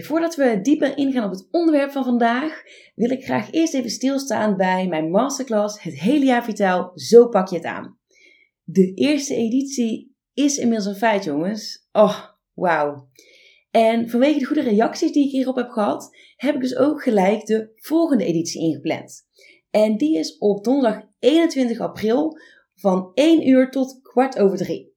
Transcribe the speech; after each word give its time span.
Voordat 0.00 0.34
we 0.34 0.60
dieper 0.62 0.96
ingaan 0.96 1.24
op 1.24 1.30
het 1.30 1.48
onderwerp 1.50 1.90
van 1.90 2.04
vandaag, 2.04 2.62
wil 2.94 3.10
ik 3.10 3.24
graag 3.24 3.50
eerst 3.50 3.74
even 3.74 3.90
stilstaan 3.90 4.56
bij 4.56 4.88
mijn 4.88 5.10
masterclass 5.10 5.82
Het 5.82 6.00
hele 6.00 6.24
jaar 6.24 6.44
vitaal, 6.44 6.90
zo 6.94 7.28
pak 7.28 7.48
je 7.48 7.56
het 7.56 7.64
aan. 7.64 7.98
De 8.62 8.94
eerste 8.94 9.34
editie 9.34 10.14
is 10.34 10.56
inmiddels 10.56 10.86
een 10.88 10.94
feit, 10.94 11.24
jongens. 11.24 11.88
Oh, 11.92 12.24
wauw. 12.52 13.08
En 13.70 14.10
vanwege 14.10 14.38
de 14.38 14.44
goede 14.44 14.62
reacties 14.62 15.12
die 15.12 15.24
ik 15.24 15.30
hierop 15.30 15.56
heb 15.56 15.70
gehad, 15.70 16.16
heb 16.36 16.54
ik 16.54 16.60
dus 16.60 16.76
ook 16.76 17.02
gelijk 17.02 17.46
de 17.46 17.72
volgende 17.74 18.24
editie 18.24 18.60
ingepland. 18.60 19.26
En 19.70 19.96
die 19.96 20.18
is 20.18 20.38
op 20.38 20.64
donderdag 20.64 21.02
21 21.18 21.80
april 21.80 22.38
van 22.74 23.10
1 23.14 23.48
uur 23.48 23.70
tot 23.70 24.00
kwart 24.02 24.38
over 24.38 24.56
3. 24.56 24.94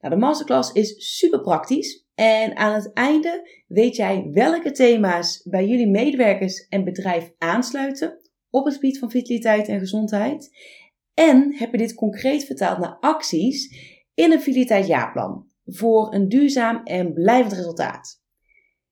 Nou, 0.00 0.14
de 0.14 0.20
masterclass 0.20 0.72
is 0.72 1.16
super 1.16 1.40
praktisch 1.40 2.07
en 2.18 2.56
aan 2.56 2.74
het 2.74 2.92
einde 2.92 3.50
weet 3.66 3.96
jij 3.96 4.28
welke 4.32 4.70
thema's 4.70 5.42
bij 5.44 5.66
jullie 5.66 5.88
medewerkers 5.88 6.68
en 6.68 6.84
bedrijf 6.84 7.32
aansluiten 7.38 8.20
op 8.50 8.64
het 8.64 8.74
gebied 8.74 8.98
van 8.98 9.10
vitaliteit 9.10 9.68
en 9.68 9.78
gezondheid. 9.78 10.50
En 11.14 11.54
heb 11.54 11.72
je 11.72 11.78
dit 11.78 11.94
concreet 11.94 12.44
vertaald 12.44 12.78
naar 12.78 12.96
acties 13.00 13.76
in 14.14 14.32
een 14.32 14.40
vitaliteitsjaarplan 14.40 15.46
voor 15.64 16.14
een 16.14 16.28
duurzaam 16.28 16.80
en 16.84 17.12
blijvend 17.12 17.52
resultaat. 17.52 18.22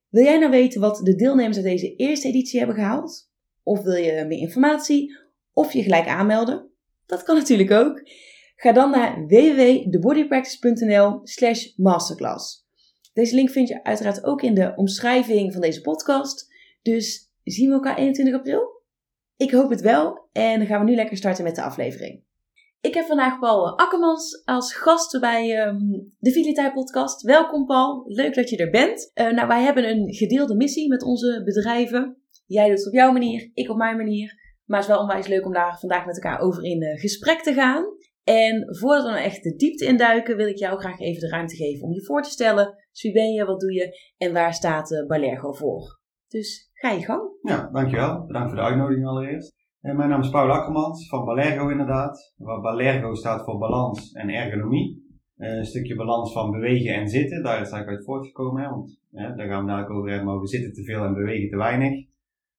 Wil 0.09 0.25
jij 0.25 0.39
nou 0.39 0.51
weten 0.51 0.81
wat 0.81 1.01
de 1.03 1.15
deelnemers 1.15 1.57
uit 1.57 1.67
deze 1.67 1.95
eerste 1.97 2.29
editie 2.29 2.59
hebben 2.59 2.77
gehaald? 2.77 3.31
Of 3.63 3.83
wil 3.83 3.97
je 3.97 4.25
meer 4.25 4.39
informatie? 4.39 5.17
Of 5.53 5.73
je 5.73 5.83
gelijk 5.83 6.07
aanmelden? 6.07 6.71
Dat 7.07 7.23
kan 7.23 7.37
natuurlijk 7.37 7.71
ook. 7.71 8.03
Ga 8.57 8.73
dan 8.73 8.91
naar 8.91 9.27
www.thebodypractice.nl 9.27 11.21
slash 11.23 11.67
masterclass. 11.77 12.66
Deze 13.17 13.35
link 13.35 13.51
vind 13.51 13.69
je 13.69 13.85
uiteraard 13.85 14.25
ook 14.25 14.43
in 14.43 14.55
de 14.55 14.73
omschrijving 14.75 15.53
van 15.53 15.61
deze 15.61 15.81
podcast. 15.81 16.53
Dus 16.83 17.33
zien 17.45 17.69
we 17.69 17.75
elkaar 17.75 17.97
21 17.97 18.35
april? 18.35 18.83
Ik 19.37 19.51
hoop 19.51 19.71
het 19.71 19.81
wel. 19.81 20.29
En 20.33 20.59
dan 20.59 20.67
gaan 20.67 20.85
we 20.85 20.91
nu 20.91 20.95
lekker 20.95 21.17
starten 21.17 21.45
met 21.45 21.55
de 21.55 21.63
aflevering. 21.63 22.23
Ik 22.81 22.95
heb 22.95 23.07
vandaag 23.07 23.39
Paul 23.39 23.79
Akkermans 23.79 24.43
als 24.45 24.75
gast 24.75 25.21
bij 25.21 25.67
um, 25.67 26.15
de 26.19 26.31
Vitaliteit 26.31 26.73
Podcast. 26.73 27.23
Welkom 27.23 27.67
Paul, 27.67 28.03
leuk 28.07 28.35
dat 28.35 28.51
je 28.51 28.57
er 28.57 28.71
bent. 28.71 29.11
Uh, 29.15 29.31
nou, 29.31 29.49
wij 29.49 29.63
hebben 29.63 29.89
een 29.89 30.15
gedeelde 30.15 30.55
missie 30.55 30.89
met 30.89 31.03
onze 31.03 31.43
bedrijven. 31.45 32.17
Jij 32.47 32.69
doet 32.69 32.79
het 32.79 32.87
op 32.87 32.95
jouw 32.95 33.13
manier, 33.13 33.51
ik 33.55 33.71
op 33.71 33.77
mijn 33.77 33.97
manier. 33.97 34.35
Maar 34.65 34.79
het 34.79 34.89
is 34.89 34.95
wel 34.95 35.03
onwijs 35.03 35.27
leuk 35.27 35.47
om 35.47 35.53
daar 35.53 35.79
vandaag 35.79 36.07
met 36.07 36.23
elkaar 36.23 36.41
over 36.41 36.65
in 36.65 36.83
uh, 36.83 37.01
gesprek 37.01 37.43
te 37.43 37.53
gaan. 37.53 37.85
En 38.27 38.77
voordat 38.77 39.05
we 39.05 39.11
nou 39.11 39.23
echt 39.23 39.43
de 39.43 39.57
diepte 39.57 39.87
induiken, 39.87 40.37
wil 40.37 40.47
ik 40.47 40.59
jou 40.59 40.79
graag 40.79 41.01
even 41.01 41.21
de 41.21 41.29
ruimte 41.29 41.57
geven 41.57 41.87
om 41.87 41.93
je 41.93 42.05
voor 42.05 42.23
te 42.23 42.31
stellen. 42.31 42.75
Dus 42.93 43.03
wie 43.03 43.13
ben 43.13 43.33
je, 43.33 43.45
wat 43.45 43.61
doe 43.61 43.73
je 43.73 43.99
en 44.17 44.33
waar 44.33 44.55
staat 44.55 44.91
uh, 44.91 45.07
Balergo 45.07 45.53
voor? 45.53 46.01
Dus 46.29 46.71
ga 46.73 46.91
je 46.91 47.05
gang. 47.05 47.23
Ja, 47.43 47.69
dankjewel. 47.73 48.27
Bedankt 48.27 48.49
voor 48.49 48.59
de 48.59 48.65
uitnodiging 48.65 49.07
allereerst. 49.07 49.55
En 49.81 49.91
eh, 49.91 49.97
mijn 49.97 50.09
naam 50.09 50.21
is 50.21 50.31
Paul 50.31 50.51
Akkermans 50.51 51.09
van 51.09 51.25
Balergo 51.25 51.69
inderdaad. 51.69 52.35
Waar 52.37 52.61
Balergo 52.61 53.15
staat 53.15 53.45
voor 53.45 53.59
balans 53.59 54.13
en 54.13 54.29
ergonomie. 54.29 55.05
Uh, 55.37 55.57
een 55.57 55.67
stukje 55.67 55.97
balans 55.97 56.33
van 56.33 56.51
bewegen 56.51 56.95
en 56.95 57.09
zitten, 57.09 57.43
daar 57.43 57.61
is 57.61 57.71
eigenlijk 57.71 57.89
uit 57.89 58.05
voortgekomen. 58.05 58.63
Hè, 58.63 58.69
want 58.69 59.01
daar 59.11 59.49
gaan 59.49 59.61
we 59.61 59.71
dadelijk 59.71 59.91
over 59.91 60.11
hebben, 60.11 60.41
we 60.41 60.47
zitten 60.47 60.73
te 60.73 60.85
veel 60.85 61.05
en 61.05 61.15
bewegen 61.15 61.49
te 61.49 61.57
weinig. 61.57 62.07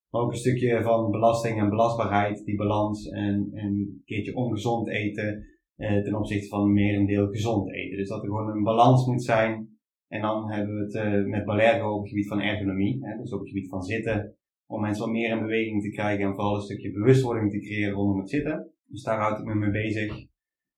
Maar 0.09 0.21
ook 0.21 0.31
een 0.31 0.37
stukje 0.37 0.81
van 0.81 1.11
belasting 1.11 1.59
en 1.59 1.69
belastbaarheid, 1.69 2.45
die 2.45 2.55
balans 2.55 3.07
en, 3.09 3.49
en 3.53 3.65
een 3.65 4.01
keertje 4.05 4.35
ongezond 4.35 4.89
eten 4.89 5.55
eh, 5.77 6.03
ten 6.03 6.15
opzichte 6.15 6.47
van 6.47 6.73
merendeel 6.73 7.27
gezond 7.27 7.71
eten. 7.71 7.97
Dus 7.97 8.07
dat 8.07 8.21
er 8.21 8.27
gewoon 8.27 8.49
een 8.49 8.63
balans 8.63 9.05
moet 9.05 9.23
zijn. 9.23 9.75
En 10.07 10.21
dan 10.21 10.51
hebben 10.51 10.75
we 10.75 10.81
het 10.81 10.95
uh, 10.95 11.25
met 11.25 11.45
Balergo 11.45 11.93
op 11.93 11.99
het 11.99 12.09
gebied 12.09 12.27
van 12.27 12.39
ergonomie, 12.39 12.97
hè, 13.01 13.17
dus 13.17 13.33
op 13.33 13.39
het 13.39 13.47
gebied 13.47 13.69
van 13.69 13.81
zitten, 13.81 14.35
om 14.65 14.81
mensen 14.81 15.03
wat 15.03 15.13
meer 15.13 15.31
in 15.31 15.39
beweging 15.39 15.81
te 15.81 15.89
krijgen 15.89 16.25
en 16.25 16.33
vooral 16.33 16.55
een 16.55 16.61
stukje 16.61 16.91
bewustwording 16.91 17.51
te 17.51 17.59
creëren 17.59 17.93
rondom 17.93 18.19
het 18.19 18.29
zitten. 18.29 18.71
Dus 18.85 19.03
daar 19.03 19.19
houd 19.19 19.39
ik 19.39 19.45
me 19.45 19.55
mee 19.55 19.71
bezig. 19.71 20.25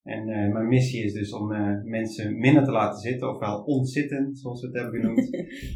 En 0.04 0.28
uh, 0.28 0.54
mijn 0.54 0.68
missie 0.68 1.04
is 1.04 1.14
dus 1.14 1.34
om 1.34 1.52
uh, 1.52 1.84
mensen 1.84 2.38
minder 2.38 2.64
te 2.64 2.72
laten 2.72 3.00
zitten, 3.00 3.30
ofwel 3.30 3.64
ontzitten, 3.64 4.36
zoals 4.36 4.62
we 4.62 4.68
het 4.68 4.76
hebben 4.76 5.02
genoemd. 5.02 5.34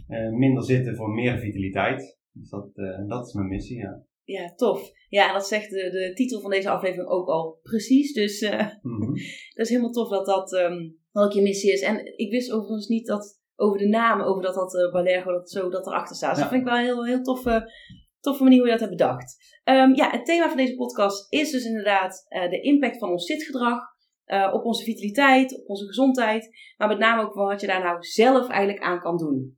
uh, 0.07 0.31
minder 0.43 0.63
zitten 0.63 0.95
voor 0.95 1.09
meer 1.09 1.37
vitaliteit. 1.37 2.19
Dus 2.31 2.49
dat, 2.49 2.75
dat 3.07 3.27
is 3.27 3.33
mijn 3.33 3.47
missie, 3.47 3.77
ja. 3.77 4.03
Ja, 4.23 4.53
tof. 4.55 4.91
Ja, 5.09 5.27
en 5.27 5.33
dat 5.33 5.47
zegt 5.47 5.69
de, 5.69 5.89
de 5.89 6.11
titel 6.13 6.41
van 6.41 6.51
deze 6.51 6.69
aflevering 6.69 7.09
ook 7.09 7.27
al 7.27 7.59
precies. 7.63 8.13
Dus 8.13 8.41
mm 8.81 9.01
-hmm. 9.01 9.13
dat 9.55 9.65
is 9.65 9.69
helemaal 9.69 9.91
tof 9.91 10.09
dat 10.09 10.25
dat 10.25 10.53
um, 10.53 10.97
ook 11.11 11.31
je 11.31 11.41
missie 11.41 11.71
is. 11.71 11.81
En 11.81 12.17
ik 12.17 12.31
wist 12.31 12.51
overigens 12.51 12.87
niet 12.87 13.07
dat 13.07 13.41
over 13.55 13.77
de 13.77 13.87
naam, 13.87 14.21
over 14.21 14.41
dat 14.41 14.55
dat 14.55 14.73
uh, 14.73 14.91
Balergo, 14.91 15.31
dat 15.31 15.51
zo 15.51 15.69
dat 15.69 15.87
erachter 15.87 16.15
staat. 16.15 16.35
Dus 16.35 16.43
ja. 16.43 16.49
dat 16.49 16.53
vind 16.53 16.67
ik 16.67 16.73
wel 16.73 16.79
een 16.79 16.85
heel, 16.85 17.05
heel 17.05 17.21
toffe, 17.21 17.71
toffe 18.19 18.43
manier 18.43 18.57
hoe 18.57 18.67
je 18.67 18.77
dat 18.77 18.87
hebt 18.87 18.97
bedacht. 18.97 19.59
Um, 19.63 19.95
ja, 19.95 20.09
het 20.09 20.25
thema 20.25 20.47
van 20.47 20.57
deze 20.57 20.75
podcast 20.75 21.33
is 21.33 21.51
dus 21.51 21.65
inderdaad 21.65 22.25
uh, 22.29 22.49
de 22.49 22.61
impact 22.61 22.97
van 22.97 23.09
ons 23.09 23.25
zitgedrag. 23.25 23.91
Uh, 24.25 24.53
op 24.53 24.63
onze 24.63 24.83
vitaliteit, 24.83 25.59
op 25.59 25.69
onze 25.69 25.85
gezondheid. 25.85 26.49
Maar 26.77 26.87
met 26.87 26.97
name 26.97 27.21
ook 27.21 27.33
wat 27.33 27.61
je 27.61 27.67
daar 27.67 27.83
nou 27.83 28.03
zelf 28.03 28.49
eigenlijk 28.49 28.83
aan 28.83 28.99
kan 28.99 29.17
doen. 29.17 29.57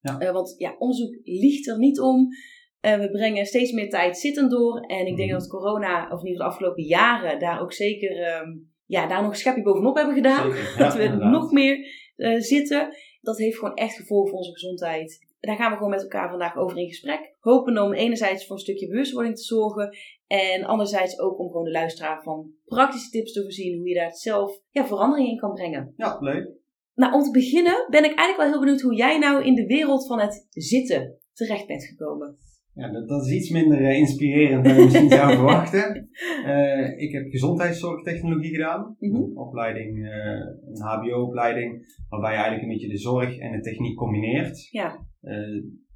Ja. 0.00 0.32
want 0.32 0.54
ja, 0.58 0.76
onderzoek 0.78 1.18
liegt 1.22 1.68
er 1.68 1.78
niet 1.78 2.00
om. 2.00 2.28
Uh, 2.82 2.98
we 2.98 3.10
brengen 3.10 3.46
steeds 3.46 3.72
meer 3.72 3.90
tijd 3.90 4.18
zittend 4.18 4.50
door. 4.50 4.80
En 4.80 5.06
ik 5.06 5.16
denk 5.16 5.30
dat 5.30 5.48
corona, 5.48 6.10
of 6.12 6.20
in 6.20 6.26
ieder 6.26 6.26
geval 6.26 6.38
de 6.38 6.44
afgelopen 6.44 6.84
jaren, 6.84 7.38
daar 7.38 7.60
ook 7.60 7.72
zeker 7.72 8.40
um, 8.40 8.70
ja, 8.86 9.06
daar 9.06 9.22
nog 9.22 9.30
een 9.30 9.36
schepje 9.36 9.62
bovenop 9.62 9.96
hebben 9.96 10.14
gedaan. 10.14 10.52
Zeker, 10.52 10.72
ja, 10.78 10.84
dat 10.84 10.94
we 10.94 11.02
inderdaad. 11.02 11.30
nog 11.30 11.52
meer 11.52 11.76
uh, 12.16 12.40
zitten. 12.40 12.96
Dat 13.20 13.38
heeft 13.38 13.58
gewoon 13.58 13.74
echt 13.74 13.96
gevolgen 13.96 14.28
voor 14.28 14.38
onze 14.38 14.52
gezondheid. 14.52 15.26
Daar 15.40 15.56
gaan 15.56 15.70
we 15.70 15.76
gewoon 15.76 15.90
met 15.90 16.02
elkaar 16.02 16.28
vandaag 16.28 16.56
over 16.56 16.78
in 16.78 16.88
gesprek. 16.88 17.34
Hopen 17.40 17.78
om 17.78 17.92
enerzijds 17.92 18.46
voor 18.46 18.56
een 18.56 18.62
stukje 18.62 18.88
bewustwording 18.88 19.36
te 19.36 19.42
zorgen. 19.42 19.96
En 20.26 20.64
anderzijds 20.64 21.18
ook 21.18 21.38
om 21.38 21.46
gewoon 21.46 21.64
de 21.64 21.70
luisteraar 21.70 22.22
van 22.22 22.50
praktische 22.64 23.10
tips 23.10 23.32
te 23.32 23.42
voorzien. 23.42 23.78
Hoe 23.78 23.88
je 23.88 23.94
daar 23.94 24.12
zelf 24.12 24.60
ja, 24.70 24.86
verandering 24.86 25.28
in 25.28 25.38
kan 25.38 25.54
brengen. 25.54 25.94
Ja, 25.96 26.16
leuk. 26.20 26.56
Nou, 26.94 27.12
om 27.12 27.22
te 27.22 27.30
beginnen 27.30 27.86
ben 27.90 28.04
ik 28.04 28.18
eigenlijk 28.18 28.36
wel 28.36 28.48
heel 28.48 28.60
benieuwd 28.60 28.80
hoe 28.80 28.94
jij 28.94 29.18
nou 29.18 29.44
in 29.44 29.54
de 29.54 29.66
wereld 29.66 30.06
van 30.06 30.20
het 30.20 30.46
zitten 30.50 31.18
terecht 31.32 31.66
bent 31.66 31.84
gekomen. 31.84 32.38
Ja, 32.78 32.92
dat, 32.92 33.08
dat, 33.08 33.26
is 33.26 33.32
iets 33.32 33.50
minder 33.50 33.80
uh, 33.80 33.98
inspirerend 33.98 34.64
dan 34.64 34.74
je 34.74 34.84
misschien 34.84 35.10
zou 35.10 35.32
verwachten. 35.36 36.08
Uh, 36.46 37.00
ik 37.00 37.12
heb 37.12 37.30
gezondheidszorgtechnologie 37.30 38.50
gedaan. 38.50 38.96
Mm 38.98 39.14
-hmm. 39.14 39.22
Een 39.22 39.36
opleiding, 39.36 39.96
uh, 39.96 40.10
een 40.68 40.82
HBO-opleiding, 40.82 41.96
waarbij 42.08 42.30
je 42.30 42.36
eigenlijk 42.36 42.62
een 42.62 42.72
beetje 42.72 42.88
de 42.88 42.98
zorg 42.98 43.38
en 43.38 43.52
de 43.52 43.60
techniek 43.60 43.96
combineert. 43.96 44.68
Ja. 44.70 45.06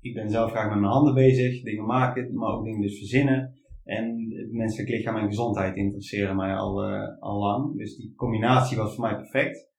ik 0.00 0.14
ben 0.14 0.30
zelf 0.30 0.50
graag 0.50 0.68
met 0.68 0.80
mijn 0.80 0.92
handen 0.92 1.14
bezig, 1.14 1.62
dingen 1.62 1.86
maken, 1.86 2.34
maar 2.34 2.52
ook 2.52 2.64
dingen 2.64 2.80
dus 2.80 2.98
verzinnen. 2.98 3.52
En 3.84 4.04
het 4.36 4.52
menselijk 4.52 4.88
lichaam 4.88 5.16
en 5.16 5.26
gezondheid 5.26 5.76
interesseren 5.76 6.36
mij 6.36 6.54
al, 6.54 6.82
al 7.18 7.38
lang. 7.38 7.76
Dus 7.76 7.96
die 7.96 8.14
combinatie 8.14 8.76
was 8.76 8.94
voor 8.94 9.04
mij 9.04 9.16
perfect. 9.16 9.70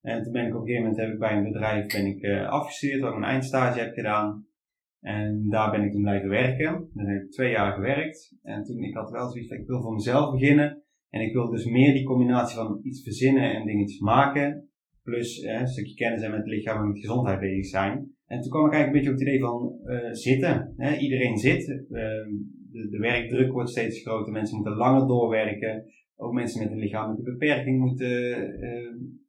En 0.00 0.22
toen 0.22 0.32
ben 0.32 0.46
ik 0.46 0.54
op 0.54 0.60
een 0.60 0.66
gegeven 0.66 0.82
moment 0.82 1.00
heb 1.00 1.12
ik 1.12 1.18
bij 1.18 1.36
een 1.36 1.52
bedrijf 1.52 1.86
ben 1.86 2.06
ik, 2.06 2.48
afgestudeerd, 2.48 3.00
waar 3.00 3.10
ik 3.10 3.16
een 3.16 3.24
eindstage 3.24 3.78
heb 3.78 3.94
gedaan. 3.94 4.46
En 5.02 5.48
daar 5.48 5.70
ben 5.70 5.82
ik 5.82 5.92
toen 5.92 6.02
blijven 6.02 6.28
werken. 6.28 6.90
Daar 6.94 7.06
heb 7.06 7.22
ik 7.22 7.30
twee 7.30 7.50
jaar 7.50 7.72
gewerkt. 7.72 8.36
En 8.42 8.62
toen, 8.62 8.82
ik 8.82 8.94
had 8.94 9.10
wel 9.10 9.30
zoiets 9.30 9.50
ik 9.50 9.66
wil 9.66 9.82
voor 9.82 9.92
mezelf 9.92 10.32
beginnen. 10.32 10.82
En 11.10 11.20
ik 11.20 11.32
wil 11.32 11.50
dus 11.50 11.64
meer 11.64 11.92
die 11.92 12.04
combinatie 12.04 12.56
van 12.56 12.80
iets 12.82 13.02
verzinnen 13.02 13.54
en 13.54 13.66
dingetjes 13.66 14.00
maken. 14.00 14.68
Plus 15.02 15.40
eh, 15.40 15.60
een 15.60 15.66
stukje 15.66 15.94
kennis 15.94 16.22
en 16.22 16.30
met 16.30 16.38
het 16.38 16.48
lichaam 16.48 16.82
en 16.82 16.88
met 16.88 16.98
gezondheid 16.98 17.40
bezig 17.40 17.66
zijn. 17.66 18.10
En 18.26 18.40
toen 18.40 18.50
kwam 18.50 18.66
ik 18.66 18.72
eigenlijk 18.72 18.86
een 18.86 18.92
beetje 18.92 19.10
op 19.10 19.18
het 19.18 19.28
idee 19.28 19.40
van 19.40 19.78
uh, 19.84 20.12
zitten. 20.12 20.74
Hè? 20.76 20.96
Iedereen 20.96 21.36
zit. 21.36 21.68
Uh, 21.68 21.88
de, 22.90 22.98
werkdruk 22.98 23.52
wordt 23.52 23.70
steeds 23.70 24.02
groter. 24.02 24.32
Mensen 24.32 24.56
moeten 24.56 24.76
langer 24.76 25.06
doorwerken. 25.06 25.84
Ook 26.16 26.32
mensen 26.32 26.62
met 26.62 26.72
een 26.72 26.78
lichamelijke 26.78 27.30
beperking 27.30 27.78
moeten, 27.78 28.10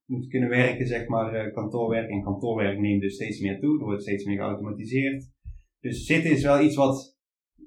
moeten 0.05 0.29
kunnen 0.29 0.49
werken, 0.49 0.87
zeg 0.87 1.07
maar, 1.07 1.51
kantoorwerk. 1.51 2.09
En 2.09 2.23
kantoorwerk 2.23 2.79
neemt 2.79 3.01
dus 3.01 3.15
steeds 3.15 3.41
meer 3.41 3.59
toe. 3.59 3.79
Er 3.79 3.85
wordt 3.85 4.01
steeds 4.01 4.25
meer 4.25 4.37
geautomatiseerd. 4.37 5.32
Dus 5.83 6.05
zitten 6.05 6.31
is 6.31 6.43
wel 6.43 6.61
iets 6.61 6.75
wat 6.75 7.17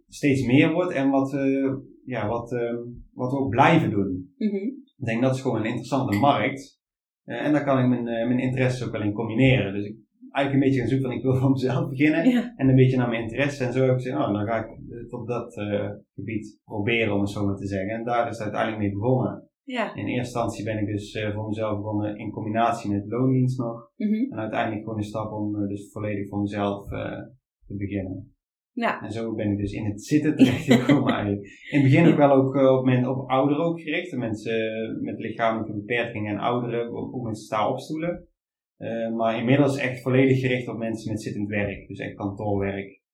steeds 0.08 0.46
meer 0.46 0.72
wordt 0.72 0.92
en 0.92 1.10
wat, 1.10 1.32
uh, 1.32 1.74
ja, 2.04 2.28
wat, 2.28 2.52
uh, 2.52 2.74
wat 3.12 3.30
we 3.30 3.38
ook 3.38 3.50
blijven 3.50 3.90
doen. 3.90 4.34
Mm 4.36 4.48
-hmm. 4.48 4.84
Ik 4.96 5.04
denk 5.04 5.22
dat 5.22 5.34
is 5.34 5.40
gewoon 5.40 5.58
een 5.58 5.66
interessante 5.66 6.18
markt. 6.18 6.80
en 7.24 7.52
daar 7.52 7.64
kan 7.64 7.78
ik 7.78 7.88
mijn, 7.88 8.04
mijn 8.04 8.38
interesses 8.38 8.86
ook 8.86 8.92
wel 8.92 9.02
in 9.02 9.12
combineren. 9.12 9.72
Dus 9.72 9.84
ik 9.84 9.96
eigenlijk 10.30 10.52
een 10.54 10.68
beetje 10.70 10.80
gaan 10.80 10.88
zoeken 10.88 11.08
van 11.08 11.16
ik 11.16 11.22
wil 11.22 11.40
van 11.44 11.50
mezelf 11.50 11.88
beginnen. 11.88 12.54
En 12.56 12.68
een 12.68 12.74
beetje 12.74 12.96
naar 12.96 13.08
mijn 13.08 13.22
interesse. 13.22 13.64
En 13.64 13.72
zo 13.72 13.80
heb 13.80 13.90
ik 13.90 13.96
gezegd, 13.96 14.16
oh, 14.16 14.32
dan 14.32 14.46
ga 14.46 14.64
ik 14.64 14.78
het 14.88 15.12
op 15.12 15.26
dat 15.26 15.54
gebied 16.14 16.60
proberen, 16.64 17.14
om 17.14 17.20
het 17.20 17.30
zo 17.30 17.46
maar 17.46 17.56
te 17.56 17.66
zeggen. 17.66 17.94
En 17.94 18.04
daar 18.04 18.28
is 18.28 18.38
het 18.38 18.42
uiteindelijk 18.42 18.82
mee 18.82 18.92
begonnen. 18.92 19.48
Ja. 19.66 19.94
In 19.94 20.06
eerste 20.06 20.38
instantie 20.38 20.64
ben 20.64 20.78
ik 20.78 20.86
dus 20.86 21.14
uh, 21.14 21.34
voor 21.34 21.46
mezelf 21.46 21.76
begonnen 21.76 22.18
in 22.18 22.30
combinatie 22.30 22.90
met 22.90 23.06
loondienst 23.06 23.58
nog. 23.58 23.90
Mhm. 23.96 24.32
En 24.32 24.38
uiteindelijk 24.38 24.82
gewoon 24.82 24.98
een 24.98 25.04
stap 25.04 25.32
om 25.32 25.54
uh, 25.54 25.68
dus 25.68 25.90
volledig 25.92 26.28
voor 26.28 26.40
mezelf 26.40 26.90
uh, 26.90 27.18
te 27.66 27.76
beginnen. 27.76 28.34
Ja. 28.72 29.02
En 29.02 29.12
zo 29.12 29.34
ben 29.34 29.50
ik 29.50 29.58
dus 29.58 29.72
in 29.72 29.84
het 29.84 30.04
zitten 30.04 30.36
terechtgekomen 30.36 31.12
eigenlijk. 31.14 31.46
In 31.70 31.80
het 31.80 31.90
begin 31.90 32.06
ook 32.06 32.16
wel 32.16 32.32
ook 32.32 32.78
op, 32.78 32.84
men, 32.84 33.08
op 33.08 33.30
ouderen 33.30 33.64
ook 33.64 33.80
gericht. 33.80 34.16
Mensen 34.16 34.98
met 35.02 35.18
lichamelijke 35.18 35.72
beperkingen 35.72 36.32
en 36.32 36.40
ouderen, 36.40 36.88
ook, 36.88 37.14
ook 37.14 37.26
met 37.26 37.38
sta-opstoelen. 37.38 38.28
maar 39.16 39.38
inmiddels 39.38 39.76
echt 39.76 40.02
volledig 40.02 40.40
gericht 40.40 40.68
op 40.68 40.78
mensen 40.78 41.12
met 41.12 41.22
zittend 41.22 41.48
werk. 41.48 41.88
Dus 41.88 41.98
echt 41.98 42.14
kantoorwerk. 42.14 43.04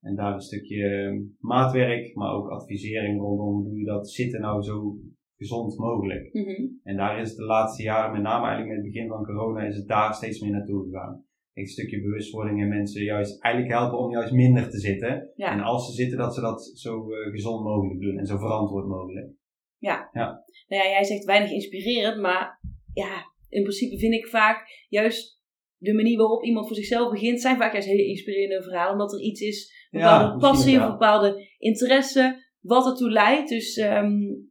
En 0.00 0.14
daar 0.14 0.34
een 0.34 0.40
stukje 0.40 1.12
maatwerk, 1.38 2.14
maar 2.14 2.34
ook 2.34 2.48
advisering 2.48 3.20
rondom 3.20 3.54
hoe 3.54 3.64
doe 3.64 3.78
je 3.78 3.84
dat 3.84 4.10
zitten 4.10 4.40
nou 4.40 4.62
zo 4.62 4.98
gezond 5.36 5.78
mogelijk. 5.78 6.32
Mhm. 6.32 6.66
En 6.82 6.96
daar 6.96 7.20
is 7.20 7.34
de 7.34 7.44
laatste 7.44 7.82
jaren, 7.82 8.12
met 8.12 8.22
name 8.22 8.46
eigenlijk 8.46 8.68
met 8.68 8.84
het 8.84 8.92
begin 8.92 9.08
van 9.08 9.24
corona, 9.24 9.62
is 9.62 9.76
het 9.76 9.88
daar 9.88 10.14
steeds 10.14 10.40
meer 10.40 10.50
naartoe 10.50 10.84
gegaan. 10.84 11.24
Een 11.54 11.66
stukje 11.66 12.00
bewustwording 12.00 12.60
en 12.60 12.68
mensen 12.68 13.02
juist 13.02 13.42
eigenlijk 13.42 13.74
helpen 13.74 13.98
om 13.98 14.10
juist 14.10 14.32
minder 14.32 14.70
te 14.70 14.78
zitten. 14.78 15.32
En 15.36 15.60
als 15.60 15.86
ze 15.86 15.92
zitten, 15.92 16.18
dat 16.18 16.34
ze 16.34 16.40
dat 16.40 16.72
zo 16.74 17.10
uh, 17.10 17.30
gezond 17.30 17.64
mogelijk 17.64 18.00
doen 18.00 18.18
en 18.18 18.26
zo 18.26 18.38
verantwoord 18.38 18.86
mogelijk. 18.86 19.32
Ja. 19.78 20.08
ja. 20.12 20.44
Nou 20.68 20.82
ja, 20.82 20.88
jij 20.90 21.04
zegt 21.04 21.24
weinig 21.24 21.50
inspirerend, 21.50 22.20
maar 22.20 22.60
ja, 22.92 23.32
in 23.48 23.62
principe 23.62 23.98
vind 23.98 24.14
ik 24.14 24.26
vaak 24.26 24.86
juist 24.88 25.40
de 25.76 25.94
manier 25.94 26.18
waarop 26.18 26.44
iemand 26.44 26.66
voor 26.66 26.76
zichzelf 26.76 27.10
begint, 27.10 27.40
zijn 27.40 27.56
vaak 27.56 27.72
juist 27.72 27.88
hele 27.88 28.06
inspirerende 28.06 28.62
verhalen. 28.62 28.92
Omdat 28.92 29.12
er 29.12 29.20
iets 29.20 29.40
is, 29.40 29.88
een 29.90 30.00
bepaalde 30.00 30.38
passie, 30.38 30.76
een 30.76 30.90
bepaalde 30.90 31.54
interesse, 31.58 32.44
wat 32.60 32.86
ertoe 32.86 33.10
leidt. 33.10 33.48
Dus 33.48 33.76
um, 33.76 34.50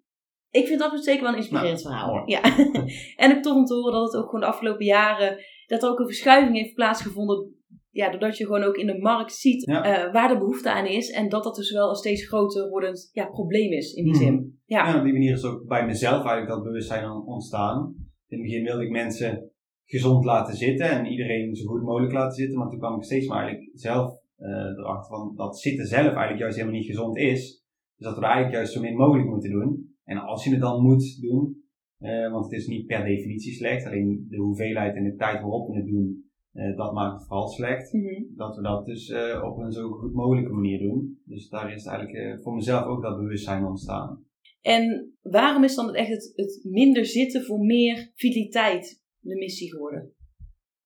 ik 0.49 0.67
vind 0.67 0.79
dat 0.79 1.03
zeker 1.03 1.21
wel 1.21 1.31
een 1.31 1.37
inspirerend 1.37 1.83
nou, 1.83 1.95
verhaal. 1.95 2.29
Ja. 2.29 2.41
en 3.23 3.37
ik 3.37 3.43
toch 3.43 3.55
om 3.55 3.65
te 3.65 3.73
horen 3.73 3.91
dat 3.91 4.11
het 4.11 4.21
ook 4.21 4.25
gewoon 4.25 4.41
de 4.41 4.47
afgelopen 4.47 4.85
jaren, 4.85 5.37
dat 5.71 5.83
er 5.83 5.89
ook 5.89 5.99
een 5.99 6.05
verschuiving 6.05 6.57
heeft 6.57 6.73
plaatsgevonden. 6.73 7.55
Ja, 7.89 8.09
doordat 8.09 8.37
je 8.37 8.45
gewoon 8.45 8.63
ook 8.63 8.75
in 8.75 8.87
de 8.87 8.97
markt 8.97 9.33
ziet 9.33 9.67
uh, 9.67 10.11
waar 10.11 10.27
de 10.27 10.37
behoefte 10.37 10.71
aan 10.71 10.85
is. 10.85 11.09
En 11.09 11.29
dat 11.29 11.43
dat 11.43 11.55
dus 11.55 11.71
wel 11.71 11.89
een 11.89 11.95
steeds 11.95 12.27
groter 12.27 12.69
wordend 12.69 13.09
ja, 13.11 13.25
probleem 13.25 13.71
is 13.71 13.93
in 13.93 14.03
die 14.03 14.13
mhm. 14.13 14.23
zin. 14.23 14.59
Ja. 14.65 14.87
ja, 14.87 14.97
op 14.97 15.03
die 15.03 15.13
manier 15.13 15.33
is 15.33 15.43
ook 15.43 15.67
bij 15.67 15.85
mezelf 15.85 16.25
eigenlijk 16.25 16.47
dat 16.47 16.63
bewustzijn 16.63 17.11
ontstaan. 17.11 17.95
In 18.27 18.37
het 18.37 18.41
begin 18.41 18.63
wilde 18.63 18.83
ik 18.83 18.89
mensen 18.89 19.51
gezond 19.85 20.25
laten 20.25 20.55
zitten 20.55 20.89
en 20.89 21.05
iedereen 21.05 21.55
zo 21.55 21.65
goed 21.65 21.81
mogelijk 21.81 22.13
laten 22.13 22.37
zitten. 22.37 22.57
Maar 22.57 22.69
toen 22.69 22.79
kwam 22.79 22.95
ik 22.95 23.03
steeds 23.03 23.27
maar 23.27 23.43
eigenlijk 23.43 23.79
zelf 23.79 24.13
uh, 24.37 24.47
erachter 24.47 25.15
van 25.15 25.35
dat 25.35 25.59
zitten 25.59 25.85
zelf 25.85 26.05
eigenlijk 26.05 26.39
juist 26.39 26.57
helemaal 26.57 26.77
niet 26.77 26.89
gezond 26.89 27.17
is. 27.17 27.63
Dus 27.95 28.07
dat 28.07 28.17
we 28.17 28.23
eigenlijk 28.23 28.53
juist 28.53 28.73
zo 28.73 28.81
min 28.81 28.95
mogelijk 28.95 29.29
moeten 29.29 29.51
doen. 29.51 29.95
En 30.03 30.17
als 30.17 30.43
je 30.43 30.51
het 30.51 30.61
dan 30.61 30.81
moet 30.81 31.21
doen, 31.21 31.60
uh, 32.01 32.31
want 32.31 32.45
het 32.45 32.53
is 32.53 32.67
niet 32.67 32.85
per 32.85 33.03
definitie 33.03 33.53
slecht, 33.53 33.85
alleen 33.85 34.25
de 34.29 34.37
hoeveelheid 34.37 34.95
en 34.95 35.03
de 35.03 35.15
tijd 35.15 35.41
waarop 35.41 35.67
we 35.67 35.75
het 35.75 35.85
doen, 35.85 36.29
uh, 36.53 36.77
dat 36.77 36.93
maakt 36.93 37.17
het 37.17 37.27
vooral 37.27 37.47
slecht. 37.47 37.93
Mm 37.93 38.05
-hmm. 38.05 38.27
Dat 38.35 38.55
we 38.55 38.61
dat 38.61 38.85
dus 38.85 39.09
uh, 39.09 39.43
op 39.43 39.57
een 39.57 39.71
zo 39.71 39.89
goed 39.89 40.13
mogelijke 40.13 40.53
manier 40.53 40.79
doen. 40.79 41.21
Dus 41.25 41.49
daar 41.49 41.73
is 41.73 41.85
eigenlijk 41.85 42.41
voor 42.41 42.53
mezelf 42.53 42.85
ook 42.85 43.01
dat 43.01 43.17
bewustzijn 43.17 43.65
ontstaan. 43.65 44.25
En 44.61 45.13
waarom 45.21 45.63
is 45.63 45.75
dan 45.75 45.93
echt 45.93 46.09
het, 46.09 46.33
het 46.35 46.59
minder 46.63 47.05
zitten 47.05 47.43
voor 47.43 47.59
meer 47.59 48.11
vitaliteit 48.15 49.01
de 49.19 49.35
missie 49.35 49.71
geworden? 49.71 50.13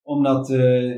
Omdat, 0.02 0.48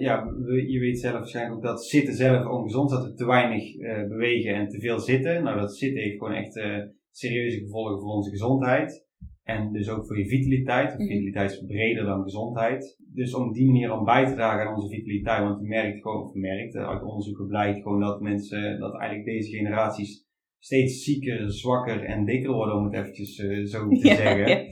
ja, 0.00 0.25
je 0.67 0.79
weet 0.81 1.00
zelf 1.00 1.15
waarschijnlijk 1.15 1.56
ook 1.56 1.62
dat 1.62 1.85
zitten 1.85 2.15
zelf 2.15 2.47
ongezond 2.47 2.91
is. 2.91 2.97
Dat 2.97 3.06
we 3.06 3.15
te 3.15 3.26
weinig 3.26 3.76
bewegen 4.09 4.55
en 4.55 4.69
te 4.69 4.81
veel 4.81 4.99
zitten. 4.99 5.43
Nou, 5.43 5.61
dat 5.61 5.76
zitten 5.76 6.03
heeft 6.03 6.19
gewoon 6.19 6.35
echt 6.35 6.61
serieuze 7.11 7.59
gevolgen 7.59 8.00
voor 8.00 8.11
onze 8.11 8.31
gezondheid. 8.31 9.07
En 9.54 9.72
dus 9.72 9.88
ook 9.88 10.06
voor 10.06 10.18
je 10.18 10.28
vitaliteit. 10.28 10.88
Want 10.88 10.98
mhm. 10.98 11.08
vitaliteit 11.08 11.50
is 11.50 11.64
breder 11.66 12.04
dan 12.04 12.22
gezondheid. 12.22 12.96
Dus 13.14 13.34
om 13.34 13.52
die 13.52 13.66
manier 13.66 13.92
om 13.92 14.04
bij 14.04 14.26
te 14.26 14.34
dragen 14.34 14.66
aan 14.66 14.74
onze 14.74 14.88
vitaliteit. 14.88 15.42
Want 15.42 15.60
je 15.60 15.66
merkt 15.66 16.02
gewoon, 16.02 16.22
of 16.22 16.34
merkt, 16.34 16.76
uit 16.76 17.02
onderzoeken 17.02 17.46
blijkt 17.46 17.82
gewoon 17.82 18.00
dat 18.00 18.20
mensen, 18.20 18.78
dat 18.78 18.98
eigenlijk 18.98 19.24
deze 19.24 19.56
generaties 19.56 20.26
steeds 20.58 21.04
zieker, 21.04 21.52
zwakker 21.52 22.04
en 22.04 22.24
dikker 22.24 22.52
worden, 22.52 22.76
om 22.76 22.84
het 22.84 22.94
eventjes 22.94 23.38
uh, 23.38 23.64
zo 23.64 23.88
te 23.88 24.06
zeggen. 24.22 24.48
Ja. 24.48 24.64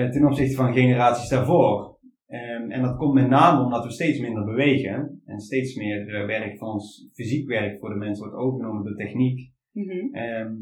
Uh, 0.00 0.10
ten 0.10 0.26
opzichte 0.26 0.54
van 0.54 0.74
generaties 0.74 1.28
daarvoor. 1.28 1.98
Um, 2.28 2.70
en 2.70 2.82
dat 2.82 2.96
komt 2.96 3.14
met 3.14 3.28
name 3.28 3.64
omdat 3.64 3.84
we 3.84 3.90
steeds 3.90 4.20
minder 4.20 4.44
bewegen. 4.44 5.22
En 5.24 5.40
steeds 5.40 5.76
meer 5.76 6.08
uh, 6.08 6.26
werk 6.26 6.58
van 6.58 6.68
ons 6.68 7.08
fysiek 7.12 7.48
werk 7.48 7.78
voor 7.78 7.88
de 7.88 7.96
mensen 7.96 8.24
wordt 8.24 8.42
overgenomen 8.42 8.84
door 8.84 8.96
techniek. 8.96 9.54
Mm 9.76 10.14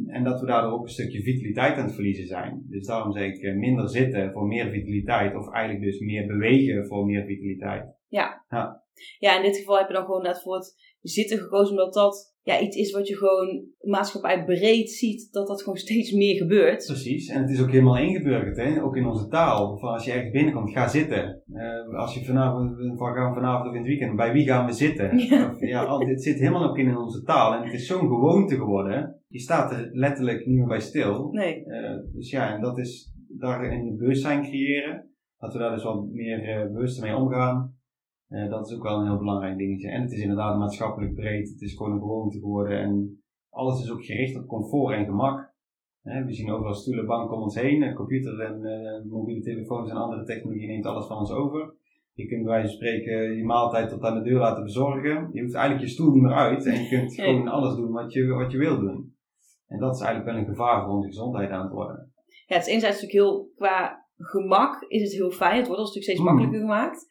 en 0.07 0.25
dat 0.25 0.41
we 0.41 0.47
daardoor 0.47 0.73
ook 0.73 0.83
een 0.83 0.89
stukje 0.89 1.23
vitaliteit 1.23 1.77
aan 1.77 1.85
het 1.85 1.95
verliezen 1.95 2.27
zijn. 2.27 2.67
Dus 2.69 2.87
daarom 2.87 3.13
zeg 3.13 3.35
ik 3.35 3.43
eh, 3.43 3.55
minder 3.55 3.89
zitten 3.89 4.33
voor 4.33 4.47
meer 4.47 4.71
vitaliteit. 4.71 5.37
Of 5.37 5.53
eigenlijk 5.53 5.85
dus 5.85 5.99
meer 5.99 6.27
bewegen 6.27 6.87
voor 6.87 7.05
meer 7.05 7.25
vitaliteit. 7.25 7.85
Ja. 8.09 8.45
Ja, 8.49 8.83
ja 9.19 9.37
in 9.37 9.43
dit 9.43 9.57
geval 9.57 9.79
heb 9.79 9.89
je 9.89 9.95
dan 9.95 10.05
gewoon 10.05 10.23
net 10.23 10.43
voor 10.43 10.55
het 10.55 10.99
zitten 11.01 11.39
gekozen. 11.39 11.71
Omdat 11.71 11.95
dat 11.95 12.34
ja, 12.45 12.61
iets 12.61 12.77
is 12.77 12.93
wat 12.93 13.09
je 13.09 13.17
gewoon 13.17 13.65
maatschappij 13.81 14.45
breed 14.45 14.91
ziet, 14.91 15.33
dat 15.33 15.47
dat 15.47 15.63
gewoon 15.63 15.79
steeds 15.79 16.13
meer 16.13 16.37
gebeurt. 16.37 16.87
Precies, 16.87 17.29
en 17.29 17.41
het 17.41 17.51
is 17.51 17.63
ook 17.63 17.71
helemaal 17.71 17.99
ingeburgerd, 17.99 18.57
hè? 18.57 18.83
ook 18.83 18.97
in 18.97 19.07
onze 19.07 19.29
taal. 19.29 19.79
Van 19.79 19.93
als 19.93 20.05
je 20.05 20.13
ergens 20.13 20.31
binnenkomt, 20.31 20.73
ga 20.73 20.89
zitten. 20.89 21.43
Uh, 21.53 21.99
als 21.99 22.15
je 22.15 22.25
vanavond, 22.25 22.77
gaan 22.99 23.35
vanavond 23.35 23.69
of 23.69 23.75
in 23.75 23.79
het 23.79 23.89
weekend, 23.89 24.17
bij 24.17 24.33
wie 24.33 24.47
gaan 24.47 24.67
we 24.67 24.73
zitten? 24.73 25.19
Ja. 25.19 25.43
Of, 25.51 25.61
ja, 25.61 25.99
het 25.99 26.23
zit 26.23 26.39
helemaal 26.39 26.69
ook 26.69 26.79
in 26.79 26.97
onze 26.97 27.23
taal 27.23 27.55
en 27.55 27.63
het 27.63 27.73
is 27.73 27.87
zo'n 27.87 28.09
gewoonte 28.09 28.55
geworden. 28.55 29.21
Je 29.29 29.41
staat 29.41 29.73
er 29.73 29.89
letterlijk 29.93 30.47
niet 30.47 30.59
meer 30.59 30.67
bij 30.67 30.81
stil. 30.81 31.29
Nee. 31.31 31.65
Uh, 31.67 31.97
dus 32.13 32.31
ja, 32.31 32.55
en 32.55 32.61
dat 32.61 32.79
is 32.79 33.15
daarin 33.39 33.97
bewustzijn 33.97 34.43
creëren. 34.43 35.11
Dat 35.39 35.53
we 35.53 35.59
daar 35.59 35.75
dus 35.75 35.85
wat 35.85 36.07
meer 36.11 36.65
uh, 36.65 36.73
bewust 36.73 37.03
mee 37.03 37.17
omgaan. 37.17 37.74
Uh, 38.35 38.51
dat 38.51 38.67
is 38.67 38.77
ook 38.77 38.83
wel 38.83 38.99
een 38.99 39.07
heel 39.07 39.19
belangrijk 39.19 39.59
dingetje. 39.59 39.91
En 39.91 40.03
het 40.03 40.13
is 40.13 40.21
inderdaad 40.21 40.59
maatschappelijk 40.59 41.15
breed. 41.15 41.49
Het 41.49 41.61
is 41.61 41.77
gewoon 41.77 41.93
een 41.93 42.01
gewoonte 42.01 42.39
geworden. 42.39 42.79
En 42.79 43.23
alles 43.51 43.83
is 43.83 43.91
ook 43.91 44.05
gericht 44.05 44.37
op 44.37 44.47
comfort 44.47 44.97
en 44.97 45.05
gemak. 45.05 45.53
we 46.03 46.33
zien 46.33 46.51
overal 46.51 46.75
stoelen, 46.75 47.07
banken 47.07 47.37
om 47.37 47.43
ons 47.43 47.55
heen. 47.55 47.95
Computer 47.95 48.41
en 48.41 48.61
uh, 48.61 49.13
mobiele 49.13 49.43
telefoons 49.43 49.91
en 49.91 49.97
andere 49.97 50.25
technologie 50.25 50.67
neemt 50.67 50.87
alles 50.87 51.07
van 51.07 51.19
ons 51.19 51.31
over. 51.31 51.75
Je 52.13 52.27
kunt 52.27 52.43
bij 52.45 52.53
wijze 52.53 52.67
van 52.67 52.77
spreken 52.77 53.37
je 53.37 53.45
maaltijd 53.45 53.89
tot 53.89 54.03
aan 54.03 54.15
de 54.15 54.31
deur 54.31 54.39
laten 54.39 54.63
bezorgen. 54.63 55.29
Je 55.33 55.43
hoeft 55.43 55.55
eigenlijk 55.55 55.87
je 55.87 55.93
stoel 55.93 56.13
niet 56.13 56.23
meer 56.23 56.35
uit. 56.35 56.67
En 56.67 56.83
je 56.83 56.89
kunt 56.89 57.15
gewoon 57.21 57.49
alles 57.49 57.77
doen 57.77 57.93
wat 57.93 58.13
je, 58.13 58.27
wat 58.27 58.53
je 58.53 58.59
wil 58.59 58.79
doen. 58.81 59.17
En 59.67 59.79
dat 59.79 59.95
is 59.95 60.01
eigenlijk 60.01 60.31
wel 60.31 60.41
een 60.41 60.55
gevaar 60.55 60.85
voor 60.85 60.95
onze 60.95 61.09
gezondheid 61.09 61.51
aan 61.51 61.63
het 61.63 61.73
worden. 61.73 62.13
Ja, 62.47 62.57
het 62.57 62.67
is 62.67 62.73
enerzijds 62.73 63.03
natuurlijk 63.03 63.29
heel, 63.29 63.51
qua 63.57 64.07
gemak 64.17 64.85
is 64.89 65.03
het 65.03 65.13
heel 65.13 65.31
fijn. 65.31 65.57
Het 65.57 65.67
wordt 65.67 65.81
een 65.81 65.89
stuk 65.89 66.03
steeds 66.03 66.19
mm. 66.19 66.25
makkelijker 66.25 66.61
gemaakt. 66.61 67.07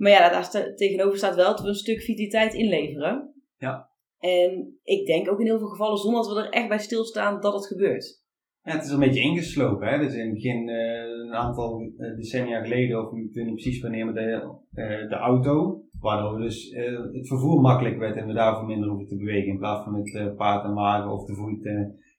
Maar 0.00 0.10
ja, 0.10 0.30
daar 0.30 0.74
tegenover 0.74 1.18
staat 1.18 1.34
wel 1.34 1.50
dat 1.50 1.60
we 1.60 1.68
een 1.68 1.74
stuk 1.74 2.00
vitaliteit 2.00 2.54
inleveren. 2.54 3.34
Ja. 3.56 3.88
En 4.18 4.78
ik 4.82 5.06
denk 5.06 5.30
ook 5.30 5.40
in 5.40 5.46
heel 5.46 5.58
veel 5.58 5.68
gevallen, 5.68 5.98
zonder 5.98 6.22
dat 6.22 6.32
we 6.32 6.42
er 6.42 6.52
echt 6.52 6.68
bij 6.68 6.78
stilstaan, 6.78 7.40
dat 7.40 7.52
het 7.52 7.66
gebeurt. 7.66 8.22
Ja, 8.62 8.72
het 8.72 8.84
is 8.84 8.90
een 8.90 8.98
beetje 8.98 9.20
ingeslopen. 9.20 9.88
Hè? 9.88 9.98
Dus 9.98 10.14
in 10.14 10.24
het 10.24 10.32
begin, 10.32 10.68
uh, 10.68 10.76
een 11.26 11.34
aantal 11.34 11.80
uh, 11.80 12.16
decennia 12.16 12.62
geleden, 12.62 13.06
of 13.06 13.12
ik 13.12 13.34
weet 13.34 13.44
niet 13.44 13.54
precies 13.54 13.80
wanneer, 13.80 14.06
met 14.06 14.14
de, 14.14 14.54
uh, 14.74 15.08
de 15.08 15.14
auto. 15.14 15.84
Waardoor 16.00 16.40
dus 16.40 16.70
het 17.12 17.28
vervoer 17.28 17.60
makkelijk 17.60 17.98
werd 17.98 18.16
en 18.16 18.26
we 18.26 18.32
daarvoor 18.32 18.66
minder 18.66 18.88
hoeven 18.88 19.06
te 19.06 19.16
bewegen. 19.16 19.48
In 19.48 19.58
plaats 19.58 19.84
van 19.84 19.92
met 19.92 20.36
paard 20.36 20.64
en 20.64 20.74
wagen 20.74 21.10
of 21.10 21.24
te 21.24 21.34
voet. 21.34 21.62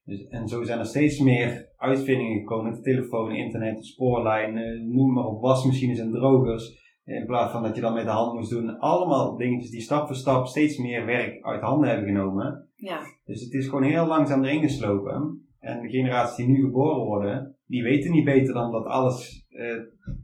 Dus, 0.06 0.28
en 0.28 0.48
zo 0.48 0.64
zijn 0.64 0.80
er 0.80 0.86
steeds 0.86 1.20
meer 1.20 1.72
uitvindingen 1.78 2.40
gekomen. 2.40 2.74
De 2.74 2.82
telefoon, 2.82 3.36
internet, 3.36 3.86
spoorlijn, 3.86 4.54
noem 4.92 5.14
maar 5.14 5.26
op, 5.26 5.42
wasmachines 5.42 6.00
en 6.00 6.12
drogers 6.12 6.81
in 7.05 7.25
plaats 7.25 7.51
van 7.51 7.63
dat 7.63 7.75
je 7.75 7.81
dan 7.81 7.93
met 7.93 8.05
de 8.05 8.10
hand 8.10 8.34
moest 8.34 8.50
doen. 8.50 8.79
Allemaal 8.79 9.38
dingetjes 9.38 9.72
die 9.72 9.81
stap 9.81 10.08
voor 10.08 10.15
stap 10.15 10.46
steeds 10.46 10.77
meer 10.77 11.05
werk 11.05 11.43
uit 11.43 11.62
handen 11.62 11.89
hebben 11.89 12.08
genomen. 12.08 12.70
Ja. 12.75 13.00
Dus 13.25 13.41
het 13.41 13.53
is 13.53 13.67
gewoon 13.67 13.84
heel 13.84 14.05
langzaam 14.05 14.43
erin 14.43 14.62
geslopen. 14.62 15.46
En 15.60 15.81
de 15.81 15.89
generaties 15.89 16.36
die 16.36 16.48
nu 16.48 16.62
geboren 16.62 17.05
worden, 17.05 17.58
die 17.65 17.84
weten 17.84 18.12
niet 18.12 18.25
beter 18.25 18.53
dan 18.53 18.72
dat 18.72 18.86
alles 18.86 19.46
uh, 19.50 19.79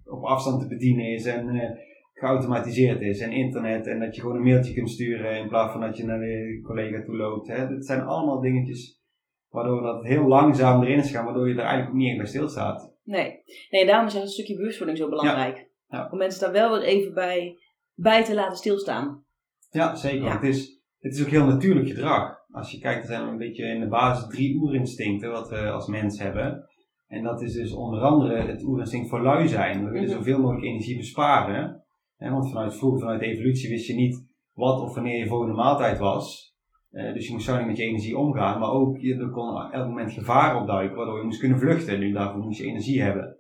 op 0.06 0.24
afstand 0.24 0.62
te 0.62 0.68
bedienen 0.68 1.06
is 1.06 1.26
en 1.26 1.56
uh, 1.56 1.70
geautomatiseerd 2.14 3.02
is. 3.02 3.20
En 3.20 3.32
internet 3.32 3.88
en 3.88 4.00
dat 4.00 4.16
je 4.16 4.22
gewoon 4.22 4.36
een 4.36 4.44
mailtje 4.44 4.74
kunt 4.74 4.90
sturen 4.90 5.38
in 5.38 5.48
plaats 5.48 5.72
van 5.72 5.82
dat 5.82 5.98
je 5.98 6.06
naar 6.06 6.20
de 6.20 6.60
collega 6.64 7.04
toe 7.04 7.16
loopt. 7.16 7.48
Hè. 7.48 7.68
Dat 7.68 7.86
zijn 7.86 8.02
allemaal 8.02 8.42
dingetjes 8.42 9.02
waardoor 9.50 9.82
dat 9.82 10.04
heel 10.04 10.28
langzaam 10.28 10.84
erin 10.84 10.98
is 10.98 11.12
gaan, 11.12 11.26
waardoor 11.26 11.50
je 11.50 11.56
er 11.56 11.60
eigenlijk 11.60 11.94
niet 11.94 12.08
echt 12.08 12.18
bij 12.18 12.26
stilstaat. 12.26 12.96
Nee, 13.04 13.42
nee 13.70 13.86
daarom 13.86 14.08
is 14.08 14.14
een 14.14 14.28
stukje 14.28 14.56
bewustwording 14.56 14.98
zo 14.98 15.10
belangrijk. 15.10 15.58
Ja. 15.58 15.67
Om 16.12 16.18
mensen 16.18 16.42
daar 16.42 16.52
wel 16.52 16.72
weer 16.78 16.88
even 16.88 17.14
bij, 17.14 17.58
bij 17.94 18.24
te 18.24 18.34
laten 18.34 18.58
stilstaan. 18.58 19.26
Ja, 19.70 19.96
zeker. 19.96 20.32
Het, 20.32 20.44
is, 20.44 20.82
het 21.00 21.14
is 21.14 21.22
ook 21.24 21.30
heel 21.30 21.46
natuurlijk 21.46 21.88
gedrag. 21.88 22.36
Als 22.52 22.72
je 22.72 22.80
kijkt, 22.80 23.02
er 23.02 23.08
zijn 23.08 23.28
een 23.28 23.38
beetje 23.38 23.66
in 23.66 23.80
de 23.80 23.88
basis 23.88 24.28
drie 24.28 24.62
oerinstincten 24.62 25.32
wat 25.32 25.50
we 25.50 25.70
als 25.70 25.88
mens 25.88 26.20
hebben. 26.20 26.70
En 27.08 27.24
dat 27.24 27.42
is 27.42 27.54
dus 27.54 27.74
onder 27.74 28.02
andere 28.02 28.36
het 28.36 28.64
oerinstinct 28.64 29.10
voor 29.10 29.22
lui 29.22 29.48
zijn. 29.48 29.86
We 29.86 29.92
willen 29.92 30.08
Mhm. 30.08 30.18
zoveel 30.18 30.40
mogelijk 30.40 30.66
energie 30.66 30.98
besparen. 30.98 31.86
Hè, 32.18 32.32
want 32.32 32.50
vanuit 32.52 32.76
vroeger, 32.76 33.00
vanuit 33.00 33.20
de 33.20 33.26
evolutie, 33.26 33.70
wist 33.70 33.88
je 33.88 33.94
niet 33.96 34.26
wat 34.54 34.82
of 34.82 34.94
wanneer 34.94 35.18
je 35.20 35.28
volgende 35.28 35.54
maaltijd 35.54 35.98
was. 35.98 36.56
Eh, 36.92 37.14
dus 37.14 37.28
je 37.28 37.34
moest 37.34 37.46
zuinig 37.46 37.68
met 37.68 37.78
je 37.78 37.84
energie 37.84 38.18
omgaan. 38.18 38.60
Maar 38.60 38.72
ook, 38.72 38.98
je, 38.98 39.16
er 39.16 39.30
kon 39.30 39.72
elk 39.72 39.88
moment 39.88 40.12
gevaar 40.14 40.62
opduiken, 40.62 40.98
waardoor 40.98 41.18
je 41.18 41.24
moest 41.24 41.40
kunnen 41.40 41.60
vluchten. 41.60 42.00
Nu 42.00 42.12
daarvoor 42.12 42.42
moest 42.42 42.60
je 42.60 42.66
energie 42.66 43.02
hebben. 43.02 43.37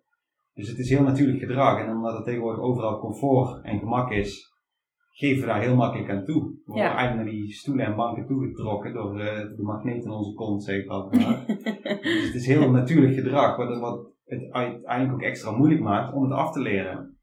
Dus 0.57 0.67
het 0.69 0.77
is 0.77 0.89
heel 0.89 1.01
natuurlijk 1.03 1.39
gedrag. 1.39 1.79
En 1.79 1.95
omdat 1.95 2.17
er 2.17 2.23
tegenwoordig 2.23 2.63
overal 2.63 2.99
comfort 2.99 3.63
en 3.63 3.79
gemak 3.79 4.11
is, 4.11 4.51
geven 5.09 5.41
we 5.41 5.47
daar 5.47 5.61
heel 5.61 5.75
makkelijk 5.75 6.09
aan 6.09 6.25
toe. 6.25 6.41
We 6.43 6.61
worden 6.65 6.85
Ja. 6.85 6.95
eigenlijk 6.95 7.29
naar 7.29 7.39
die 7.39 7.51
stoelen 7.53 7.85
en 7.85 7.95
banken 7.95 8.27
toegetrokken 8.27 8.93
door 8.93 9.19
eh, 9.19 9.37
de 9.37 9.61
magneet 9.63 10.03
in 10.03 10.11
onze 10.11 10.33
kont, 10.33 10.63
zeg 10.63 10.83
ik 10.83 10.89
altijd 10.89 11.47
dus 12.03 12.25
het 12.25 12.35
is 12.35 12.47
heel 12.47 12.71
natuurlijk 12.71 13.13
gedrag, 13.13 13.57
wat, 13.57 13.79
wat 13.79 14.07
het 14.25 14.51
uiteindelijk 14.51 15.13
ook 15.13 15.21
extra 15.29 15.51
moeilijk 15.51 15.81
maakt 15.81 16.13
om 16.13 16.23
het 16.23 16.31
af 16.33 16.51
te 16.51 16.59
leren. 16.59 17.17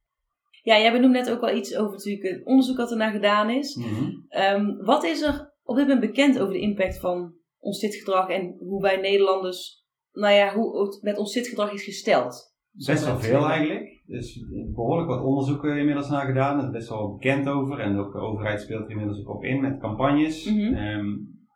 Ja, 0.62 0.78
jij 0.78 0.92
benoemde 0.92 1.18
net 1.18 1.30
ook 1.30 1.40
wel 1.40 1.56
iets 1.56 1.76
over 1.76 1.92
natuurlijk 1.92 2.28
het 2.28 2.44
onderzoek 2.44 2.76
dat 2.76 2.90
er 2.90 2.96
naar 2.96 3.12
gedaan 3.12 3.50
is. 3.50 3.80
Ehm, 4.28 4.76
wat 4.76 5.04
is 5.04 5.22
er 5.22 5.52
op 5.62 5.76
dit 5.76 5.86
moment 5.88 6.06
bekend 6.06 6.38
over 6.38 6.52
de 6.52 6.60
impact 6.60 6.98
van 7.00 7.34
ons 7.58 7.78
zitgedrag 7.78 8.28
en 8.28 8.56
hoe 8.58 8.82
wij 8.82 8.96
Nederlanders, 8.96 9.84
nou 10.12 10.34
ja, 10.34 10.54
hoe 10.54 10.82
het 10.82 11.02
met 11.02 11.18
ons 11.18 11.32
zitgedrag 11.32 11.72
is 11.72 11.84
gesteld? 11.84 12.53
Best 12.74 13.04
wel 13.04 13.18
veel 13.18 13.48
eigenlijk. 13.48 14.02
Dus 14.06 14.46
behoorlijk 14.74 15.08
wat 15.08 15.24
onderzoeken 15.24 15.78
inmiddels 15.78 16.08
naar 16.08 16.26
gedaan. 16.26 16.58
Er 16.58 16.64
is 16.64 16.70
best 16.70 16.88
wel 16.88 17.12
bekend 17.12 17.48
over. 17.48 17.80
En 17.80 17.98
ook 17.98 18.12
de 18.12 18.18
overheid 18.18 18.60
speelt 18.60 18.84
er 18.84 18.90
inmiddels 18.90 19.20
ook 19.20 19.34
op 19.34 19.44
in 19.44 19.60
met 19.60 19.80
campagnes. 19.80 20.50
Mhm. 20.50 20.74
Ehm, 20.74 21.06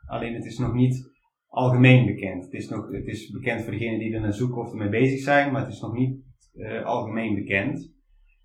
alleen 0.06 0.34
het 0.34 0.44
is 0.44 0.58
nog 0.58 0.74
niet 0.74 1.10
algemeen 1.48 2.06
bekend. 2.06 2.44
Het 2.44 2.52
is, 2.52 2.68
nog, 2.68 2.90
het 2.90 3.06
is 3.06 3.30
bekend 3.30 3.62
voor 3.62 3.72
degenen 3.72 3.98
die 3.98 4.14
er 4.14 4.20
naar 4.20 4.32
zoeken 4.32 4.60
of 4.60 4.70
ermee 4.70 4.88
bezig 4.88 5.20
zijn. 5.20 5.52
Maar 5.52 5.64
het 5.64 5.72
is 5.72 5.80
nog 5.80 5.92
niet 5.92 6.16
eh, 6.54 6.84
algemeen 6.84 7.34
bekend. 7.34 7.96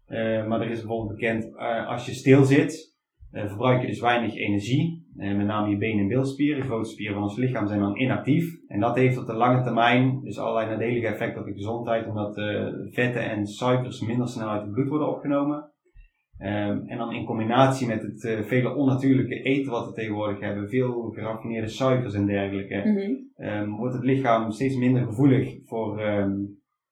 Eh, 0.06 0.48
maar 0.48 0.62
er 0.62 0.70
is 0.70 0.80
bijvoorbeeld 0.80 1.20
bekend, 1.20 1.58
eh, 1.58 1.88
als 1.88 2.06
je 2.06 2.14
stil 2.14 2.44
zit, 2.44 2.74
eh, 2.74 2.93
verbruik 3.34 3.82
je 3.82 3.88
dus 3.88 4.00
weinig 4.00 4.36
energie. 4.36 5.02
Eh, 5.18 5.36
met 5.36 5.46
name 5.46 5.70
je 5.70 5.78
benen 5.78 6.00
en 6.02 6.08
bilspieren, 6.08 6.62
de 6.62 6.68
grootste 6.68 6.94
spieren 6.94 7.16
van 7.16 7.24
ons 7.24 7.38
lichaam, 7.38 7.68
zijn 7.68 7.80
dan 7.80 7.98
inactief. 7.98 8.60
En 8.68 8.80
dat 8.80 8.96
heeft 8.96 9.18
op 9.18 9.26
de 9.26 9.34
lange 9.34 9.64
termijn 9.64 10.20
dus 10.22 10.40
allerlei 10.40 10.70
nadelige 10.70 11.08
effecten 11.08 11.42
op 11.42 11.48
de 11.48 11.54
gezondheid, 11.54 12.08
omdat 12.08 12.38
eh, 12.38 12.66
vetten 12.92 13.30
en 13.30 13.46
suikers 13.46 14.02
minder 14.02 14.28
snel 14.28 14.50
uit 14.50 14.62
het 14.62 14.72
bloed 14.72 14.88
worden 14.90 15.10
opgenomen. 15.10 15.72
Ehm, 16.38 16.78
en 16.86 16.98
dan 16.98 17.14
in 17.14 17.26
combinatie 17.26 17.88
met 17.88 18.02
het 18.02 18.26
eh, 18.26 18.42
vele 18.42 18.76
onnatuurlijke 18.76 19.42
eten 19.42 19.72
wat 19.72 19.86
we 19.86 19.94
tegenwoordig 19.94 20.40
hebben, 20.40 20.70
veel 20.70 21.10
geraffineerde 21.12 21.68
suikers 21.68 22.14
en 22.14 22.26
dergelijke, 22.26 22.76
Mhm. 22.76 23.12
ehm, 23.36 23.70
wordt 23.70 23.94
het 23.96 24.04
lichaam 24.04 24.52
steeds 24.52 24.76
minder 24.76 25.04
gevoelig 25.04 25.60
voor 25.66 26.00
ehm, 26.00 26.32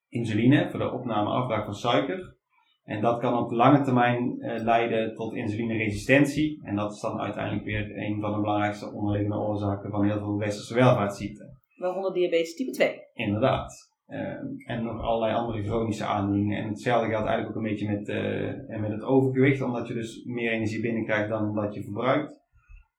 insuline, 0.09 0.69
voor 0.69 0.79
de 0.79 0.91
opname 0.91 1.29
en 1.29 1.35
afbraak 1.35 1.65
van 1.65 1.73
suiker. 1.73 2.39
En 2.83 3.01
dat 3.01 3.19
kan 3.19 3.37
op 3.37 3.49
de 3.49 3.55
lange 3.55 3.81
termijn 3.81 4.39
eh, 4.39 4.63
leiden 4.63 5.15
tot 5.15 5.33
insulineresistentie. 5.33 6.61
En 6.63 6.75
dat 6.75 6.93
is 6.93 6.99
dan 6.99 7.19
uiteindelijk 7.19 7.65
weer 7.65 7.97
een 7.97 8.19
van 8.19 8.33
de 8.33 8.39
belangrijkste 8.39 8.91
onderliggende 8.91 9.37
oorzaken 9.37 9.91
van 9.91 10.05
heel 10.05 10.19
veel 10.19 10.37
westerse 10.37 10.73
welvaartsziekten. 10.73 11.59
Waaronder 11.75 12.13
diabetes 12.13 12.55
type 12.55 12.71
2. 12.71 12.99
Inderdaad. 13.13 13.91
Ehm, 14.07 14.45
en 14.65 14.83
nog 14.83 15.01
allerlei 15.01 15.33
andere 15.33 15.63
chronische 15.63 16.05
aandoeningen. 16.05 16.57
En 16.57 16.67
hetzelfde 16.67 17.09
geldt 17.09 17.27
eigenlijk 17.27 17.49
ook 17.49 17.63
een 17.63 17.69
beetje 17.69 17.91
met, 17.91 18.09
eh, 18.09 18.79
met 18.79 18.91
het 18.91 19.03
overgewicht, 19.03 19.61
omdat 19.61 19.87
je 19.87 19.93
dus 19.93 20.23
meer 20.25 20.51
energie 20.51 20.81
binnenkrijgt 20.81 21.29
dan 21.29 21.53
dat 21.53 21.73
je 21.73 21.83
verbruikt. 21.83 22.39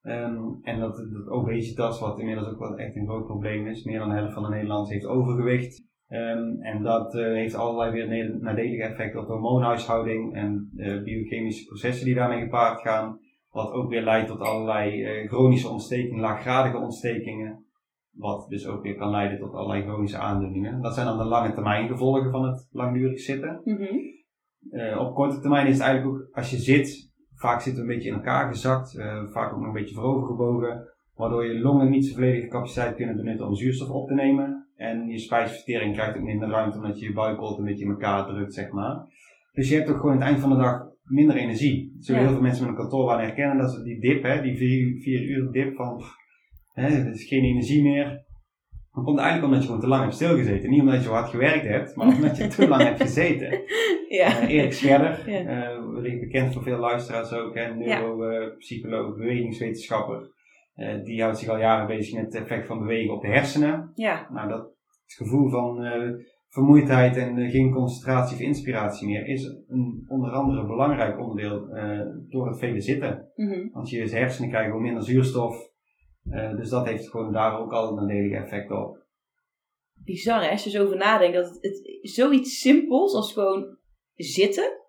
Ehm, 0.01 0.41
en 0.61 0.79
dat, 0.79 0.95
dat 0.95 1.27
obesitas, 1.29 1.99
wat 1.99 2.19
inmiddels 2.19 2.47
ook 2.47 2.59
wel 2.59 2.77
echt 2.77 2.95
een 2.95 3.07
groot 3.07 3.25
probleem 3.25 3.67
is. 3.67 3.83
Meer 3.83 3.99
dan 3.99 4.09
de 4.09 4.15
helft 4.15 4.33
van 4.33 4.43
de 4.43 4.49
Nederlanders 4.49 4.89
heeft 4.89 5.05
overgewicht. 5.05 5.91
Ehm, 6.07 6.61
en 6.61 6.83
dat 6.83 7.15
eh, 7.15 7.23
heeft 7.23 7.55
allerlei 7.55 7.91
weer 7.91 8.39
nadelige 8.41 8.83
effecten 8.83 9.19
op 9.19 9.25
de 9.27 9.31
hormoonhuishouding 9.31 10.35
en 10.35 10.69
eh, 10.77 11.03
biochemische 11.03 11.65
processen 11.65 12.05
die 12.05 12.15
daarmee 12.15 12.41
gepaard 12.41 12.81
gaan. 12.81 13.19
Wat 13.49 13.71
ook 13.71 13.89
weer 13.89 14.03
leidt 14.03 14.27
tot 14.27 14.39
allerlei 14.39 15.03
eh, 15.03 15.27
chronische 15.27 15.69
ontstekingen, 15.69 16.19
laaggradige 16.19 16.77
ontstekingen. 16.77 17.65
Wat 18.11 18.49
dus 18.49 18.67
ook 18.67 18.83
weer 18.83 18.95
kan 18.95 19.09
leiden 19.09 19.39
tot 19.39 19.53
allerlei 19.53 19.83
chronische 19.83 20.17
aandoeningen. 20.17 20.81
Dat 20.81 20.93
zijn 20.93 21.05
dan 21.05 21.17
de 21.17 21.23
lange 21.23 21.53
termijn 21.53 21.87
gevolgen 21.87 22.31
van 22.31 22.45
het 22.47 22.67
langdurig 22.71 23.19
zitten. 23.19 23.61
Mhm. 23.63 24.97
Op 24.99 25.15
korte 25.15 25.39
termijn 25.39 25.67
is 25.67 25.73
het 25.73 25.81
eigenlijk 25.81 26.15
ook, 26.15 26.27
als 26.31 26.49
je 26.49 26.57
zit, 26.57 27.11
vaak 27.35 27.61
zitten 27.61 27.85
we 27.85 27.89
een 27.89 27.95
beetje 27.95 28.09
in 28.09 28.15
elkaar 28.15 28.47
gezakt, 28.47 29.01
vaak 29.31 29.53
ook 29.53 29.59
nog 29.59 29.67
een 29.67 29.73
beetje 29.73 29.95
voorovergebogen, 29.95 30.93
waardoor 31.15 31.45
je 31.45 31.59
longen 31.59 31.89
niet 31.89 32.03
zijn 32.03 32.15
volledige 32.15 32.47
capaciteit 32.47 32.95
kunnen 32.95 33.15
benutten 33.15 33.47
om 33.47 33.55
zuurstof 33.55 33.89
op 33.89 34.07
te 34.07 34.13
nemen. 34.13 34.67
En 34.83 35.07
je 35.07 35.17
spijsvertering 35.19 35.93
krijgt 35.93 36.17
ook 36.17 36.23
minder 36.23 36.49
ruimte 36.49 36.77
omdat 36.77 36.99
je 36.99 37.05
je 37.05 37.13
buikholte 37.13 37.59
een 37.59 37.65
beetje 37.67 37.85
in 37.85 37.91
elkaar 37.91 38.25
drukt, 38.25 38.53
zeg 38.53 38.71
maar. 38.71 38.95
Dus 39.53 39.69
je 39.69 39.75
hebt 39.75 39.89
ook 39.89 39.95
gewoon 39.99 40.11
aan 40.11 40.17
het 40.19 40.27
eind 40.27 40.39
van 40.39 40.49
de 40.49 40.55
dag 40.55 40.81
minder 41.03 41.35
energie. 41.35 41.95
Zullen 41.99 42.21
Ja. 42.21 42.27
heel 42.27 42.35
veel 42.35 42.45
mensen 42.45 42.63
met 42.65 42.73
een 42.73 42.79
kantoorbaan 42.79 43.19
herkennen, 43.19 43.57
dat 43.57 43.73
is 43.77 43.83
die 43.83 43.99
dip, 43.99 44.23
hè, 44.23 44.41
die 44.41 44.55
vier, 44.57 45.01
vier 45.01 45.21
uur 45.21 45.51
dip 45.51 45.75
van, 45.75 45.97
pff, 45.97 46.15
hè, 46.73 46.87
er 46.87 47.11
is 47.13 47.27
geen 47.27 47.43
energie 47.43 47.83
meer. 47.83 48.21
Dat 48.91 49.03
komt 49.03 49.19
eigenlijk 49.19 49.47
omdat 49.47 49.61
je 49.61 49.65
gewoon 49.65 49.81
te 49.81 49.87
lang 49.87 50.01
hebt 50.01 50.15
stilgezeten. 50.15 50.69
Niet 50.69 50.81
omdat 50.81 51.03
je 51.03 51.09
hard 51.09 51.29
gewerkt 51.29 51.65
hebt, 51.67 51.95
maar 51.95 52.07
omdat 52.15 52.37
je 52.37 52.47
te 52.47 52.67
lang 52.67 52.83
hebt 52.83 53.01
gezeten. 53.01 53.51
Ja. 54.07 54.39
Eh, 54.41 54.49
Erik 54.49 54.73
Scherder, 54.73 55.31
Ja. 55.31 55.71
eh, 55.73 56.19
bekend 56.19 56.53
voor 56.53 56.63
veel 56.63 56.77
luisteraars 56.77 57.33
ook, 57.33 57.55
hè, 57.55 57.75
neuropsycholoog, 57.75 59.15
bewegingswetenschapper. 59.17 60.31
Eh, 60.75 61.03
die 61.03 61.21
houdt 61.21 61.37
zich 61.37 61.49
al 61.49 61.57
jaren 61.57 61.87
bezig 61.87 62.15
met 62.15 62.25
het 62.25 62.35
effect 62.35 62.67
van 62.67 62.79
bewegen 62.79 63.13
op 63.13 63.21
de 63.21 63.27
hersenen. 63.27 63.91
ja. 63.95 64.27
Nou, 64.31 64.49
dat 64.49 64.72
het 65.17 65.27
gevoel 65.27 65.49
van 65.49 65.83
eh, 65.83 66.25
vermoeidheid 66.47 67.17
en 67.17 67.37
eh, 67.37 67.51
geen 67.51 67.71
concentratie 67.71 68.35
of 68.35 68.41
inspiratie 68.41 69.07
meer 69.07 69.25
is 69.25 69.43
een 69.67 70.05
onder 70.07 70.31
andere 70.31 70.65
belangrijk 70.65 71.19
onderdeel 71.19 71.67
eh, 71.67 71.99
door 72.29 72.47
het 72.47 72.59
vele 72.59 72.81
zitten. 72.81 73.31
Mhm. 73.35 73.69
Want 73.71 73.89
je 73.89 74.09
hersenen 74.09 74.49
krijgen 74.49 74.69
gewoon 74.69 74.85
minder 74.85 75.03
zuurstof. 75.03 75.71
Dus 76.55 76.69
dat 76.69 76.85
heeft 76.85 77.09
gewoon 77.09 77.33
daar 77.33 77.59
ook 77.59 77.71
al 77.71 77.89
een 77.89 77.95
nadelige 77.95 78.35
effect 78.35 78.71
op. 78.71 78.97
Bizar 79.93 80.43
hè, 80.43 80.49
als 80.49 80.63
je 80.63 80.69
zo 80.69 80.83
over 80.83 80.97
nadenkt. 80.97 81.35
Dat 81.35 81.47
het, 81.47 81.61
het 81.61 81.99
zoiets 82.01 82.59
simpels 82.59 83.13
als 83.13 83.33
gewoon 83.33 83.77
zitten. 84.15 84.79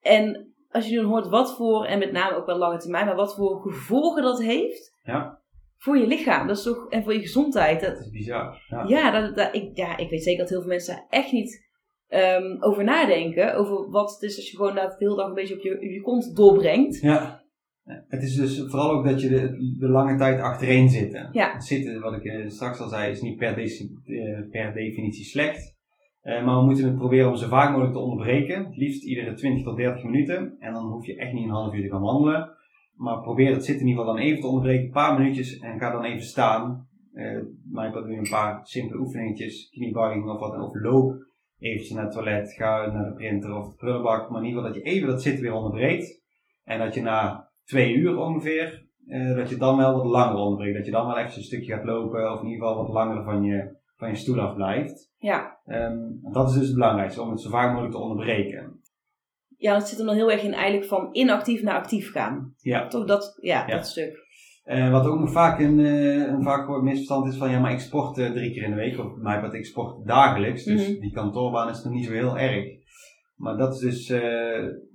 En 0.00 0.54
als 0.68 0.88
je 0.88 1.00
nu 1.00 1.04
hoort 1.04 1.28
wat 1.28 1.56
voor, 1.56 1.84
en 1.84 1.98
met 1.98 2.12
name 2.12 2.36
ook 2.36 2.46
wel 2.46 2.58
lange 2.58 2.78
termijn, 2.78 3.06
maar 3.06 3.14
wat 3.16 3.34
voor 3.34 3.60
gevolgen 3.60 4.22
dat 4.22 4.42
heeft 4.42 4.98
Ja. 5.02 5.42
Voor 5.84 5.98
je 5.98 6.06
lichaam. 6.06 6.46
Dat 6.46 6.56
is 6.56 6.62
toch, 6.62 6.88
en 6.88 7.02
voor 7.02 7.12
je 7.12 7.20
gezondheid. 7.20 7.80
Dat, 7.80 7.94
Dat 7.94 8.04
is 8.04 8.10
bizar. 8.10 8.64
Ja. 8.68 8.84
Ja, 8.86 9.20
dat, 9.20 9.36
dat, 9.36 9.54
ik, 9.54 9.76
ja, 9.76 9.96
ik 9.96 10.10
weet 10.10 10.22
zeker 10.22 10.40
dat 10.40 10.48
heel 10.48 10.60
veel 10.60 10.68
mensen 10.68 10.94
daar 10.94 11.06
echt 11.08 11.32
niet 11.32 11.66
ehm, 12.08 12.56
over 12.60 12.84
nadenken. 12.84 13.54
Over 13.54 13.90
wat 13.90 14.12
het 14.12 14.22
is 14.22 14.36
als 14.36 14.50
je 14.50 14.56
gewoon 14.56 14.74
de 14.74 14.94
hele 14.98 15.16
dag 15.16 15.28
een 15.28 15.34
beetje 15.34 15.54
op 15.54 15.60
je, 15.60 15.74
op 15.74 15.80
je 15.80 16.00
kont 16.02 16.36
doorbrengt. 16.36 17.00
Ja. 17.00 17.42
Het 17.84 18.22
is 18.22 18.34
dus 18.34 18.64
vooral 18.66 18.90
ook 18.90 19.04
dat 19.04 19.20
je 19.20 19.28
de, 19.28 19.76
de 19.78 19.88
lange 19.88 20.18
tijd 20.18 20.40
achtereen 20.40 20.88
zitten. 20.88 21.28
Ja. 21.32 21.60
Zitten, 21.60 22.00
wat 22.00 22.12
ik 22.12 22.24
eh, 22.24 22.48
straks 22.48 22.80
al 22.80 22.88
zei, 22.88 23.10
is 23.10 23.20
niet 23.20 23.36
per, 23.36 23.58
eh, 23.58 24.50
per 24.50 24.72
definitie 24.74 25.24
slecht. 25.24 25.74
Eh, 26.20 26.44
maar 26.44 26.58
we 26.58 26.64
moeten 26.64 26.84
het 26.84 26.96
proberen 26.96 27.28
om 27.28 27.36
zo 27.36 27.48
vaak 27.48 27.70
mogelijk 27.70 27.92
te 27.92 28.00
onderbreken. 28.00 28.64
Het 28.64 28.76
liefst 28.76 29.04
iedere 29.04 29.34
20 29.34 29.64
tot 29.64 29.76
30 29.76 30.04
minuten. 30.04 30.56
En 30.58 30.72
dan 30.72 30.92
hoef 30.92 31.06
je 31.06 31.16
echt 31.16 31.32
niet 31.32 31.44
een 31.44 31.50
half 31.50 31.74
uur 31.74 31.82
te 31.82 31.90
gaan 31.90 32.00
wandelen. 32.00 32.53
Maar 32.96 33.20
probeer 33.20 33.52
het 33.52 33.64
zitten 33.64 33.84
in 33.84 33.88
ieder 33.90 34.04
geval 34.04 34.16
dan 34.16 34.26
even 34.26 34.40
te 34.40 34.46
onderbreken. 34.46 34.84
Een 34.84 34.90
paar 34.90 35.18
minuutjes 35.18 35.58
en 35.58 35.78
ga 35.78 35.90
dan 35.90 36.04
even 36.04 36.22
staan. 36.22 36.88
Eh 37.12 37.40
maar 37.70 37.86
ik 37.86 37.92
doe 37.92 38.16
een 38.16 38.30
paar 38.30 38.60
simpele 38.62 39.00
oefeningetjes. 39.00 39.68
Kniebuiging 39.70 40.30
of 40.30 40.38
wat. 40.38 40.52
dan, 40.52 40.62
Of 40.62 40.74
loop 40.74 41.14
eventjes 41.58 41.90
naar 41.90 42.04
het 42.04 42.12
toilet. 42.12 42.52
Ga 42.52 42.92
naar 42.92 43.04
de 43.04 43.14
printer 43.14 43.54
of 43.54 43.68
de 43.68 43.76
prullenbak. 43.76 44.30
Maar 44.30 44.40
in 44.40 44.46
ieder 44.46 44.62
geval 44.62 44.74
dat 44.74 44.84
je 44.84 44.90
even 44.90 45.08
dat 45.08 45.22
zitten 45.22 45.42
weer 45.42 45.52
onderbreekt. 45.52 46.22
En 46.64 46.78
dat 46.78 46.94
je 46.94 47.02
na 47.02 47.50
twee 47.64 47.94
uur 47.94 48.16
ongeveer, 48.16 48.86
eh, 49.06 49.36
dat 49.36 49.50
je 49.50 49.56
dan 49.56 49.76
wel 49.76 49.96
wat 49.96 50.04
langer 50.04 50.36
onderbreekt. 50.36 50.76
Dat 50.76 50.86
je 50.86 50.92
dan 50.92 51.06
wel 51.06 51.18
even 51.18 51.36
een 51.36 51.42
stukje 51.42 51.72
gaat 51.72 51.84
lopen. 51.84 52.32
Of 52.32 52.40
in 52.40 52.48
ieder 52.48 52.66
geval 52.66 52.82
wat 52.84 52.94
langer 52.94 53.24
van 53.24 53.42
je, 53.42 53.76
van 53.96 54.08
je 54.08 54.14
stoel 54.14 54.40
af 54.40 54.54
blijft. 54.54 55.12
Ja. 55.18 55.58
Ehm, 55.64 55.98
dat 56.32 56.48
is 56.48 56.54
dus 56.54 56.66
het 56.66 56.74
belangrijkste, 56.74 57.22
om 57.22 57.30
het 57.30 57.40
zo 57.40 57.50
vaak 57.50 57.70
mogelijk 57.70 57.94
te 57.94 58.00
onderbreken. 58.00 58.80
Ja, 59.64 59.72
dat 59.78 59.88
zit 59.88 59.98
er 59.98 60.06
dan 60.06 60.14
heel 60.14 60.30
erg 60.32 60.42
in 60.42 60.52
eigenlijk 60.52 60.86
van 60.86 61.08
inactief 61.12 61.62
naar 61.62 61.74
actief 61.74 62.12
gaan. 62.12 62.54
Ja. 62.56 62.86
Toch 62.86 63.04
dat, 63.06 63.38
ja, 63.40 63.64
Ja. 63.66 63.74
dat 63.76 63.86
stuk. 63.86 64.22
Eh, 64.64 64.90
wat 64.90 65.06
ook 65.06 65.28
vaak 65.28 65.60
een, 65.60 65.80
eh, 65.80 66.26
een 66.32 66.42
vaak 66.42 66.64
gehoord 66.64 66.82
misverstand 66.82 67.26
is 67.32 67.36
van 67.36 67.50
ja, 67.50 67.60
maar 67.60 67.72
ik 67.72 67.78
sport 67.80 68.18
eh, 68.18 68.30
drie 68.32 68.52
keer 68.52 68.62
in 68.62 68.70
de 68.70 68.76
week. 68.76 68.98
Of 68.98 69.16
mij 69.16 69.40
wat 69.40 69.54
ik 69.54 69.64
sport 69.66 70.06
dagelijks. 70.06 70.64
Dus 70.64 70.88
Mhm. 70.90 71.00
die 71.00 71.12
kantoorbaan 71.12 71.68
is 71.68 71.82
nog 71.84 71.92
niet 71.92 72.04
zo 72.04 72.12
heel 72.12 72.38
erg. 72.38 72.64
Maar 73.36 73.56
dat 73.56 73.74
is 73.74 73.80
dus 73.80 74.22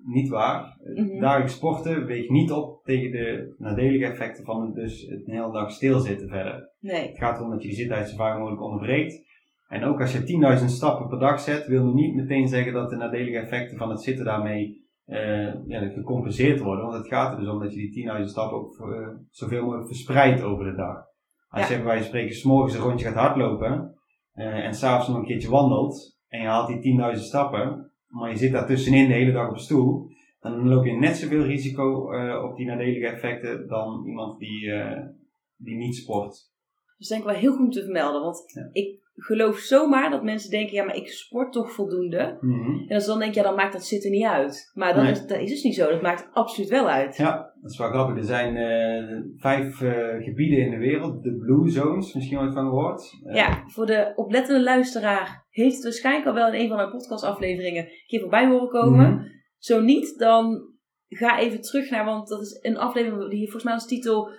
niet 0.05 0.29
waar. 0.29 0.77
Mhm. 0.95 1.19
Dagelijks 1.19 1.53
sporten 1.53 2.05
weegt 2.05 2.29
niet 2.29 2.51
op 2.51 2.83
tegen 2.83 3.11
de 3.11 3.55
nadelige 3.57 4.05
effecten 4.05 4.45
van 4.45 4.65
het 4.65 4.75
dus 4.75 5.01
het 5.01 5.27
een 5.27 5.33
hele 5.33 5.51
dag 5.51 5.71
stilzitten 5.71 6.27
verder. 6.29 6.69
Nee. 6.79 7.07
Het 7.07 7.17
gaat 7.17 7.37
erom 7.37 7.49
dat 7.51 7.61
je 7.61 7.67
die 7.67 7.77
zittijd 7.77 8.09
zo 8.09 8.15
vaak 8.15 8.37
mogelijk 8.37 8.61
onderbreekt. 8.63 9.27
En 9.69 9.83
ook 9.83 10.01
als 10.01 10.11
je 10.11 10.59
10.000 10.59 10.65
stappen 10.65 11.07
per 11.07 11.19
dag 11.19 11.39
zet, 11.39 11.67
wil 11.67 11.83
nog 11.83 11.93
niet 11.93 12.15
meteen 12.15 12.47
zeggen 12.47 12.73
dat 12.73 12.89
de 12.89 12.95
nadelige 12.95 13.37
effecten 13.37 13.77
van 13.77 13.89
het 13.89 14.01
zitten 14.01 14.25
daarmee 14.25 14.87
eh, 15.05 15.65
ja, 15.67 15.89
gecompenseerd 15.89 16.59
worden. 16.59 16.85
Want 16.85 16.97
het 16.97 17.07
gaat 17.07 17.33
er 17.33 17.39
dus 17.39 17.49
om 17.49 17.59
dat 17.59 17.73
je 17.73 17.89
die 17.91 18.09
10.000 18.17 18.23
stappen 18.23 18.57
ook 18.57 18.79
eh, 18.79 19.07
zoveel 19.29 19.63
mogelijk 19.63 19.87
verspreidt 19.87 20.41
over 20.41 20.65
de 20.65 20.75
dag. 20.75 20.95
Als 21.47 21.67
Ja. 21.67 21.71
je 21.71 21.75
bij 21.75 21.85
wijze 21.85 21.99
van 21.99 22.09
spreken 22.09 22.35
s'morgens 22.35 22.73
een 22.73 22.81
rondje 22.81 23.05
gaat 23.05 23.15
hardlopen, 23.15 23.95
uh, 24.35 24.65
en 24.65 24.73
s'avonds 24.73 25.07
nog 25.07 25.17
een 25.17 25.25
keertje 25.25 25.49
wandelt 25.49 26.17
en 26.27 26.41
je 26.41 26.47
haalt 26.47 26.81
die 26.81 26.99
10.000 27.15 27.19
stappen, 27.21 27.91
maar 28.07 28.29
je 28.29 28.37
zit 28.37 28.51
daar 28.51 28.65
tussenin 28.65 29.07
de 29.07 29.13
hele 29.13 29.31
dag 29.31 29.47
op 29.47 29.53
een 29.53 29.59
stoel, 29.59 30.07
dan 30.39 30.67
loop 30.67 30.85
je 30.85 30.91
net 30.91 31.17
zoveel 31.17 31.43
risico 31.43 32.11
op 32.43 32.57
die 32.57 32.65
nadelige 32.65 33.07
effecten 33.07 33.67
dan 33.67 34.05
iemand 34.05 34.39
die, 34.39 34.71
die 35.55 35.75
niet 35.75 35.95
sport. 35.95 36.29
Dat 36.29 36.99
is 36.99 37.07
denk 37.07 37.21
ik 37.21 37.27
wel 37.27 37.37
heel 37.37 37.51
goed 37.51 37.65
om 37.65 37.71
te 37.71 37.83
vermelden, 37.83 38.21
want 38.21 38.43
ja. 38.53 38.69
ik 38.71 38.99
geloof 39.21 39.57
zomaar 39.57 40.09
dat 40.09 40.23
mensen 40.23 40.49
denken, 40.49 40.73
ja, 40.75 40.83
maar 40.83 40.95
ik 40.95 41.07
sport 41.11 41.51
toch 41.53 41.71
voldoende. 41.71 42.37
Mm 42.41 42.63
-hmm. 42.63 42.85
En 42.87 42.95
als 42.95 43.05
dan 43.05 43.19
denk 43.19 43.33
je, 43.33 43.39
ja, 43.39 43.45
dan 43.45 43.55
maakt 43.55 43.73
dat 43.73 43.85
zitten 43.85 44.11
niet 44.11 44.25
uit. 44.25 44.71
Maar 44.73 44.93
dat, 44.93 45.03
Nee. 45.03 45.11
is, 45.11 45.25
dat 45.25 45.39
is 45.39 45.49
dus 45.49 45.63
niet 45.63 45.75
zo, 45.75 45.89
dat 45.89 46.01
maakt 46.01 46.27
absoluut 46.33 46.69
wel 46.69 46.89
uit. 46.89 47.17
Ja, 47.17 47.53
dat 47.61 47.71
is 47.71 47.77
wel 47.77 47.89
grappig. 47.89 48.17
Er 48.17 48.23
zijn 48.23 48.55
eh, 48.57 49.17
vijf 49.37 49.81
eh, 49.81 50.23
gebieden 50.23 50.59
in 50.59 50.71
de 50.71 50.77
wereld, 50.77 51.23
de 51.23 51.35
Blue 51.37 51.69
Zones, 51.69 52.13
misschien 52.13 52.39
ooit 52.39 52.53
van 52.53 52.63
gehoord. 52.69 53.13
Eh, 53.23 53.35
Ja, 53.35 53.63
voor 53.67 53.85
de 53.85 54.11
oplettende 54.15 54.63
luisteraar 54.63 55.45
heeft 55.49 55.75
het 55.75 55.83
waarschijnlijk 55.83 56.27
al 56.27 56.33
wel 56.33 56.47
in 56.53 56.59
een 56.61 56.67
van 56.67 56.77
mijn 56.77 56.91
podcastafleveringen 56.91 57.83
een 57.83 58.03
keer 58.07 58.19
voorbij 58.19 58.47
horen 58.47 58.69
komen. 58.69 59.13
mhm. 59.13 59.23
Zo 59.57 59.81
niet, 59.81 60.17
dan 60.17 60.61
ga 61.07 61.39
even 61.39 61.61
terug 61.61 61.89
naar, 61.89 62.05
want 62.05 62.27
dat 62.27 62.41
is 62.41 62.59
een 62.61 62.77
aflevering 62.77 63.29
die 63.29 63.41
volgens 63.43 63.63
mij 63.63 63.73
als 63.73 63.87
titel 63.87 64.29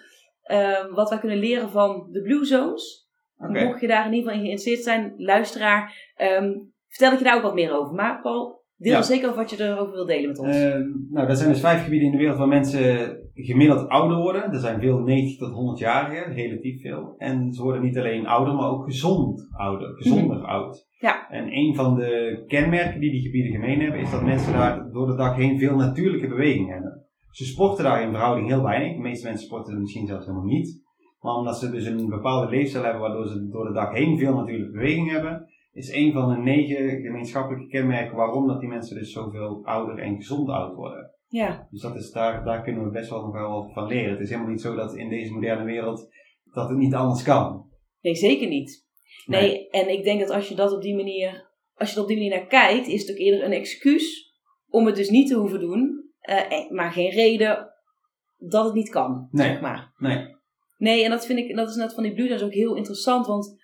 Wat 0.91 1.09
wij 1.11 1.19
kunnen 1.19 1.39
leren 1.39 1.71
van 1.71 2.09
de 2.11 2.23
Blue 2.23 2.45
Zones. 2.45 3.10
Mocht 3.49 3.81
je 3.81 3.87
daar 3.87 4.07
in 4.07 4.13
ieder 4.13 4.31
geval 4.31 4.39
in 4.45 4.47
geïnteresseerd 4.47 4.83
zijn, 4.85 5.15
luisteraar, 5.17 6.13
ehm, 6.17 6.53
vertel 6.89 7.13
ik 7.13 7.19
je 7.19 7.25
daar 7.25 7.37
ook 7.37 7.43
wat 7.43 7.55
meer 7.55 7.73
over. 7.79 7.95
Maar 7.95 8.21
Paul, 8.21 8.65
deel 8.77 8.93
Ja. 8.93 9.03
zeker 9.03 9.29
over 9.29 9.41
wat 9.41 9.51
je 9.51 9.65
erover 9.65 9.93
wil 9.93 10.07
delen 10.07 10.29
met 10.29 10.39
ons. 10.39 10.57
Eh, 10.57 10.75
nou, 11.11 11.29
er 11.29 11.37
zijn 11.37 11.49
dus 11.49 11.61
vijf 11.61 11.83
gebieden 11.85 12.07
in 12.07 12.13
de 12.13 12.19
wereld 12.19 12.39
waar 12.39 12.49
mensen 12.49 13.17
gemiddeld 13.35 13.89
ouder 13.89 14.17
worden. 14.17 14.53
Er 14.53 14.59
zijn 14.59 14.81
veel 14.81 14.99
90 14.99 15.39
tot 15.39 15.53
100-jarigen, 15.53 16.33
relatief 16.35 16.81
veel. 16.81 17.15
En 17.19 17.53
ze 17.53 17.63
worden 17.63 17.83
niet 17.83 17.99
alleen 17.99 18.27
ouder, 18.27 18.55
maar 18.55 18.71
ook 18.71 18.85
gezond 18.85 19.49
ouder, 19.57 19.95
gezonder 19.97 20.45
oud. 20.45 20.89
Ja. 20.99 21.29
En 21.31 21.57
een 21.57 21.75
van 21.75 21.95
de 21.95 22.45
kenmerken 22.47 23.01
die 23.01 23.11
die 23.11 23.23
gebieden 23.23 23.53
gemeen 23.53 23.81
hebben, 23.81 24.01
is 24.01 24.11
dat 24.11 24.23
mensen 24.23 24.53
daar 24.53 24.91
door 24.93 25.07
de 25.07 25.17
dag 25.17 25.37
heen 25.37 25.59
veel 25.59 25.77
natuurlijke 25.77 26.29
beweging 26.29 26.69
hebben. 26.71 27.05
Ze 27.31 27.45
sporten 27.45 27.85
daar 27.85 28.03
in 28.03 28.11
verhouding 28.11 28.49
heel 28.49 28.63
weinig. 28.63 28.93
De 28.97 29.03
meeste 29.03 29.27
mensen 29.29 29.47
sporten 29.47 29.81
misschien 29.81 30.07
zelfs 30.07 30.27
helemaal 30.27 30.47
niet. 30.47 30.80
Maar 31.21 31.35
omdat 31.35 31.59
ze 31.59 31.71
dus 31.71 31.85
een 31.87 32.09
bepaalde 32.09 32.51
leefstijl 32.51 32.85
hebben 32.85 33.03
waardoor 33.03 33.27
ze 33.29 33.49
door 33.49 33.67
de 33.67 33.73
dag 33.73 33.93
heen 33.95 34.19
veel 34.19 34.35
natuurlijke 34.35 34.73
beweging 34.73 35.11
hebben, 35.11 35.49
is 35.73 35.93
een 35.93 36.13
van 36.13 36.29
de 36.29 36.37
negen 36.37 37.01
gemeenschappelijke 37.01 37.67
kenmerken 37.69 38.17
waarom 38.17 38.47
dat 38.47 38.61
die 38.61 38.69
mensen 38.69 38.97
dus 38.97 39.13
zoveel 39.13 39.61
ouder 39.65 39.99
en 39.99 40.17
gezond 40.17 40.49
oud 40.49 40.75
worden. 40.75 41.15
ja, 41.29 41.67
Dus 41.71 41.81
dat 41.81 41.95
is, 41.97 42.11
daar, 42.11 42.45
daar 42.45 42.63
kunnen 42.63 42.85
we 42.85 42.91
best 42.91 43.11
wel 43.11 43.23
nog 43.23 43.33
wel 43.33 43.51
wat 43.51 43.73
van 43.73 43.87
leren. 43.87 44.11
Het 44.11 44.21
is 44.21 44.29
helemaal 44.31 44.51
niet 44.51 44.61
zo 44.61 44.75
dat 44.75 44.97
in 44.97 45.09
deze 45.09 45.33
moderne 45.33 45.65
wereld 45.65 46.09
dat 46.53 46.69
het 46.69 46.79
niet 46.79 46.95
anders 46.95 47.23
kan. 47.23 47.67
nee, 48.01 48.15
zeker 48.15 48.49
niet. 48.49 48.89
Nee, 49.27 49.69
en 49.69 49.89
ik 49.93 50.05
denk 50.05 50.21
dat 50.21 50.31
als 50.31 50.49
je 50.49 50.55
dat 50.55 50.73
op 50.73 50.83
die 50.83 50.97
manier, 50.97 51.51
als 51.75 51.91
je 51.91 51.97
er 51.97 52.03
op 52.03 52.09
die 52.09 52.17
manier 52.17 52.37
naar 52.39 52.47
kijkt, 52.47 52.87
is 52.87 53.01
het 53.01 53.11
ook 53.11 53.17
eerder 53.17 53.45
een 53.45 53.53
excuus 53.53 54.35
om 54.69 54.87
het 54.87 54.97
dus 54.97 55.11
niet 55.11 55.29
te 55.29 55.35
hoeven 55.37 55.61
doen, 55.61 56.11
eh, 56.21 56.53
eh, 56.53 56.71
maar 56.71 56.93
geen 56.93 57.11
reden 57.11 57.71
dat 58.39 58.65
het 58.65 58.75
niet 58.75 58.91
kan, 58.91 59.29
Nee. 59.31 59.47
zeg 59.47 59.61
maar. 59.61 59.93
Nee. 59.97 60.39
Nee, 60.81 61.05
en 61.05 61.11
dat 61.11 61.27
vind 61.27 61.39
ik, 61.39 61.57
dat 61.57 61.69
is 61.69 61.75
net 61.75 61.95
van 61.95 62.03
die 62.03 62.15
Blue 62.15 62.27
Zones 62.27 62.43
ook 62.43 62.53
heel 62.53 62.77
interessant, 62.77 63.27
want 63.27 63.57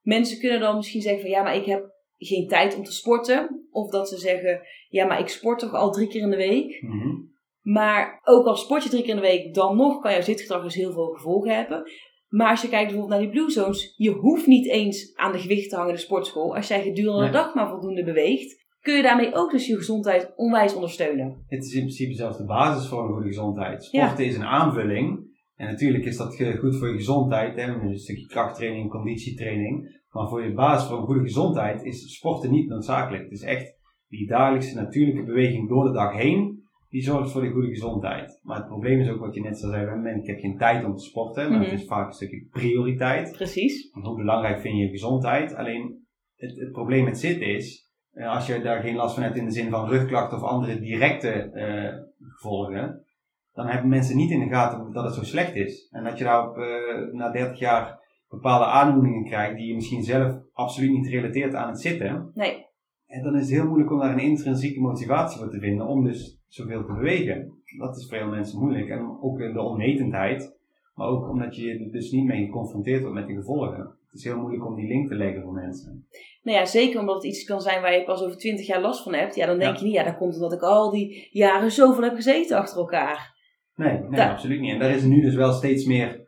mensen 0.00 0.38
kunnen 0.38 0.60
dan 0.60 0.76
misschien 0.76 1.00
zeggen 1.00 1.20
van 1.20 1.30
ja, 1.30 1.42
maar 1.42 1.56
ik 1.56 1.64
heb 1.64 1.90
geen 2.18 2.48
tijd 2.48 2.76
om 2.76 2.84
te 2.84 2.92
sporten. 2.92 3.66
Of 3.70 3.90
dat 3.90 4.08
ze 4.08 4.18
zeggen, 4.18 4.60
ja, 4.88 5.06
maar 5.06 5.20
ik 5.20 5.28
sport 5.28 5.58
toch 5.58 5.72
al 5.72 5.90
drie 5.90 6.08
keer 6.08 6.22
in 6.22 6.30
de 6.30 6.36
week. 6.36 6.82
Mhm. 6.82 7.14
Maar 7.60 8.20
ook 8.24 8.46
al 8.46 8.56
sport 8.56 8.82
je 8.82 8.88
drie 8.88 9.02
keer 9.02 9.14
in 9.14 9.20
de 9.20 9.26
week, 9.26 9.54
dan 9.54 9.76
nog 9.76 10.00
kan 10.00 10.12
jouw 10.12 10.20
zitgedrag 10.20 10.62
dus 10.62 10.74
heel 10.74 10.92
veel 10.92 11.06
gevolgen 11.06 11.56
hebben. 11.56 11.82
Maar 12.28 12.50
als 12.50 12.62
je 12.62 12.68
kijkt 12.68 12.90
bijvoorbeeld 12.90 13.20
naar 13.20 13.30
die 13.30 13.40
Blue 13.40 13.50
Zones, 13.50 13.94
je 13.96 14.10
hoeft 14.10 14.46
niet 14.46 14.68
eens 14.68 15.12
aan 15.14 15.32
de 15.32 15.38
gewicht 15.38 15.68
te 15.68 15.74
hangen 15.74 15.90
in 15.90 15.96
de 15.96 16.02
sportschool. 16.02 16.56
Als 16.56 16.68
jij 16.68 16.82
gedurende 16.82 17.26
de 17.26 17.32
dag 17.32 17.54
maar 17.54 17.68
voldoende 17.68 18.04
beweegt, 18.04 18.64
kun 18.80 18.94
je 18.94 19.02
daarmee 19.02 19.34
ook 19.34 19.50
dus 19.50 19.66
je 19.66 19.76
gezondheid 19.76 20.32
onwijs 20.36 20.74
ondersteunen. 20.74 21.44
Het 21.46 21.64
is 21.64 21.72
in 21.72 21.80
principe 21.80 22.14
zelfs 22.14 22.38
de 22.38 22.44
basis 22.44 22.88
voor 22.88 23.02
een 23.02 23.12
goede 23.12 23.26
gezondheid. 23.26 23.84
Sporten 23.84 24.24
is 24.24 24.36
een 24.36 24.44
aanvulling. 24.44 25.30
En 25.62 25.68
natuurlijk 25.68 26.04
is 26.04 26.16
dat 26.16 26.36
goed 26.58 26.76
voor 26.76 26.88
je 26.88 26.96
gezondheid, 26.96 27.56
hè, 27.56 27.62
een 27.62 27.98
stukje 27.98 28.26
krachttraining, 28.26 28.90
conditietraining. 28.90 30.00
Maar 30.10 30.28
voor 30.28 30.44
je 30.44 30.52
basis 30.52 30.88
voor 30.88 30.98
een 30.98 31.04
goede 31.04 31.20
gezondheid 31.20 31.82
is 31.82 32.14
sporten 32.14 32.50
niet 32.50 32.68
noodzakelijk. 32.68 33.22
Het 33.22 33.32
is 33.32 33.42
echt 33.42 33.76
die 34.08 34.26
dagelijkse 34.26 34.74
natuurlijke 34.74 35.22
beweging 35.24 35.68
door 35.68 35.84
de 35.84 35.92
dag 35.92 36.12
heen, 36.12 36.62
die 36.88 37.02
zorgt 37.02 37.30
voor 37.32 37.40
de 37.42 37.50
goede 37.50 37.68
gezondheid. 37.68 38.40
Maar 38.42 38.56
het 38.56 38.66
probleem 38.66 39.00
is 39.00 39.10
ook 39.10 39.20
wat 39.20 39.34
je 39.34 39.40
net 39.40 39.58
zo 39.58 39.68
zei, 39.70 39.96
"Man, 39.96 40.14
ik 40.14 40.26
heb 40.26 40.38
geen 40.38 40.56
tijd 40.58 40.84
om 40.84 40.96
te 40.96 41.04
sporten. 41.04 41.50
Maar 41.50 41.60
Mhm. 41.60 41.70
het 41.70 41.80
is 41.80 41.86
vaak 41.86 42.06
een 42.06 42.12
stukje 42.12 42.46
prioriteit. 42.50 43.32
Precies. 43.32 43.90
Want 43.92 44.06
hoe 44.06 44.16
belangrijk 44.16 44.60
vind 44.60 44.76
je 44.76 44.82
je 44.82 44.90
gezondheid? 44.90 45.54
Alleen 45.54 46.06
het, 46.36 46.56
het 46.56 46.72
probleem 46.72 47.04
met 47.04 47.18
zitten 47.18 47.46
is, 47.46 47.90
eh, 48.12 48.34
als 48.34 48.46
je 48.46 48.60
daar 48.62 48.82
geen 48.82 48.96
last 48.96 49.14
van 49.14 49.22
hebt 49.22 49.36
in 49.36 49.44
de 49.44 49.50
zin 49.50 49.70
van 49.70 49.88
rugklachten 49.88 50.38
of 50.38 50.44
andere 50.44 50.80
directe 50.80 51.28
eh, 51.30 51.92
gevolgen, 52.18 53.04
dan 53.52 53.66
hebben 53.66 53.88
mensen 53.90 54.16
niet 54.16 54.30
in 54.30 54.40
de 54.40 54.48
gaten 54.54 54.92
dat 54.92 55.04
het 55.04 55.14
zo 55.14 55.22
slecht 55.22 55.54
is. 55.54 55.88
En 55.90 56.04
dat 56.04 56.18
je 56.18 56.24
daarop 56.24 56.56
eh, 56.56 57.12
na 57.12 57.30
30 57.30 57.58
jaar 57.58 58.00
bepaalde 58.28 58.64
aandoeningen 58.64 59.24
krijgt 59.24 59.56
die 59.56 59.66
je 59.66 59.74
misschien 59.74 60.02
zelf 60.02 60.36
absoluut 60.52 60.90
niet 60.90 61.08
relateert 61.08 61.54
aan 61.54 61.68
het 61.68 61.80
zitten. 61.80 62.30
Nee, 62.34 62.66
En 63.06 63.22
dan 63.22 63.34
is 63.36 63.40
het 63.40 63.50
heel 63.50 63.66
moeilijk 63.66 63.92
om 63.92 63.98
daar 63.98 64.12
een 64.12 64.18
intrinsieke 64.18 64.80
motivatie 64.80 65.38
voor 65.40 65.50
te 65.50 65.58
vinden 65.60 65.86
om 65.86 66.04
dus 66.04 66.40
zoveel 66.48 66.84
te 66.84 66.92
bewegen. 66.92 67.52
Dat 67.78 67.96
is 67.96 68.08
voor 68.08 68.18
veel 68.18 68.28
mensen 68.28 68.58
moeilijk. 68.58 68.88
En 68.88 69.18
ook 69.20 69.40
eh, 69.40 69.52
de 69.54 69.60
onwetendheid. 69.60 70.60
Maar 70.94 71.08
ook 71.08 71.28
omdat 71.28 71.56
je 71.56 71.70
er 71.84 71.90
dus 71.92 72.10
niet 72.10 72.24
mee 72.24 72.44
geconfronteerd 72.44 73.00
wordt 73.00 73.14
met 73.16 73.26
de 73.26 73.34
gevolgen. 73.34 73.78
Het 73.78 74.20
is 74.20 74.24
heel 74.24 74.38
moeilijk 74.38 74.66
om 74.66 74.74
die 74.74 74.86
link 74.88 75.08
te 75.08 75.14
leggen 75.14 75.42
voor 75.42 75.52
mensen. 75.52 76.06
Nou 76.42 76.58
ja, 76.58 76.64
zeker 76.64 77.00
omdat 77.00 77.14
het 77.14 77.24
iets 77.24 77.44
kan 77.44 77.60
zijn 77.60 77.82
waar 77.82 77.94
je 77.94 78.04
pas 78.04 78.22
over 78.22 78.36
20 78.38 78.66
jaar 78.66 78.80
last 78.80 79.02
van 79.02 79.14
hebt. 79.14 79.34
Ja, 79.34 79.46
dan 79.46 79.58
denk 79.58 79.72
Ja. 79.74 79.78
je 79.78 79.84
niet, 79.84 79.94
ja, 79.94 80.04
dat 80.04 80.16
komt 80.16 80.34
omdat 80.34 80.52
ik 80.52 80.60
al 80.60 80.90
die 80.90 81.28
jaren 81.30 81.70
zoveel 81.70 82.02
heb 82.02 82.14
gezeten 82.14 82.56
achter 82.56 82.78
elkaar. 82.78 83.31
Nee, 83.74 83.98
nee 83.98 84.10
Da- 84.10 84.30
absoluut 84.30 84.60
niet. 84.60 84.72
En 84.72 84.78
daar 84.78 84.90
is 84.90 85.02
nu 85.02 85.20
dus 85.20 85.34
wel 85.34 85.52
steeds 85.52 85.84
meer 85.84 86.20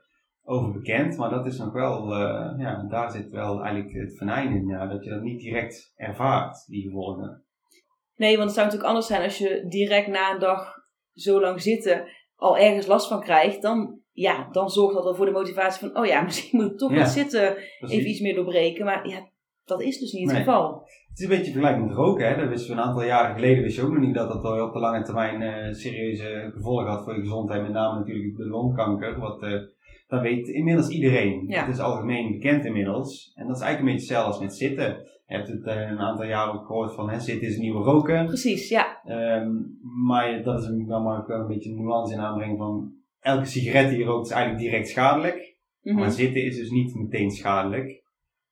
over 0.42 0.72
bekend. 0.72 1.16
Maar 1.16 1.30
dat 1.30 1.46
is 1.46 1.58
nog 1.58 1.72
wel, 1.72 2.12
eh, 2.14 2.58
ja, 2.58 2.86
daar 2.88 3.10
zit 3.10 3.30
wel 3.30 3.62
eigenlijk 3.62 3.94
het 3.94 4.16
venijn 4.16 4.52
in. 4.54 4.66
Ja, 4.66 4.86
dat 4.86 5.04
je 5.04 5.10
dat 5.10 5.22
niet 5.22 5.40
direct 5.40 5.92
ervaart, 5.96 6.64
die 6.66 6.82
gevolgen. 6.82 7.44
Nee, 8.16 8.32
want 8.36 8.44
het 8.44 8.54
zou 8.54 8.64
natuurlijk 8.66 8.88
anders 8.92 9.06
zijn 9.06 9.22
als 9.22 9.38
je 9.38 9.66
direct 9.68 10.06
na 10.08 10.32
een 10.32 10.38
dag 10.38 10.74
zo 11.12 11.40
lang 11.40 11.60
zitten 11.62 12.08
al 12.36 12.58
ergens 12.58 12.86
last 12.86 13.08
van 13.08 13.20
krijgt. 13.20 13.62
Dan, 13.62 14.00
ja, 14.12 14.48
dan 14.50 14.68
zorgt 14.68 14.94
dat 14.94 15.04
wel 15.04 15.14
voor 15.14 15.26
de 15.26 15.32
motivatie 15.32 15.88
van, 15.88 15.98
oh 16.02 16.06
ja, 16.06 16.22
misschien 16.24 16.58
moet 16.60 16.70
ik 16.70 16.78
toch 16.78 16.90
Ja, 16.90 16.98
wat 16.98 17.08
zitten, 17.08 17.54
Precies. 17.78 17.98
even 17.98 18.10
iets 18.10 18.20
meer 18.20 18.34
doorbreken. 18.34 18.84
Maar 18.84 19.08
ja, 19.08 19.28
dat 19.64 19.82
is 19.82 19.98
dus 19.98 20.12
niet 20.12 20.22
het 20.22 20.32
Nee. 20.32 20.44
geval. 20.44 20.82
Het 21.08 21.18
is 21.18 21.24
een 21.24 21.36
beetje 21.36 21.52
vergelijkbaar 21.52 21.86
met 21.86 21.96
roken. 21.96 22.28
Hè? 22.28 22.36
Dat 22.36 22.48
wisten 22.48 22.74
we 22.74 22.80
een 22.80 22.86
aantal 22.88 23.04
jaren 23.04 23.34
geleden 23.34 23.62
wist 23.62 23.76
je 23.76 23.82
ook 23.82 23.92
nog 23.92 24.02
niet 24.02 24.14
dat 24.14 24.28
dat 24.28 24.60
op 24.60 24.72
de 24.72 24.78
lange 24.78 25.02
termijn 25.02 25.42
eh, 25.42 25.72
serieuze 25.74 26.50
gevolgen 26.54 26.86
had 26.86 27.04
voor 27.04 27.14
je 27.14 27.20
gezondheid. 27.20 27.62
Met 27.62 27.72
name 27.72 27.98
natuurlijk 27.98 28.36
de 28.36 28.46
longkanker. 28.46 29.18
Wat, 29.18 29.42
eh, 29.42 29.60
dat 30.06 30.20
weet 30.20 30.48
inmiddels 30.48 30.88
iedereen. 30.88 31.44
Ja. 31.48 31.64
Het 31.64 31.74
is 31.74 31.80
algemeen 31.80 32.32
bekend 32.32 32.64
inmiddels. 32.64 33.32
En 33.34 33.46
dat 33.46 33.56
is 33.56 33.62
eigenlijk 33.62 33.78
een 33.78 33.98
beetje 33.98 34.14
hetzelfde 34.14 34.32
als 34.32 34.40
met 34.40 34.56
zitten. 34.56 35.12
Je 35.26 35.34
hebt 35.34 35.48
het 35.48 35.64
eh, 35.64 35.90
een 35.90 35.98
aantal 35.98 36.26
jaren 36.26 36.54
ook 36.54 36.66
gehoord 36.66 36.94
van 36.94 37.10
hè, 37.10 37.20
zitten 37.20 37.46
is 37.46 37.52
het 37.52 37.62
nieuwe 37.62 37.82
roken. 37.84 38.26
Precies, 38.26 38.68
ja. 38.68 39.00
Ehm, 39.04 39.50
maar 40.06 40.42
dat 40.42 40.62
is 40.62 40.66
een, 40.66 40.86
dan 40.86 41.02
mag 41.02 41.20
ik 41.20 41.26
wel 41.26 41.40
een 41.40 41.46
beetje 41.46 41.74
nuance 41.74 42.14
in 42.14 42.20
aanbrengen 42.20 42.56
van 42.56 42.92
elke 43.20 43.44
sigaret 43.44 43.88
die 43.88 43.98
je 43.98 44.04
rookt 44.04 44.26
is 44.26 44.32
eigenlijk 44.32 44.64
direct 44.64 44.88
schadelijk. 44.88 45.56
Mhm. 45.82 45.98
Maar 45.98 46.10
zitten 46.10 46.44
is 46.44 46.56
dus 46.56 46.70
niet 46.70 46.94
meteen 46.94 47.30
schadelijk. 47.30 48.02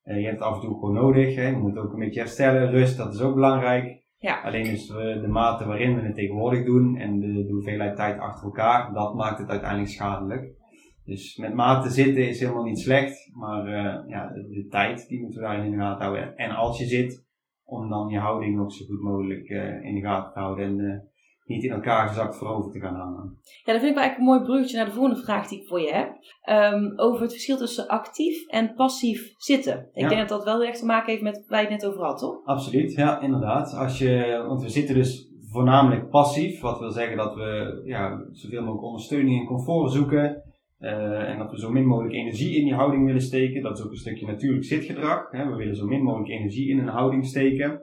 Eh, 0.03 0.17
je 0.17 0.25
hebt 0.25 0.39
het 0.39 0.49
af 0.49 0.55
en 0.55 0.61
toe 0.61 0.75
gewoon 0.75 0.95
nodig. 0.95 1.35
Hè. 1.35 1.49
Je 1.49 1.57
moet 1.57 1.79
ook 1.79 1.93
een 1.93 1.99
beetje 1.99 2.21
herstellen, 2.21 2.71
rust, 2.71 2.97
dat 2.97 3.15
is 3.15 3.21
ook 3.21 3.35
belangrijk. 3.35 4.01
Ja. 4.19 4.41
Alleen 4.41 4.65
dus 4.65 4.89
eh, 4.91 5.21
de 5.21 5.29
mate 5.29 5.67
waarin 5.67 5.95
we 5.95 6.01
het 6.01 6.15
tegenwoordig 6.15 6.65
doen 6.65 6.97
en 6.97 7.21
de, 7.21 7.45
de 7.45 7.53
hoeveelheid 7.53 7.97
tijd 7.97 8.19
achter 8.19 8.45
elkaar, 8.45 8.93
dat 8.93 9.15
maakt 9.15 9.39
het 9.39 9.49
uiteindelijk 9.49 9.91
schadelijk. 9.91 10.61
Dus 11.05 11.37
met 11.37 11.55
mate 11.55 11.91
zitten 11.91 12.29
is 12.29 12.41
helemaal 12.41 12.65
niet 12.65 12.79
slecht, 12.79 13.31
maar 13.35 13.67
eh, 13.67 14.09
ja, 14.09 14.29
de, 14.29 14.49
de 14.49 14.67
tijd 14.67 15.09
die 15.09 15.21
moeten 15.21 15.41
we 15.41 15.47
daarin 15.47 15.65
in 15.65 15.71
de 15.71 15.77
gaten 15.77 16.05
houden. 16.05 16.37
En 16.37 16.51
als 16.51 16.79
je 16.79 16.85
zit, 16.85 17.27
om 17.65 17.89
dan 17.89 18.09
je 18.09 18.19
houding 18.19 18.61
ook 18.61 18.73
zo 18.73 18.85
goed 18.85 19.01
mogelijk 19.01 19.49
in 19.83 19.95
de 19.95 20.01
gaten 20.01 20.33
te 20.33 20.39
houden 20.39 20.65
en 20.65 21.12
niet 21.45 21.65
in 21.65 21.71
elkaar 21.71 22.09
gezakt 22.09 22.37
voorover 22.37 22.73
te 22.73 22.81
gaan 22.81 22.95
hangen. 22.95 23.39
Ja, 23.65 23.73
dat 23.73 23.81
vind 23.81 23.89
ik 23.91 23.95
wel 23.95 24.03
eigenlijk 24.05 24.19
een 24.19 24.25
mooi 24.25 24.41
bruggetje 24.41 24.77
naar 24.77 24.87
de 24.87 24.93
volgende 24.93 25.21
vraag 25.23 25.49
die 25.49 25.61
ik 25.61 25.67
voor 25.67 25.81
je 25.81 25.93
heb. 25.93 26.13
Ehm, 26.43 26.93
over 26.97 27.21
het 27.23 27.31
verschil 27.33 27.57
tussen 27.57 27.87
actief 27.89 28.47
en 28.47 28.75
passief 28.75 29.33
zitten. 29.37 29.89
Ik 29.93 30.03
Ja. 30.03 30.09
denk 30.09 30.21
dat 30.21 30.29
dat 30.29 30.45
wel 30.45 30.65
erg 30.65 30.77
te 30.79 30.87
maken 30.87 31.11
heeft 31.11 31.23
met 31.23 31.45
waar 31.49 31.63
je 31.63 31.69
het 31.69 31.81
net 31.83 31.91
over 31.91 32.05
had, 32.05 32.19
toch? 32.19 32.45
Absoluut, 32.45 32.95
ja, 32.95 33.21
inderdaad. 33.21 33.75
Als 33.75 33.99
je, 33.99 34.45
want 34.49 34.63
we 34.63 34.69
zitten 34.69 34.95
dus 34.95 35.31
voornamelijk 35.51 36.09
passief, 36.11 36.61
wat 36.61 36.79
wil 36.79 36.91
zeggen 36.91 37.17
dat 37.17 37.35
we 37.35 37.83
ja, 37.85 38.25
zoveel 38.33 38.61
mogelijk 38.61 38.85
ondersteuning 38.85 39.41
en 39.41 39.47
comfort 39.47 39.93
zoeken. 39.93 40.43
eh, 40.79 41.29
en 41.31 41.39
dat 41.39 41.51
we 41.51 41.59
zo 41.59 41.71
min 41.71 41.87
mogelijk 41.87 42.15
energie 42.15 42.57
in 42.59 42.65
die 42.65 42.75
houding 42.75 43.05
willen 43.07 43.21
steken. 43.23 43.63
Dat 43.63 43.79
is 43.79 43.85
ook 43.85 43.91
een 43.91 43.97
stukje 43.97 44.27
natuurlijk 44.27 44.65
zitgedrag. 44.65 45.31
Hè. 45.31 45.49
We 45.51 45.57
willen 45.57 45.77
zo 45.77 45.87
min 45.87 46.03
mogelijk 46.03 46.31
energie 46.31 46.69
in 46.71 46.79
een 46.79 46.89
houding 46.89 47.27
steken. 47.27 47.81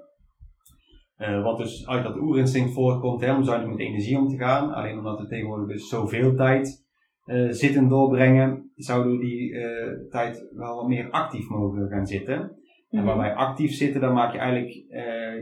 Eh, 1.20 1.44
wat 1.44 1.58
dus 1.58 1.88
uit 1.88 2.04
dat 2.04 2.18
oerinstinct 2.18 2.74
voortkomt, 2.74 3.22
hè, 3.22 3.36
om 3.36 3.44
zuinig 3.44 3.70
met 3.70 3.80
energie 3.80 4.18
om 4.18 4.28
te 4.28 4.38
gaan. 4.38 4.74
Alleen 4.74 4.98
omdat 4.98 5.20
we 5.20 5.28
tegenwoordig 5.28 5.68
dus 5.68 5.90
zoveel 5.90 6.36
tijd 6.36 6.88
eh, 7.26 7.50
zitten 7.50 7.88
doorbrengen, 7.88 8.72
zouden 8.76 9.12
we 9.12 9.20
die 9.26 9.56
eh, 9.56 10.10
tijd 10.10 10.48
wel 10.56 10.76
wat 10.76 10.88
meer 10.88 11.10
actief 11.10 11.50
mogen 11.50 11.88
gaan 11.88 12.06
zitten. 12.06 12.36
En 12.90 12.98
Mhm. 13.00 13.06
waarbij 13.06 13.34
actief 13.34 13.72
zitten, 13.72 14.02
dan 14.02 14.14
maak 14.14 14.34
je 14.34 14.40
eigenlijk 14.40 14.86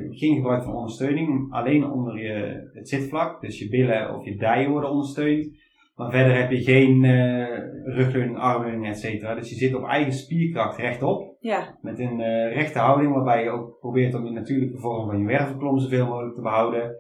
geen 0.10 0.36
gebruik 0.36 0.64
van 0.64 0.76
ondersteuning. 0.76 1.54
Alleen 1.54 1.92
onder 1.92 2.20
je, 2.20 2.70
het 2.74 2.90
zitvlak, 2.90 3.42
dus 3.42 3.60
je 3.60 3.70
billen 3.70 4.16
of 4.16 4.26
je 4.26 4.36
dijen 4.36 4.70
worden 4.72 4.90
ondersteund. 4.90 5.50
Maar 5.98 6.12
verder 6.12 6.38
heb 6.38 6.52
je 6.52 6.62
geen 6.62 7.04
eh 7.04 7.48
rugleuning, 7.94 8.38
armleuning, 8.38 8.88
et 8.88 9.00
cetera. 9.00 9.36
Dus 9.36 9.50
je 9.50 9.56
zit 9.56 9.76
op 9.76 9.88
eigen 9.88 10.14
spierkracht 10.14 10.78
rechtop. 10.78 11.36
Ja. 11.40 11.78
Met 11.82 12.00
een 12.00 12.20
eh, 12.20 12.54
rechte 12.54 12.80
houding, 12.80 13.14
waarbij 13.14 13.44
je 13.44 13.50
ook 13.50 13.80
probeert 13.80 14.14
om 14.14 14.26
je 14.26 14.32
natuurlijke 14.32 14.78
vorm 14.78 15.10
van 15.10 15.20
je 15.20 15.26
wervelkolom 15.26 15.80
zoveel 15.80 16.06
mogelijk 16.08 16.36
te 16.36 16.42
behouden. 16.42 16.96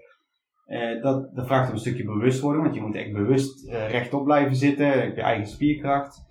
Eh, 0.65 1.01
dat, 1.01 1.36
dat 1.36 1.45
vraagt 1.45 1.67
om 1.67 1.73
een 1.73 1.79
stukje 1.79 2.03
bewustwording, 2.03 2.63
want 2.63 2.75
je 2.75 2.81
moet 2.81 2.95
echt 2.95 3.13
bewust 3.13 3.69
rechtop 3.69 4.23
blijven 4.23 4.55
zitten, 4.55 5.10
op 5.10 5.15
je 5.15 5.21
eigen 5.21 5.47
spierkracht. 5.47 6.25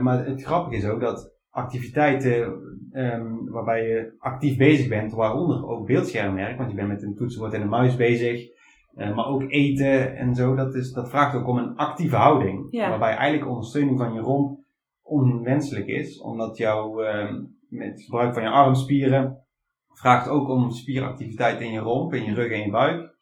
Maar 0.00 0.26
het 0.26 0.42
grappige 0.42 0.76
is 0.76 0.86
ook 0.86 1.00
dat 1.00 1.34
activiteiten 1.50 2.52
ehm, 2.92 3.44
waarbij 3.44 3.88
je 3.88 4.14
actief 4.18 4.56
bezig 4.56 4.88
bent, 4.88 5.12
waaronder 5.12 5.68
ook 5.68 5.86
beeldschermwerk, 5.86 6.58
want 6.58 6.70
je 6.70 6.76
bent 6.76 6.88
met 6.88 7.02
een 7.02 7.14
toetsenbord 7.14 7.52
en 7.52 7.60
een 7.60 7.68
muis 7.68 7.96
bezig, 7.96 8.48
eh, 8.94 9.16
maar 9.16 9.26
ook 9.26 9.42
eten 9.48 10.16
en 10.16 10.34
zo, 10.34 10.54
dat, 10.54 10.74
is, 10.74 10.92
dat 10.92 11.10
vraagt 11.10 11.34
ook 11.34 11.46
om 11.46 11.58
een 11.58 11.76
actieve 11.76 12.16
houding. 12.16 12.66
Ja. 12.70 12.88
Waarbij 12.88 13.14
eigenlijk 13.14 13.50
ondersteuning 13.50 13.98
van 13.98 14.12
je 14.12 14.20
romp 14.20 14.58
onwenselijk 15.02 15.86
is, 15.86 16.20
omdat 16.20 16.56
jouw 16.56 17.02
ehm, 17.02 17.42
met 17.68 18.02
gebruik 18.02 18.34
van 18.34 18.42
je 18.42 18.48
armspieren 18.48 19.44
vraagt 19.92 20.28
ook 20.28 20.48
om 20.48 20.70
spieractiviteit 20.70 21.60
in 21.60 21.72
je 21.72 21.80
romp, 21.80 22.14
in 22.14 22.24
je 22.24 22.34
rug 22.34 22.52
en 22.52 22.60
je 22.60 22.70
buik, 22.70 23.14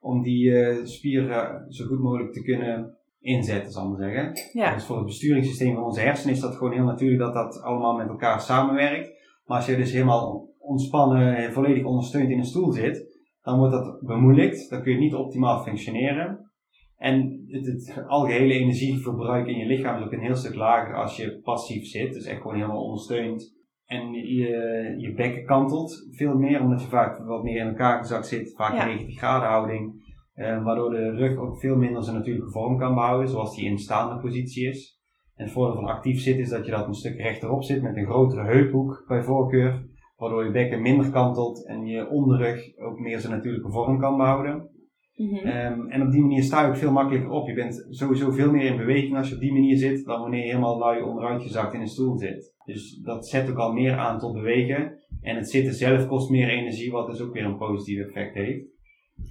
om 0.00 0.22
die 0.22 0.58
eh, 0.58 0.84
spieren 0.84 1.72
zo 1.72 1.86
goed 1.86 2.00
mogelijk 2.00 2.32
te 2.32 2.42
kunnen 2.42 2.96
inzetten, 3.20 3.72
zal 3.72 3.82
ik 3.82 3.98
maar 3.98 4.08
zeggen. 4.08 4.32
Ja. 4.52 4.74
Dus 4.74 4.84
voor 4.84 4.96
het 4.96 5.06
besturingssysteem 5.06 5.74
van 5.74 5.84
onze 5.84 6.00
hersenen 6.00 6.34
is 6.34 6.40
dat 6.40 6.54
gewoon 6.54 6.72
heel 6.72 6.84
natuurlijk 6.84 7.20
dat 7.20 7.34
dat 7.34 7.62
allemaal 7.62 7.96
met 7.96 8.08
elkaar 8.08 8.40
samenwerkt. 8.40 9.10
Maar 9.44 9.56
als 9.56 9.66
je 9.66 9.76
dus 9.76 9.92
helemaal 9.92 10.48
ontspannen 10.58 11.36
en 11.36 11.52
volledig 11.52 11.84
ondersteund 11.84 12.30
in 12.30 12.38
een 12.38 12.44
stoel 12.44 12.72
zit, 12.72 13.05
dan 13.46 13.58
wordt 13.58 13.74
dat 13.74 14.00
bemoeilijkt. 14.00 14.70
Dan 14.70 14.82
kun 14.82 14.92
je 14.92 14.98
niet 14.98 15.14
optimaal 15.14 15.62
functioneren. 15.62 16.50
En 16.96 17.44
het, 17.48 17.66
het 17.66 18.04
algehele 18.06 18.54
energieverbruik 18.54 19.46
in 19.46 19.58
je 19.58 19.66
lichaam 19.66 19.98
is 19.98 20.04
ook 20.04 20.12
een 20.12 20.20
heel 20.20 20.36
stuk 20.36 20.54
lager 20.54 20.94
als 20.94 21.16
je 21.16 21.40
passief 21.42 21.86
zit. 21.86 22.12
Dus 22.12 22.24
echt 22.24 22.40
gewoon 22.40 22.56
helemaal 22.56 22.82
ondersteund. 22.82 23.54
En 23.84 24.12
je, 24.12 24.94
je 24.98 25.14
bekken 25.14 25.44
kantelt 25.44 26.08
veel 26.10 26.34
meer, 26.34 26.60
omdat 26.60 26.82
je 26.82 26.88
vaak 26.88 27.26
wat 27.26 27.42
meer 27.42 27.60
in 27.60 27.66
elkaar 27.66 27.98
gezakt 27.98 28.26
zit. 28.26 28.54
Vaak 28.56 28.74
Ja. 28.74 28.84
90 28.84 29.18
graden 29.18 29.48
houding. 29.48 30.04
Eh, 30.32 30.64
waardoor 30.64 30.90
de 30.90 31.10
rug 31.10 31.38
ook 31.38 31.58
veel 31.58 31.76
minder 31.76 32.02
zijn 32.02 32.16
natuurlijke 32.16 32.50
vorm 32.50 32.78
kan 32.78 32.94
behouden, 32.94 33.28
zoals 33.28 33.56
die 33.56 33.64
in 33.64 33.78
staande 33.78 34.20
positie 34.20 34.68
is. 34.68 35.00
En 35.34 35.44
het 35.44 35.52
voordeel 35.52 35.74
van 35.74 35.84
actief 35.84 36.20
zitten 36.20 36.42
is 36.42 36.50
dat 36.50 36.64
je 36.64 36.70
dat 36.70 36.86
een 36.86 36.94
stuk 36.94 37.16
rechterop 37.16 37.62
zit 37.62 37.82
met 37.82 37.96
een 37.96 38.06
grotere 38.06 38.44
heuphoek 38.44 39.04
bij 39.08 39.22
voorkeur. 39.22 39.94
Waardoor 40.16 40.44
je 40.44 40.50
bekken 40.50 40.82
minder 40.82 41.10
kantelt 41.10 41.66
en 41.66 41.86
je 41.86 42.08
onderrug 42.08 42.78
ook 42.78 42.98
meer 42.98 43.18
zijn 43.18 43.32
natuurlijke 43.32 43.70
vorm 43.70 43.98
kan 43.98 44.16
behouden. 44.16 44.70
Mhm. 45.16 45.46
Ehm, 45.46 45.86
en 45.86 46.02
op 46.02 46.10
die 46.10 46.20
manier 46.20 46.42
sta 46.42 46.62
je 46.62 46.68
ook 46.68 46.76
veel 46.76 46.92
makkelijker 46.92 47.30
op. 47.30 47.48
Je 47.48 47.54
bent 47.54 47.86
sowieso 47.90 48.30
veel 48.30 48.50
meer 48.50 48.64
in 48.64 48.76
beweging 48.76 49.16
als 49.16 49.28
je 49.28 49.34
op 49.34 49.40
die 49.40 49.52
manier 49.52 49.76
zit 49.76 50.04
dan 50.04 50.20
wanneer 50.20 50.40
je 50.40 50.46
helemaal 50.46 50.78
lui 50.78 51.02
onderuitgezakt 51.02 51.74
in 51.74 51.80
een 51.80 51.88
stoel 51.88 52.18
zit. 52.18 52.54
Dus 52.64 53.00
dat 53.02 53.28
zet 53.28 53.50
ook 53.50 53.58
al 53.58 53.72
meer 53.72 53.96
aan 53.96 54.18
tot 54.18 54.32
bewegen. 54.32 54.98
En 55.20 55.36
het 55.36 55.50
zitten 55.50 55.72
zelf 55.74 56.06
kost 56.06 56.30
meer 56.30 56.48
energie, 56.48 56.90
wat 56.90 57.06
dus 57.06 57.20
ook 57.20 57.32
weer 57.32 57.44
een 57.44 57.58
positief 57.58 58.06
effect 58.06 58.34
heeft. 58.34 58.64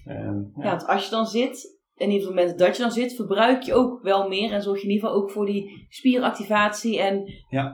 Ehm, 0.05 0.37
Ja, 0.55 0.63
want 0.63 0.85
als 0.87 1.05
je 1.05 1.11
dan 1.11 1.25
zit, 1.25 1.79
en 1.95 2.05
in 2.05 2.11
ieder 2.11 2.27
geval 2.27 2.41
moment 2.43 2.59
dat 2.59 2.75
je 2.75 2.81
dan 2.81 2.91
zit, 2.91 3.15
verbruik 3.15 3.61
je 3.61 3.73
ook 3.73 4.01
wel 4.03 4.27
meer. 4.27 4.51
En 4.51 4.61
zorg 4.61 4.77
je 4.81 4.87
in 4.87 4.93
ieder 4.93 5.07
geval 5.07 5.23
ook 5.23 5.31
voor 5.31 5.45
die 5.45 5.85
spieractivatie. 5.89 6.99
En 6.99 7.23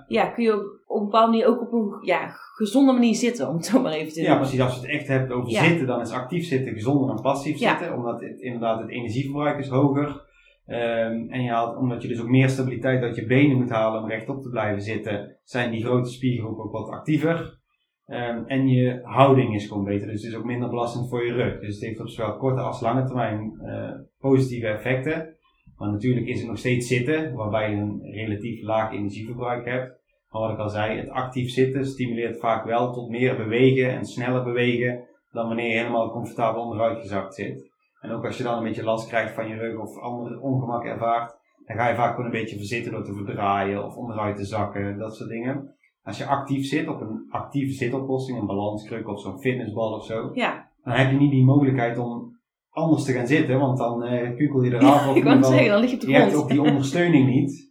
Ja. 0.08 0.28
kun 0.34 0.44
je 0.44 0.54
op, 0.54 0.81
op 0.92 1.00
een 1.00 1.06
bepaalde 1.06 1.32
manier 1.32 1.48
ook 1.48 1.62
op 1.62 1.72
een 1.74 1.98
ja, 2.02 2.28
gezonde 2.56 2.92
manier 2.94 3.16
zitten, 3.16 3.48
om 3.50 3.56
het 3.56 3.66
zo 3.66 3.82
maar 3.82 3.92
even 3.92 4.14
te 4.14 4.22
Ja, 4.22 4.28
doen. 4.30 4.38
precies. 4.38 4.60
Als 4.62 4.74
je 4.76 4.80
het 4.82 4.90
echt 4.90 5.08
hebt 5.08 5.32
over 5.32 5.52
Ja. 5.52 5.64
zitten, 5.64 5.88
dan 5.88 6.02
is 6.02 6.12
actief 6.12 6.46
zitten 6.46 6.74
gezonder 6.74 7.08
dan 7.08 7.22
passief 7.22 7.60
Ja. 7.60 7.78
zitten. 7.78 7.98
Omdat 7.98 8.22
het, 8.22 8.40
inderdaad 8.40 8.80
het 8.82 8.90
energieverbruik 8.90 9.60
is 9.60 9.68
hoger. 9.68 10.30
Ehm, 10.66 11.30
en 11.30 11.44
je 11.44 11.50
haalt, 11.50 11.78
omdat 11.78 12.02
je 12.02 12.08
dus 12.08 12.22
ook 12.22 12.28
meer 12.28 12.50
stabiliteit 12.50 13.02
uit 13.04 13.16
je 13.16 13.26
benen 13.26 13.58
moet 13.58 13.70
halen 13.70 14.02
om 14.04 14.10
rechtop 14.10 14.42
te 14.42 14.50
blijven 14.50 14.82
zitten, 14.82 15.38
zijn 15.44 15.72
die 15.72 15.84
grote 15.84 16.10
spiergroepen 16.10 16.64
ook 16.64 16.72
wat 16.72 16.90
actiever. 16.90 17.60
Ehm, 18.06 18.44
en 18.46 18.68
je 18.68 19.00
houding 19.04 19.56
is 19.56 19.68
gewoon 19.68 19.84
beter, 19.84 20.08
dus 20.08 20.22
het 20.24 20.32
is 20.32 20.38
ook 20.38 20.46
minder 20.46 20.70
belastend 20.70 21.10
voor 21.10 21.26
je 21.26 21.34
rug. 21.34 21.60
Dus 21.60 21.74
het 21.76 21.84
heeft 21.84 22.00
op 22.00 22.08
zowel 22.10 22.38
korte 22.38 22.62
als 22.62 22.82
lange 22.82 23.04
termijn 23.06 23.60
eh, 23.66 23.90
positieve 24.20 24.68
effecten. 24.68 25.36
Maar 25.78 25.92
natuurlijk 25.92 26.28
is 26.28 26.40
het 26.40 26.48
nog 26.48 26.58
steeds 26.58 26.88
zitten, 26.88 27.34
waarbij 27.34 27.70
je 27.72 27.76
een 27.78 28.00
relatief 28.02 28.62
laag 28.62 28.92
energieverbruik 28.94 29.66
hebt. 29.66 30.00
Maar 30.32 30.42
wat 30.42 30.52
ik 30.52 30.58
al 30.58 30.70
zei, 30.70 30.98
het 30.98 31.10
actief 31.10 31.50
zitten 31.50 31.86
stimuleert 31.86 32.40
vaak 32.40 32.66
wel 32.66 32.94
tot 32.94 33.10
meer 33.10 33.36
bewegen 33.36 33.92
en 33.92 34.06
sneller 34.06 34.44
bewegen 34.44 35.00
dan 35.32 35.48
wanneer 35.48 35.68
je 35.68 35.78
helemaal 35.78 36.12
comfortabel 36.12 36.62
onderuitgezakt 36.64 37.36
zit. 37.36 37.70
En 38.02 38.12
ook 38.12 38.26
als 38.26 38.38
je 38.38 38.44
dan 38.44 38.58
een 38.58 38.64
beetje 38.64 38.84
last 38.84 39.08
krijgt 39.08 39.34
van 39.34 39.48
je 39.48 39.56
rug 39.56 39.80
of 39.80 39.98
andere 40.00 40.40
ongemak 40.40 40.84
ervaart, 40.86 41.36
dan 41.66 41.76
ga 41.78 41.88
je 41.90 41.96
vaak 41.96 42.10
gewoon 42.10 42.26
een 42.26 42.32
beetje 42.42 42.58
verzitten 42.58 42.92
door 42.92 43.04
te 43.04 43.14
verdraaien 43.14 43.86
of 43.86 43.96
onderuit 43.96 44.36
te 44.36 44.46
zakken, 44.46 44.98
dat 44.98 45.16
soort 45.16 45.30
dingen. 45.30 45.76
Als 46.04 46.18
je 46.18 46.26
actief 46.26 46.66
zit 46.66 46.88
op 46.88 47.02
een 47.02 47.26
actieve 47.30 47.74
zitoplossing, 47.74 48.40
een 48.40 48.46
balanskruk 48.46 49.08
of 49.08 49.20
zo'n 49.22 49.40
fitnessbal 49.40 49.94
of 49.94 50.06
zo, 50.06 50.32
Ja, 50.34 50.70
dan 50.84 50.94
heb 50.94 51.12
je 51.12 51.18
niet 51.18 51.32
die 51.32 51.44
mogelijkheid 51.44 51.98
om 51.98 52.40
anders 52.70 53.04
te 53.04 53.12
gaan 53.14 53.28
zitten, 53.28 53.60
want 53.60 53.78
dan 53.78 54.04
eh 54.04 54.36
kukel 54.36 54.62
je 54.64 54.74
eraf. 54.74 55.10
in 55.10 55.16
ik 55.16 55.24
geval- 55.24 55.44
zeggen, 55.44 55.70
dan 55.70 55.80
lig 55.82 55.90
je 55.90 55.96
op 55.96 56.02
de 56.02 56.08
je 56.10 56.16
hebt 56.18 56.36
ook 56.36 56.50
die 56.50 56.62
ondersteuning 56.62 57.28
niet. 57.30 57.71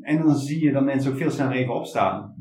En 0.00 0.22
dan 0.22 0.34
zie 0.36 0.64
je 0.64 0.72
dat 0.72 0.82
mensen 0.84 1.12
ook 1.12 1.18
veel 1.18 1.30
sneller 1.30 1.52
even 1.56 1.74
opstaan. 1.74 2.34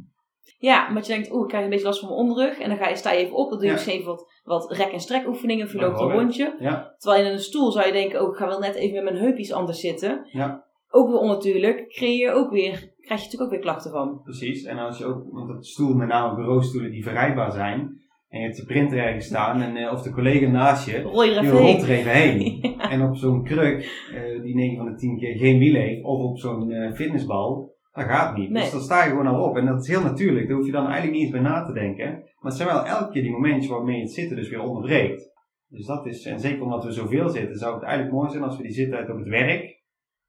Ja, 0.58 0.88
omdat 0.88 1.06
je 1.08 1.14
denkt, 1.14 1.32
oeh, 1.32 1.42
ik 1.42 1.48
krijg 1.48 1.64
een 1.64 1.70
beetje 1.70 1.86
last 1.86 2.00
van 2.00 2.10
mijn 2.10 2.22
onderrug. 2.22 2.60
En 2.60 2.70
dan 2.70 2.78
ga 2.78 2.88
je, 2.90 2.96
sta 2.96 3.12
je 3.12 3.18
even 3.20 3.36
op, 3.36 3.50
dan 3.50 3.58
doe 3.60 3.62
je 3.62 3.66
Ja. 3.68 3.74
misschien 3.74 3.94
even 4.00 4.06
wat, 4.12 4.26
wat 4.44 4.72
rek- 4.72 4.92
en 4.92 5.00
strek 5.00 5.28
oefeningen. 5.28 5.66
Of 5.66 5.72
je 5.72 5.80
loopt 5.80 6.00
een 6.00 6.12
rondje. 6.12 6.56
Ja, 6.60 6.96
Terwijl 6.98 7.26
in 7.26 7.32
een 7.32 7.40
stoel 7.40 7.72
zou 7.72 7.86
je 7.86 7.92
denken, 7.92 8.22
oh, 8.22 8.30
ik 8.32 8.36
ga 8.38 8.48
wel 8.48 8.60
net 8.60 8.76
even 8.76 9.04
met 9.04 9.04
mijn 9.14 9.24
heupjes 9.24 9.52
anders 9.52 9.80
zitten. 9.80 10.28
Ja. 10.32 10.64
Ook 10.90 11.08
weer 11.10 11.18
onnatuurlijk. 11.20 11.88
Creëer 11.90 12.32
ook 12.34 12.50
weer, 12.52 12.72
krijg 12.72 13.20
je 13.22 13.26
natuurlijk 13.26 13.42
ook 13.42 13.50
weer 13.50 13.60
klachten 13.60 13.92
van. 13.92 14.22
precies. 14.24 14.64
En 14.64 14.78
als 14.78 14.98
je 14.98 15.06
ook, 15.06 15.24
want 15.32 15.48
dat 15.48 15.66
stoel, 15.66 15.94
met 15.94 16.08
name 16.08 16.36
bureaustoelen 16.36 16.92
die 16.92 17.04
verrijdbaar 17.04 17.52
zijn. 17.52 18.02
En 18.36 18.42
je 18.42 18.48
hebt 18.48 18.60
je 18.60 18.66
printer 18.66 18.98
ergens 18.98 19.26
staan 19.26 19.62
en, 19.62 19.76
eh, 19.76 19.92
of 19.92 20.02
de 20.02 20.12
collega 20.12 20.48
naast 20.48 20.86
je, 20.86 20.92
die 21.42 21.50
rolt 21.50 21.82
er 21.82 21.88
heen. 21.88 21.98
even 21.98 22.12
heen. 22.12 22.64
En 22.94 23.02
op 23.02 23.16
zo'n 23.16 23.44
kruk, 23.44 24.08
eh, 24.14 24.42
die 24.42 24.56
9 24.56 24.78
van 24.78 24.86
de 24.86 24.96
10 24.96 25.18
keer 25.18 25.38
geen 25.38 25.60
wiel 25.60 25.74
heeft, 25.74 26.04
of 26.04 26.20
op 26.20 26.38
zo'n 26.38 26.72
eh, 26.72 26.94
fitnessbal, 26.94 27.76
dat 27.92 28.04
gaat 28.04 28.38
niet. 28.38 28.50
Nee. 28.50 28.62
Dus 28.62 28.72
dan 28.72 28.82
sta 28.82 29.04
je 29.04 29.10
gewoon 29.10 29.28
al 29.28 29.44
op. 29.44 29.58
En 29.58 29.66
dat 29.66 29.82
is 29.82 29.88
heel 29.88 30.02
natuurlijk. 30.02 30.48
Daar 30.48 30.58
hoef 30.58 30.66
je 30.66 30.72
dan 30.72 30.86
eigenlijk 30.86 31.14
niet 31.14 31.22
eens 31.22 31.32
bij 31.32 31.42
na 31.42 31.66
te 31.66 31.74
denken. 31.74 32.12
Maar 32.12 32.52
het 32.52 32.54
zijn 32.54 32.70
wel 32.70 32.86
elke 32.86 33.12
keer 33.12 33.22
die 33.22 33.32
momentjes 33.32 33.68
waarmee 33.68 33.96
je 33.96 34.02
het 34.02 34.14
zitten 34.14 34.38
dus 34.38 34.50
weer 34.50 34.62
onderbreekt. 34.62 35.32
Dus 35.68 35.86
dat 35.86 36.06
is, 36.06 36.26
en 36.26 36.40
zeker 36.40 36.64
omdat 36.64 36.84
we 36.84 36.92
zoveel 36.92 37.30
zitten, 37.30 37.58
zou 37.58 37.74
het 37.74 37.84
eigenlijk 37.84 38.16
mooi 38.16 38.30
zijn 38.30 38.44
als 38.44 38.58
we 38.58 38.64
die 38.64 38.72
zittijd 38.72 39.10
op 39.10 39.18
het 39.18 39.28
werk 39.28 39.84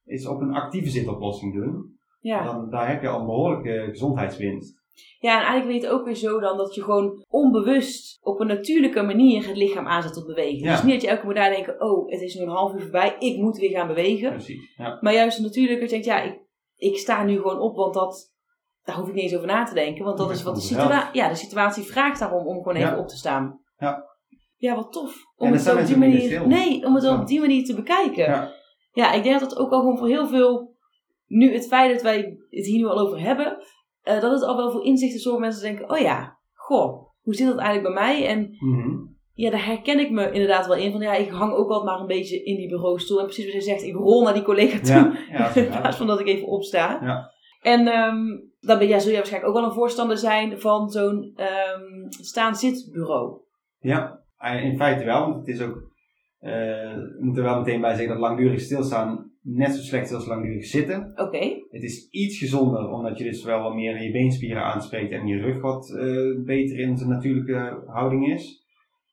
is 0.04 0.26
op 0.26 0.40
een 0.40 0.54
actieve 0.54 0.88
zitoplossing 0.88 1.54
doen. 1.54 1.98
Ja. 2.20 2.44
Dan, 2.44 2.70
daar 2.70 2.88
heb 2.88 3.02
je 3.02 3.08
al 3.08 3.20
een 3.20 3.26
behoorlijke 3.26 3.86
gezondheidswinst. 3.90 4.75
Ja, 5.18 5.32
en 5.32 5.44
eigenlijk 5.46 5.66
weet 5.66 5.80
je 5.80 5.86
het 5.86 5.96
ook 5.96 6.04
weer 6.04 6.14
zo 6.14 6.40
dan 6.40 6.56
dat 6.56 6.74
je 6.74 6.82
gewoon 6.82 7.24
onbewust 7.28 8.18
op 8.20 8.40
een 8.40 8.46
natuurlijke 8.46 9.02
manier 9.02 9.46
het 9.46 9.56
lichaam 9.56 9.86
aanzet 9.86 10.12
tot 10.12 10.26
bewegen. 10.26 10.58
Ja. 10.58 10.70
Dus 10.72 10.82
niet 10.82 10.92
dat 10.92 11.02
je 11.02 11.08
elke 11.08 11.20
keer 11.20 11.30
moet 11.30 11.38
nadenken, 11.38 11.80
oh, 11.80 12.10
het 12.10 12.20
is 12.20 12.34
nu 12.34 12.42
een 12.42 12.48
half 12.48 12.74
uur 12.74 12.80
voorbij, 12.80 13.16
ik 13.18 13.36
moet 13.36 13.56
weer 13.58 13.70
gaan 13.70 13.86
bewegen. 13.86 14.30
Precies. 14.30 14.74
Ja. 14.76 14.98
Maar 15.00 15.12
juist 15.12 15.40
natuurlijk 15.40 15.80
dat 15.80 15.90
je 15.90 15.94
denkt, 15.94 16.06
ja, 16.06 16.20
ik, 16.22 16.40
ik 16.76 16.96
sta 16.98 17.24
nu 17.24 17.36
gewoon 17.36 17.60
op, 17.60 17.76
want 17.76 17.94
dat, 17.94 18.32
daar 18.84 18.96
hoef 18.96 19.08
ik 19.08 19.14
niet 19.14 19.22
eens 19.22 19.34
over 19.34 19.46
na 19.46 19.64
te 19.64 19.74
denken. 19.74 20.04
Want 20.04 20.18
dat 20.18 20.28
Dat 20.28 20.36
is 20.36 20.42
wat 20.42 20.54
de, 20.54 20.60
situa 20.60 21.10
ja, 21.12 21.28
de 21.28 21.34
situatie 21.34 21.82
vraagt 21.82 22.18
daarom 22.18 22.46
om 22.46 22.56
gewoon 22.62 22.78
Ja. 22.78 22.86
even 22.86 22.98
op 22.98 23.08
te 23.08 23.16
staan. 23.16 23.60
Ja. 23.78 24.04
Ja, 24.56 24.74
wat 24.74 24.92
tof. 24.92 25.16
Om 25.36 25.52
het 25.52 25.72
op 25.80 25.86
die 25.86 25.96
manier, 25.96 26.46
nee, 26.46 26.84
om 26.86 26.94
het 26.94 27.08
op 27.08 27.26
die 27.26 27.40
manier 27.40 27.64
te 27.64 27.74
bekijken. 27.74 28.24
Ja. 28.24 28.52
Ja, 28.92 29.12
ik 29.12 29.22
denk 29.22 29.40
dat 29.40 29.48
dat 29.50 29.58
ook 29.58 29.70
al 29.70 29.80
gewoon 29.80 29.98
voor 29.98 30.08
heel 30.08 30.26
veel, 30.26 30.74
nu 31.26 31.52
het 31.52 31.66
feit 31.66 31.92
dat 31.92 32.02
wij 32.02 32.16
het 32.50 32.66
hier 32.66 32.78
nu 32.78 32.86
al 32.86 32.98
over 32.98 33.20
hebben, 33.20 33.56
eh, 34.06 34.20
dat 34.20 34.32
het 34.32 34.42
al 34.42 34.56
wel 34.56 34.70
voor 34.70 34.84
inzichten 34.84 35.20
zorgt 35.20 35.40
mensen 35.40 35.62
denken, 35.62 35.90
oh 35.90 35.98
ja, 35.98 36.38
goh, 36.52 37.08
hoe 37.22 37.34
zit 37.34 37.46
dat 37.46 37.58
eigenlijk 37.58 37.94
bij 37.94 38.04
mij? 38.04 38.26
En 38.26 38.56
Mhm. 38.58 38.96
ja, 39.32 39.50
daar 39.50 39.66
herken 39.66 39.98
ik 39.98 40.10
me 40.10 40.30
inderdaad 40.30 40.66
wel 40.66 40.76
in. 40.76 40.92
Van 40.92 41.00
ja, 41.00 41.14
ik 41.14 41.30
hang 41.30 41.52
ook 41.52 41.68
altijd 41.70 41.84
maar 41.84 42.00
een 42.00 42.06
beetje 42.16 42.44
in 42.44 42.56
die 42.56 42.68
bureaustoel. 42.68 43.18
En 43.18 43.24
precies 43.24 43.44
wat 43.44 43.54
je 43.54 43.60
zegt, 43.60 43.82
ik 43.82 43.94
rol 43.94 44.22
naar 44.22 44.34
die 44.34 44.42
collega 44.42 44.78
toe. 44.78 44.94
Ja, 44.94 45.12
ja, 45.38 45.54
in 45.62 45.66
plaats 45.80 45.96
van 45.96 46.06
dat 46.06 46.20
ik 46.20 46.26
even 46.26 46.46
opsta. 46.46 46.98
Ja. 47.02 47.30
En 47.62 47.86
ehm, 47.86 48.24
dan 48.60 48.78
ben, 48.78 48.88
ja, 48.88 48.98
zul 48.98 49.10
je 49.10 49.16
waarschijnlijk 49.16 49.52
ook 49.52 49.60
wel 49.60 49.68
een 49.68 49.76
voorstander 49.76 50.18
zijn 50.18 50.60
van 50.60 50.90
zo'n 50.90 51.32
ehm 51.36 52.06
staan-zit-bureau. 52.08 53.40
Ja, 53.78 54.22
eh, 54.38 54.64
in 54.64 54.76
feite 54.76 55.04
wel, 55.04 55.20
want 55.20 55.36
het 55.36 55.48
is 55.48 55.62
ook, 55.62 55.76
eh, 56.38 56.52
we 56.94 57.16
moeten 57.20 57.42
er 57.44 57.48
wel 57.50 57.58
meteen 57.58 57.80
bij 57.80 57.90
zeggen 57.94 58.08
dat 58.08 58.18
langdurig 58.18 58.60
stilstaan 58.60 59.30
net 59.48 59.74
zo 59.74 59.82
slecht 59.82 60.12
als 60.12 60.26
langdurig 60.26 60.64
zitten. 60.64 61.12
Oké, 61.14 61.38
Het 61.70 61.82
is 61.82 62.08
iets 62.10 62.38
gezonder, 62.38 62.88
omdat 62.88 63.18
je 63.18 63.24
dus 63.24 63.44
wel 63.44 63.62
wat 63.62 63.74
meer 63.74 64.02
je 64.02 64.10
beenspieren 64.10 64.62
aanspreekt 64.62 65.12
en 65.12 65.26
je 65.26 65.38
rug 65.38 65.60
wat 65.60 65.90
eh, 65.90 66.44
beter 66.44 66.78
in 66.78 66.96
zijn 66.96 67.10
natuurlijke 67.10 67.82
houding 67.86 68.28
is. 68.28 68.64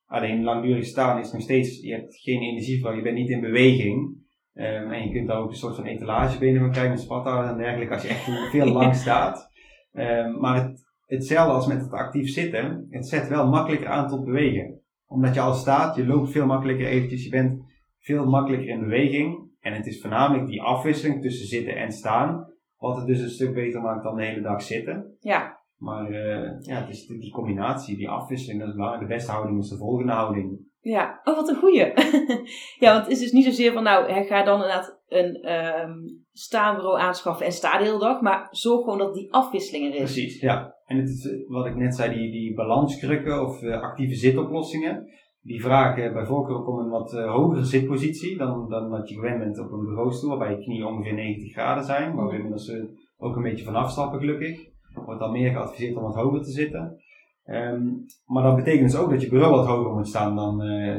Alleen 0.06 0.44
langdurig 0.44 0.86
staan 0.86 1.20
is 1.20 1.32
nog 1.32 1.42
steeds, 1.42 1.82
je 1.82 1.92
hebt 1.92 2.16
geen 2.16 2.42
energievlak, 2.42 2.96
je 2.96 3.02
bent 3.02 3.18
niet 3.18 3.30
in 3.30 3.42
beweging. 3.42 4.22
Ehm, 4.54 4.92
en 4.92 5.08
je 5.08 5.14
kunt 5.14 5.28
daar 5.28 5.38
ook 5.38 5.50
een 5.50 5.56
soort 5.56 5.76
van 5.76 5.86
etalagebenen 5.86 6.62
van 6.62 6.72
krijgen 6.72 6.92
met 6.92 7.02
spathouden 7.02 7.52
en 7.52 7.58
dergelijke 7.58 7.94
als 7.94 8.04
je 8.04 8.10
echt 8.10 8.50
veel 8.52 8.68
lang 8.80 8.96
staat. 8.96 9.52
Ehm, 9.92 10.40
maar 10.40 10.64
het 10.64 10.84
hetzelfde 11.06 11.54
als 11.54 11.68
met 11.68 11.82
het 11.82 11.92
actief 11.92 12.30
zitten. 12.30 12.88
Het 12.90 13.08
zet 13.08 13.28
wel 13.28 13.50
makkelijker 13.50 13.88
aan 13.88 14.08
tot 14.08 14.26
bewegen. 14.26 14.82
Omdat 15.08 15.34
je 15.34 15.40
al 15.40 15.54
staat, 15.54 15.96
je 15.96 16.06
loopt 16.06 16.32
veel 16.32 16.46
makkelijker 16.46 16.88
eventjes, 16.88 17.24
je 17.24 17.30
bent 17.30 17.64
veel 18.00 18.26
makkelijker 18.26 18.70
in 18.70 18.80
beweging. 18.80 19.52
En 19.64 19.74
het 19.74 19.86
is 19.88 20.02
voornamelijk 20.02 20.48
die 20.48 20.62
afwisseling 20.62 21.22
tussen 21.22 21.48
zitten 21.48 21.76
en 21.76 21.92
staan, 21.92 22.54
wat 22.78 22.96
het 22.96 23.06
dus 23.06 23.20
een 23.20 23.30
stuk 23.30 23.54
beter 23.54 23.82
maakt 23.82 24.04
dan 24.04 24.16
de 24.16 24.26
hele 24.26 24.42
dag 24.42 24.62
zitten. 24.62 25.18
Ja. 25.20 25.62
Maar 25.78 26.12
uh, 26.12 26.60
ja, 26.60 26.80
het 26.80 26.90
is 26.90 27.08
die 27.08 27.32
combinatie, 27.32 27.98
die 27.98 28.10
afwisseling, 28.10 28.60
dat 28.60 28.70
is 28.70 28.76
belangrijk. 28.76 29.08
De 29.08 29.14
beste 29.14 29.32
houding 29.32 29.60
is 29.60 29.70
de 29.70 29.78
volgende 29.78 30.12
houding. 30.12 30.60
Ja, 30.80 31.22
oh 31.24 31.36
wat 31.36 31.50
een 31.50 31.56
goeie. 31.56 31.94
ja, 32.84 32.94
want 32.94 33.04
het 33.04 33.12
is 33.12 33.20
dus 33.20 33.32
niet 33.32 33.46
zozeer 33.46 33.74
van 33.74 33.84
nou, 33.84 34.24
ga 34.24 34.44
dan 34.44 34.54
inderdaad 34.62 35.02
een 35.08 35.52
um, 35.52 36.26
staanbureau 36.32 37.00
aanschaffen 37.00 37.46
en 37.46 37.52
sta 37.52 37.78
de 37.78 37.84
hele 37.84 38.00
dag, 38.00 38.22
maar 38.22 38.48
zorg 38.52 38.84
gewoon 38.84 38.98
dat 38.98 39.14
die 39.14 39.34
afwisseling 39.34 39.86
er 39.86 39.94
is. 39.94 39.98
Precies, 39.98 40.40
ja. 40.40 40.76
En 40.86 40.98
het 40.98 41.10
is, 41.10 41.26
eh, 41.26 41.48
wat 41.48 41.66
ik 41.66 41.76
net 41.76 41.96
zei, 41.96 42.14
die, 42.14 42.32
die 42.32 42.54
balanskrukken 42.54 43.42
of 43.42 43.62
uh, 43.62 43.82
actieve 43.82 44.16
zitoplossingen, 44.16 45.10
die 45.44 45.62
vragen 45.62 46.14
bij 46.14 46.26
voorkeur 46.26 46.56
ook 46.56 46.68
om 46.68 46.80
een 46.80 46.90
wat 46.90 47.14
uh, 47.14 47.32
hogere 47.32 47.64
zitpositie 47.64 48.38
dan, 48.38 48.70
dan 48.70 48.90
wat 48.90 49.10
je 49.10 49.16
gewend 49.16 49.40
bent 49.40 49.60
op 49.60 49.72
een 49.72 49.86
bureaustoel, 49.86 50.30
waarbij 50.30 50.52
je 50.52 50.64
knieën 50.64 50.86
ongeveer 50.86 51.14
90 51.14 51.52
graden 51.52 51.84
zijn, 51.84 52.16
waar 52.16 52.28
we 52.28 52.36
inmiddels 52.36 52.72
ook 53.18 53.36
een 53.36 53.42
beetje 53.42 53.66
van 53.66 53.76
afstappen 53.76 54.20
gelukkig. 54.20 54.72
Wordt 55.06 55.20
dan 55.20 55.32
meer 55.32 55.52
geadviseerd 55.52 55.96
om 55.96 56.04
wat 56.04 56.16
hoger 56.16 56.42
te 56.42 56.52
zitten. 56.52 57.02
Um, 57.46 58.06
maar 58.26 58.44
dat 58.44 58.56
betekent 58.56 58.92
dus 58.92 59.00
ook 59.00 59.10
dat 59.10 59.22
je 59.22 59.30
bureau 59.30 59.56
wat 59.56 59.66
hoger 59.66 59.94
moet 59.94 60.08
staan 60.08 60.36
dan, 60.36 60.58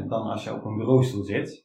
dan 0.09 0.22
als 0.22 0.44
je 0.44 0.54
op 0.54 0.64
een 0.64 0.76
bureaustoel 0.76 1.22
zit. 1.22 1.64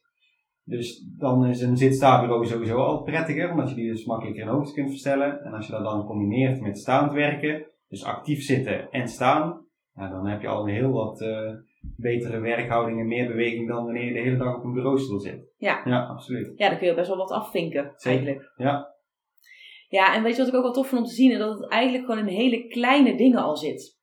Dus 0.64 1.06
dan 1.18 1.46
is 1.46 1.60
een 1.60 1.76
zit-sta-bureau 1.76 2.46
sowieso 2.46 2.76
al 2.76 3.02
prettiger, 3.02 3.50
omdat 3.50 3.68
je 3.68 3.74
die 3.74 3.90
dus 3.90 4.04
makkelijker 4.04 4.42
in 4.42 4.48
hoogte 4.48 4.72
kunt 4.72 4.88
verstellen. 4.88 5.44
En 5.44 5.52
als 5.52 5.66
je 5.66 5.72
dat 5.72 5.84
dan 5.84 6.06
combineert 6.06 6.60
met 6.60 6.78
staand 6.78 7.12
werken, 7.12 7.66
dus 7.88 8.04
actief 8.04 8.42
zitten 8.42 8.90
en 8.90 9.08
staan, 9.08 9.66
ja, 9.94 10.08
dan 10.08 10.26
heb 10.26 10.40
je 10.40 10.48
al 10.48 10.66
heel 10.66 10.90
wat 10.90 11.20
betere 11.96 12.40
werkhouding 12.40 13.00
en 13.00 13.06
meer 13.06 13.26
beweging 13.26 13.68
dan 13.68 13.84
wanneer 13.84 14.04
je 14.04 14.12
de 14.12 14.20
hele 14.20 14.36
dag 14.36 14.56
op 14.56 14.64
een 14.64 14.72
bureaustoel 14.72 15.18
zit. 15.18 15.52
Ja, 15.56 15.80
ja 15.84 16.06
absoluut. 16.06 16.52
Ja, 16.56 16.68
dan 16.68 16.78
kun 16.78 16.86
je 16.86 16.94
best 16.94 17.08
wel 17.08 17.16
wat 17.16 17.30
afvinken, 17.30 17.92
Zeker. 17.96 18.18
eigenlijk. 18.18 18.52
Ja. 18.56 18.94
Ja, 19.88 20.14
en 20.14 20.22
weet 20.22 20.32
je 20.32 20.38
wat 20.38 20.48
ik 20.48 20.54
ook 20.54 20.62
wel 20.62 20.72
tof 20.72 20.88
vind 20.88 21.00
om 21.00 21.06
te 21.06 21.14
zien? 21.14 21.38
Dat 21.38 21.58
het 21.58 21.70
eigenlijk 21.70 22.04
gewoon 22.04 22.28
in 22.28 22.34
hele 22.34 22.66
kleine 22.66 23.16
dingen 23.16 23.42
al 23.42 23.56
zit. 23.56 23.98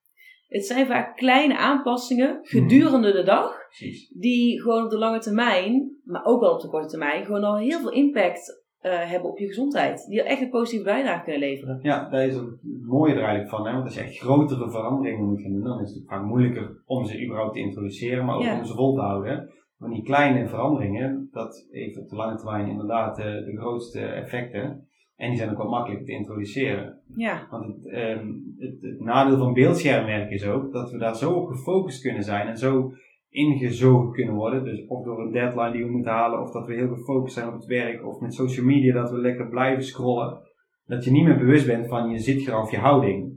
Het 0.48 0.66
zijn 0.66 0.88
vaak 0.88 1.16
kleine 1.16 1.58
aanpassingen 1.58 2.40
gedurende 2.42 3.12
de 3.12 3.24
dag, 3.24 3.68
Precies. 3.68 4.10
die 4.10 4.62
gewoon 4.62 4.84
op 4.84 4.90
de 4.90 4.98
lange 4.98 5.20
termijn, 5.20 5.98
maar 6.04 6.26
ook 6.26 6.40
wel 6.42 6.54
op 6.54 6.62
de 6.62 6.68
korte 6.68 6.88
termijn, 6.88 7.26
gewoon 7.26 7.44
al 7.44 7.58
heel 7.58 7.80
veel 7.80 7.92
impact 7.92 8.66
uh, 8.92 9.10
hebben 9.12 9.30
op 9.30 9.38
je 9.38 9.48
gezondheid. 9.48 10.06
Die 10.10 10.24
echt 10.24 10.42
een 10.42 10.50
positieve 10.50 10.86
bijdrage 10.86 11.24
kunnen 11.24 11.42
leveren. 11.42 11.80
Ja, 11.82 12.10
dat 12.10 12.22
is 12.22 12.36
het 12.36 12.46
mooie 12.82 13.12
er 13.14 13.20
eigenlijk 13.20 13.50
van. 13.50 13.66
Hè? 13.66 13.72
Want 13.72 13.84
als 13.86 13.96
je 13.96 14.02
echt 14.02 14.18
grotere 14.18 14.70
veranderingen 14.70 15.26
moet 15.26 15.42
gaan 15.42 15.52
doen, 15.52 15.64
dan 15.64 15.82
is 15.82 15.94
het 15.94 16.04
vaak 16.08 16.24
moeilijker 16.26 16.82
om 16.86 17.06
ze 17.06 17.24
überhaupt 17.26 17.54
te 17.54 17.60
introduceren, 17.60 18.26
maar 18.26 18.36
ook 18.36 18.44
Ja. 18.44 18.58
om 18.60 18.66
ze 18.66 18.74
vol 18.74 18.94
te 18.94 19.02
houden. 19.02 19.50
Want 19.78 19.94
die 19.94 20.04
kleine 20.04 20.48
veranderingen, 20.48 21.30
dat 21.32 21.68
heeft 21.72 21.98
op 22.00 22.10
de 22.10 22.16
lange 22.16 22.36
termijn 22.36 22.68
inderdaad 22.68 23.20
eh, 23.20 23.26
de 23.26 23.58
grootste 23.58 24.00
effecten. 24.00 24.88
En 25.16 25.30
die 25.30 25.38
zijn 25.38 25.50
ook 25.50 25.58
wel 25.58 25.70
makkelijk 25.70 26.06
te 26.06 26.12
introduceren. 26.12 27.00
Ja, 27.16 27.48
Want 27.50 27.66
het, 27.66 27.88
ehm, 27.94 28.28
het, 28.58 28.82
het 28.82 29.00
nadeel 29.00 29.38
van 29.38 29.54
beeldschermwerk 29.54 30.32
is 30.32 30.46
ook 30.46 30.72
dat 30.72 30.92
we 30.92 30.98
daar 30.98 31.16
zo 31.16 31.34
op 31.34 31.48
gefocust 31.48 32.02
kunnen 32.02 32.24
zijn 32.24 32.48
en 32.48 32.58
zo 32.58 32.92
ingezogen 33.30 34.12
kunnen 34.12 34.36
worden. 34.36 34.64
Dus 34.64 34.88
of 34.88 35.04
door 35.04 35.20
een 35.20 35.32
deadline 35.32 35.72
die 35.72 35.86
we 35.86 35.92
moeten 35.92 36.12
halen, 36.12 36.42
of 36.42 36.52
dat 36.52 36.68
we 36.68 36.74
heel 36.74 36.94
gefocust 36.94 37.34
zijn 37.34 37.48
op 37.48 37.54
het 37.54 37.66
werk, 37.66 38.06
of 38.06 38.20
met 38.20 38.34
social 38.34 38.66
media 38.66 38.94
dat 38.94 39.12
we 39.12 39.18
lekker 39.18 39.48
blijven 39.48 39.84
scrollen. 39.84 40.46
Dat 40.86 41.04
je 41.04 41.12
niet 41.12 41.24
meer 41.26 41.38
bewust 41.38 41.66
bent 41.66 41.88
van 41.88 42.10
je 42.10 42.20
zitgraf 42.20 42.64
of 42.64 42.72
je 42.72 42.78
houding. 42.78 43.36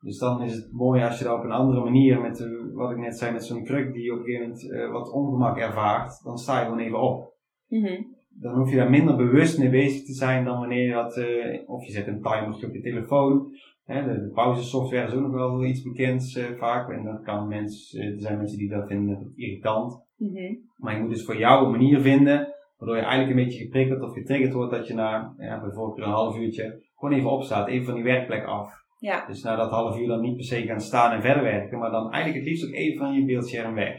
Dus 0.00 0.18
dan 0.18 0.42
is 0.42 0.54
het 0.54 0.72
mooi 0.72 1.02
als 1.02 1.18
je 1.18 1.24
dat 1.24 1.38
op 1.38 1.44
een 1.44 1.50
andere 1.52 1.84
manier, 1.84 2.20
met 2.20 2.48
wat 2.72 2.90
ik 2.90 2.96
net 2.96 3.18
zei, 3.18 3.32
met 3.32 3.44
zo'n 3.44 3.64
kruk 3.64 3.92
die 3.92 4.12
op 4.12 4.18
een 4.18 4.24
gegeven 4.24 4.46
moment 4.48 4.70
eh, 4.72 4.90
wat 4.92 5.12
ongemak 5.12 5.58
ervaart, 5.58 6.22
dan 6.24 6.38
sta 6.38 6.58
je 6.58 6.64
gewoon 6.64 6.80
even 6.80 7.00
op 7.00 7.30
Mhm. 7.68 8.02
dan 8.28 8.54
hoef 8.54 8.70
je 8.70 8.76
daar 8.76 8.90
minder 8.90 9.16
bewust 9.16 9.58
mee 9.58 9.70
bezig 9.70 10.04
te 10.04 10.12
zijn 10.12 10.44
dan 10.44 10.58
wanneer 10.58 10.86
je 10.86 10.92
dat, 10.92 11.16
eh, 11.16 11.68
of 11.70 11.84
je 11.84 11.92
zet 11.92 12.06
een 12.06 12.22
timer 12.22 12.54
op 12.66 12.72
je 12.74 12.80
telefoon. 12.80 13.52
Hè, 13.92 14.04
de, 14.04 14.30
pauzesoftware 14.34 15.06
is 15.06 15.14
ook 15.14 15.22
nog 15.22 15.32
wel 15.32 15.64
iets 15.64 15.82
bekends 15.82 16.36
eh, 16.36 16.44
vaak. 16.58 16.90
En 16.90 17.04
dat 17.04 17.22
kan 17.22 17.48
mensen, 17.48 18.00
eh, 18.00 18.06
er 18.06 18.20
zijn 18.20 18.36
mensen 18.38 18.58
die 18.58 18.68
dat 18.68 18.86
vinden 18.86 19.32
irritant. 19.36 20.04
Mhm. 20.16 20.54
Maar 20.76 20.94
je 20.94 21.00
moet 21.00 21.10
dus 21.10 21.24
voor 21.24 21.36
jou 21.36 21.64
een 21.64 21.70
manier 21.70 22.00
vinden, 22.00 22.54
waardoor 22.76 22.96
je 22.96 23.02
eigenlijk 23.02 23.38
een 23.38 23.44
beetje 23.44 23.64
geprikkeld 23.64 24.02
of 24.02 24.12
getriggerd 24.12 24.52
wordt 24.52 24.72
dat 24.72 24.86
je 24.86 24.94
na 24.94 25.34
ja, 25.38 25.60
bijvoorbeeld 25.60 25.98
een 25.98 26.12
half 26.12 26.38
uurtje 26.38 26.82
gewoon 26.96 27.18
even 27.18 27.30
opstaat, 27.30 27.68
even 27.68 27.84
van 27.84 27.94
die 27.94 28.04
werkplek 28.04 28.44
af. 28.44 28.72
ja. 28.98 29.26
Dus 29.26 29.42
na 29.42 29.56
dat 29.56 29.70
half 29.70 29.98
uur 29.98 30.06
dan 30.06 30.20
niet 30.20 30.36
per 30.36 30.44
se 30.44 30.62
gaan 30.62 30.80
staan 30.80 31.12
en 31.12 31.22
verder 31.22 31.42
werken, 31.42 31.78
maar 31.78 31.90
dan 31.90 32.12
eigenlijk 32.12 32.34
het 32.34 32.48
liefst 32.48 32.66
ook 32.66 32.74
even 32.74 32.98
van 32.98 33.12
je 33.12 33.24
beeldscherm 33.24 33.74
weg. 33.74 33.96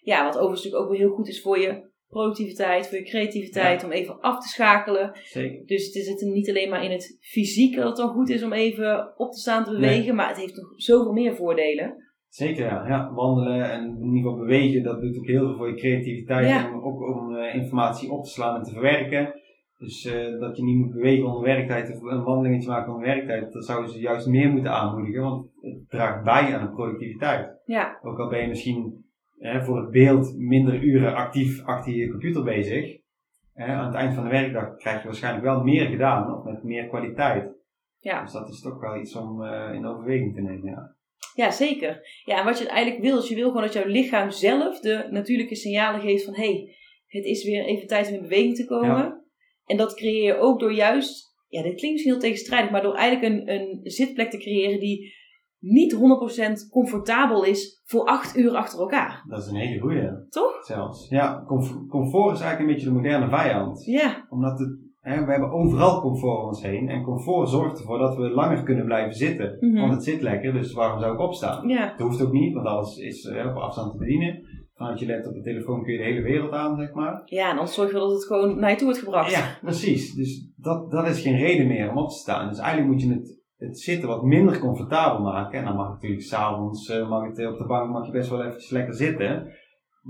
ja, 0.00 0.24
wat 0.24 0.34
overigens 0.34 0.64
natuurlijk 0.64 0.82
ook 0.82 0.90
wel 0.90 1.06
heel 1.06 1.16
goed 1.16 1.28
is 1.28 1.42
voor 1.42 1.58
je 1.58 1.85
productiviteit, 2.08 2.88
voor 2.88 2.98
je 2.98 3.04
creativiteit, 3.04 3.84
om 3.84 3.90
even 3.90 4.20
af 4.20 4.40
te 4.40 4.48
schakelen. 4.48 5.10
Zeker. 5.24 5.66
Dus 5.66 5.86
het 5.86 5.94
is 5.94 6.08
het 6.08 6.20
niet 6.20 6.48
alleen 6.48 6.70
maar 6.70 6.84
in 6.84 6.90
het 6.90 7.18
fysiek 7.20 7.76
dat 7.76 7.86
het 7.86 7.96
dan 7.96 8.08
goed 8.08 8.28
is 8.28 8.42
om 8.42 8.52
even 8.52 9.12
op 9.16 9.32
te 9.32 9.40
staan 9.40 9.64
te 9.64 9.70
bewegen, 9.70 10.14
maar 10.14 10.28
het 10.28 10.40
heeft 10.40 10.56
nog 10.56 10.72
zoveel 10.76 11.12
meer 11.12 11.34
voordelen. 11.34 12.04
Zeker 12.28 12.64
ja. 12.64 12.88
ja, 12.88 13.12
wandelen 13.14 13.70
en 13.70 13.84
in 13.84 14.14
ieder 14.14 14.30
geval 14.30 14.36
bewegen, 14.46 14.82
dat 14.82 15.00
doet 15.00 15.18
ook 15.18 15.26
heel 15.26 15.46
veel 15.46 15.56
voor 15.56 15.68
je 15.68 15.74
creativiteit 15.74 16.48
Ja. 16.48 16.66
en 16.66 16.82
ook 16.82 17.00
om 17.00 17.36
eh, 17.36 17.54
informatie 17.54 18.10
op 18.10 18.24
te 18.24 18.30
slaan 18.30 18.56
en 18.56 18.62
te 18.62 18.72
verwerken. 18.72 19.34
Dus 19.78 20.04
eh, 20.04 20.38
dat 20.40 20.56
je 20.56 20.62
niet 20.64 20.76
moet 20.76 20.92
bewegen 20.92 21.26
onder 21.26 21.42
werktijd 21.42 21.94
of 21.94 22.02
een 22.02 22.22
wandelingetje 22.24 22.68
maken 22.68 22.92
onder 22.92 23.06
werktijd, 23.06 23.52
dat 23.52 23.64
zouden 23.64 23.90
ze 23.90 23.98
juist 23.98 24.26
meer 24.26 24.50
moeten 24.50 24.72
aanmoedigen, 24.72 25.22
want 25.22 25.46
het 25.60 25.88
draagt 25.88 26.24
bij 26.24 26.56
aan 26.56 26.66
de 26.66 26.72
productiviteit. 26.72 27.60
Ja, 27.64 27.98
Ook 28.02 28.18
al 28.18 28.28
ben 28.28 28.40
je 28.40 28.48
misschien 28.48 29.04
voor 29.38 29.80
het 29.80 29.90
beeld 29.90 30.36
minder 30.36 30.82
uren 30.82 31.14
actief 31.14 31.64
achter 31.64 31.92
je 31.92 32.10
computer 32.10 32.42
bezig, 32.42 32.98
eh, 33.54 33.78
aan 33.78 33.86
het 33.86 33.94
eind 33.94 34.14
van 34.14 34.24
de 34.24 34.30
werkdag 34.30 34.76
krijg 34.76 34.98
je 34.98 35.06
waarschijnlijk 35.06 35.44
wel 35.44 35.62
meer 35.62 35.86
gedaan 35.86 36.34
of 36.34 36.44
met 36.44 36.62
meer 36.62 36.88
kwaliteit. 36.88 37.54
ja. 37.98 38.22
Dus 38.22 38.32
dat 38.32 38.48
is 38.48 38.60
toch 38.60 38.80
wel 38.80 39.00
iets 39.00 39.14
om 39.14 39.42
eh, 39.42 39.74
in 39.74 39.86
overweging 39.86 40.34
te 40.34 40.40
nemen. 40.40 40.70
Ja. 40.70 40.94
Ja, 41.34 41.50
zeker. 41.50 42.20
Ja, 42.24 42.38
en 42.38 42.44
wat 42.44 42.58
je 42.58 42.68
eigenlijk 42.68 43.02
wil, 43.02 43.18
is 43.18 43.28
je 43.28 43.34
wil 43.34 43.46
gewoon 43.46 43.62
dat 43.62 43.72
jouw 43.72 43.86
lichaam 43.86 44.30
zelf 44.30 44.80
de 44.80 45.06
natuurlijke 45.10 45.54
signalen 45.54 46.00
geeft 46.00 46.24
van 46.24 46.34
hé, 46.34 46.42
hey, 46.42 46.74
het 47.06 47.24
is 47.24 47.44
weer 47.44 47.64
even 47.64 47.86
tijd 47.86 48.08
om 48.08 48.14
in 48.14 48.22
beweging 48.22 48.56
te 48.56 48.66
komen. 48.66 48.88
Ja. 48.88 49.24
En 49.64 49.76
dat 49.76 49.94
creëer 49.94 50.24
je 50.24 50.38
ook 50.38 50.60
door 50.60 50.72
juist, 50.72 51.34
ja, 51.48 51.62
dit 51.62 51.74
klinkt 51.74 51.90
misschien 51.92 52.12
heel 52.12 52.20
tegenstrijdig, 52.20 52.70
maar 52.70 52.82
door 52.82 52.94
eigenlijk 52.94 53.34
een, 53.34 53.50
een 53.54 53.80
zitplek 53.82 54.30
te 54.30 54.38
creëren 54.38 54.80
die 54.80 55.14
niet 55.60 55.94
100% 55.94 55.98
comfortabel 56.70 57.44
is 57.44 57.80
voor 57.84 58.04
acht 58.04 58.36
uur 58.36 58.54
achter 58.56 58.78
elkaar. 58.80 59.24
Dat 59.28 59.38
is 59.42 59.46
een 59.48 59.54
hele 59.56 59.80
goeie. 59.80 60.08
Toch? 60.30 60.64
zelfs. 60.64 61.08
Ja, 61.08 61.44
comf- 61.46 61.86
comfort 61.88 62.34
is 62.34 62.40
eigenlijk 62.40 62.60
een 62.60 62.66
beetje 62.74 62.88
de 62.88 62.94
moderne 62.94 63.28
vijand. 63.28 63.84
Ja, 63.84 64.26
Omdat 64.28 64.58
het, 64.58 64.78
hè, 65.00 65.24
we 65.24 65.30
hebben 65.30 65.50
overal 65.52 66.00
comfort 66.00 66.38
om 66.40 66.46
ons 66.46 66.62
heen. 66.62 66.88
En 66.88 67.02
comfort 67.02 67.48
zorgt 67.48 67.78
ervoor 67.78 67.98
dat 67.98 68.16
we 68.16 68.30
langer 68.30 68.62
kunnen 68.62 68.84
blijven 68.84 69.14
zitten. 69.14 69.56
Mhm. 69.60 69.80
Want 69.80 69.92
het 69.92 70.04
zit 70.04 70.20
lekker, 70.22 70.52
dus 70.52 70.72
waarom 70.72 71.00
zou 71.00 71.12
ik 71.14 71.20
opstaan? 71.20 71.68
ja, 71.68 71.86
Dat 71.96 72.06
hoeft 72.06 72.22
ook 72.22 72.32
niet, 72.32 72.54
want 72.54 72.66
alles 72.66 72.96
is 72.96 73.24
eh, 73.24 73.46
op 73.46 73.56
afstand 73.56 73.92
te 73.92 73.98
bedienen. 73.98 74.44
Vanuit 74.74 74.98
je 74.98 75.06
laptop 75.06 75.34
en 75.34 75.42
telefoon 75.42 75.82
kun 75.82 75.92
je 75.92 75.98
de 75.98 76.04
hele 76.04 76.22
wereld 76.22 76.52
aan, 76.52 76.76
zeg 76.76 76.92
maar. 76.94 77.22
ja. 77.24 77.50
En 77.50 77.56
dan 77.56 77.68
zorg 77.68 77.88
je 77.92 77.98
dat 77.98 78.10
het 78.10 78.24
gewoon 78.24 78.58
naar 78.58 78.70
je 78.70 78.76
toe 78.76 78.84
wordt 78.86 79.00
gebracht. 79.02 79.30
Ja, 79.32 79.58
precies. 79.62 80.14
Dus 80.14 80.50
dat, 80.56 80.90
dat 80.90 81.06
is 81.08 81.20
geen 81.20 81.36
reden 81.36 81.66
meer 81.66 81.90
om 81.90 81.96
op 81.98 82.08
te 82.08 82.14
staan. 82.14 82.48
Dus 82.48 82.58
eigenlijk 82.58 82.92
moet 82.92 83.02
je 83.02 83.08
het, 83.12 83.35
het 83.56 83.80
zitten 83.80 84.08
wat 84.08 84.22
minder 84.22 84.58
comfortabel 84.58 85.20
maken. 85.22 85.58
En 85.58 85.64
dan 85.64 85.76
mag 85.76 85.88
natuurlijk 85.88 86.22
s'avonds, 86.22 86.88
uh, 86.88 87.08
mag 87.08 87.26
het 87.26 87.38
eh, 87.38 87.48
op 87.48 87.58
de 87.58 87.66
bank, 87.66 87.90
mag 87.90 88.06
je 88.06 88.12
best 88.12 88.30
wel 88.30 88.44
eventjes 88.44 88.70
lekker 88.70 88.94
zitten. 88.94 89.52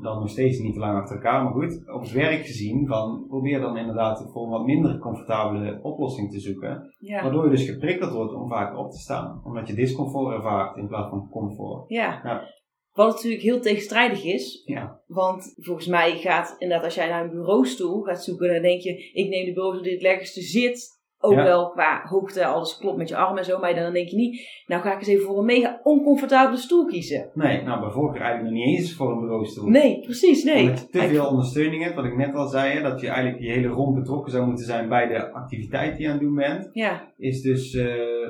Dan 0.02 0.18
nog 0.18 0.28
steeds 0.28 0.58
niet 0.58 0.74
te 0.74 0.80
lang 0.80 0.98
achter 0.98 1.16
elkaar. 1.16 1.42
Maar 1.42 1.52
goed, 1.52 1.88
op 1.92 2.00
het 2.00 2.12
werk 2.12 2.46
gezien, 2.46 2.86
van, 2.86 3.24
probeer 3.28 3.60
dan 3.60 3.76
inderdaad 3.76 4.30
voor 4.32 4.44
een 4.44 4.50
wat 4.50 4.64
minder 4.64 4.98
comfortabele 4.98 5.78
oplossing 5.82 6.30
te 6.30 6.40
zoeken. 6.40 6.94
ja. 6.98 7.22
Waardoor 7.22 7.44
je 7.44 7.50
dus 7.50 7.68
geprikkeld 7.68 8.12
wordt 8.12 8.34
om 8.34 8.48
vaker 8.48 8.78
op 8.78 8.90
te 8.90 8.98
staan. 8.98 9.40
Omdat 9.44 9.68
je 9.68 9.74
discomfort 9.74 10.34
ervaart 10.34 10.76
in 10.76 10.88
plaats 10.88 11.08
van 11.08 11.28
comfort. 11.30 11.88
Ja. 11.88 12.20
Ja. 12.24 12.54
Wat 12.92 13.14
natuurlijk 13.14 13.42
heel 13.42 13.60
tegenstrijdig 13.60 14.24
is, 14.24 14.62
Ja, 14.64 15.00
want 15.06 15.54
volgens 15.56 15.86
mij 15.86 16.18
gaat 16.18 16.56
inderdaad 16.58 16.84
als 16.84 16.94
jij 16.94 17.08
naar 17.08 17.24
een 17.24 17.30
bureaustoel 17.30 18.02
gaat 18.02 18.24
zoeken, 18.24 18.52
dan 18.52 18.62
denk 18.62 18.80
je, 18.80 19.10
ik 19.12 19.28
neem 19.28 19.44
de 19.44 19.52
bureaustoel 19.52 19.82
die 19.84 19.92
het 19.92 20.02
lekkerste 20.02 20.40
zit. 20.40 20.95
Ook 21.26 21.32
Ja. 21.32 21.42
wel 21.44 21.70
qua 21.70 22.02
hoogte, 22.08 22.44
alles 22.46 22.78
klopt 22.78 22.96
met 22.96 23.08
je 23.08 23.16
arm 23.16 23.38
en 23.38 23.44
zo, 23.44 23.58
maar 23.58 23.74
dan 23.74 23.92
denk 23.92 24.08
je 24.08 24.16
niet, 24.16 24.62
nou 24.66 24.82
ga 24.82 24.92
ik 24.92 24.98
eens 24.98 25.08
even 25.08 25.24
voor 25.26 25.38
een 25.38 25.44
mega 25.44 25.80
oncomfortabele 25.82 26.56
stoel 26.56 26.86
kiezen. 26.86 27.30
nee, 27.34 27.62
nou 27.62 27.80
bij 27.80 27.90
voorkeur 27.90 28.20
eigenlijk 28.20 28.54
nog 28.54 28.64
niet 28.64 28.78
eens 28.78 28.94
voor 28.94 29.10
een 29.10 29.20
bureaustoel. 29.20 29.68
Nee, 29.68 30.00
precies, 30.00 30.44
nee. 30.44 30.62
Omdat 30.62 30.80
je 30.92 30.98
te 30.98 31.08
veel 31.08 31.26
ondersteuning 31.26 31.82
hebt, 31.82 31.94
wat 31.94 32.04
ik 32.04 32.16
net 32.16 32.34
al 32.34 32.46
zei, 32.46 32.72
hè, 32.72 32.82
dat 32.82 33.00
je 33.00 33.08
eigenlijk 33.08 33.42
je 33.42 33.50
hele 33.50 33.68
rond 33.68 33.94
betrokken 33.94 34.32
zou 34.32 34.46
moeten 34.46 34.64
zijn 34.64 34.88
bij 34.88 35.06
de 35.06 35.32
activiteit 35.32 35.96
die 35.96 36.02
je 36.02 36.12
aan 36.12 36.16
het 36.18 36.22
doen 36.26 36.34
bent. 36.34 36.70
Ja, 36.72 37.02
Is 37.18 37.42
dus 37.42 37.74
eh, 37.74 37.84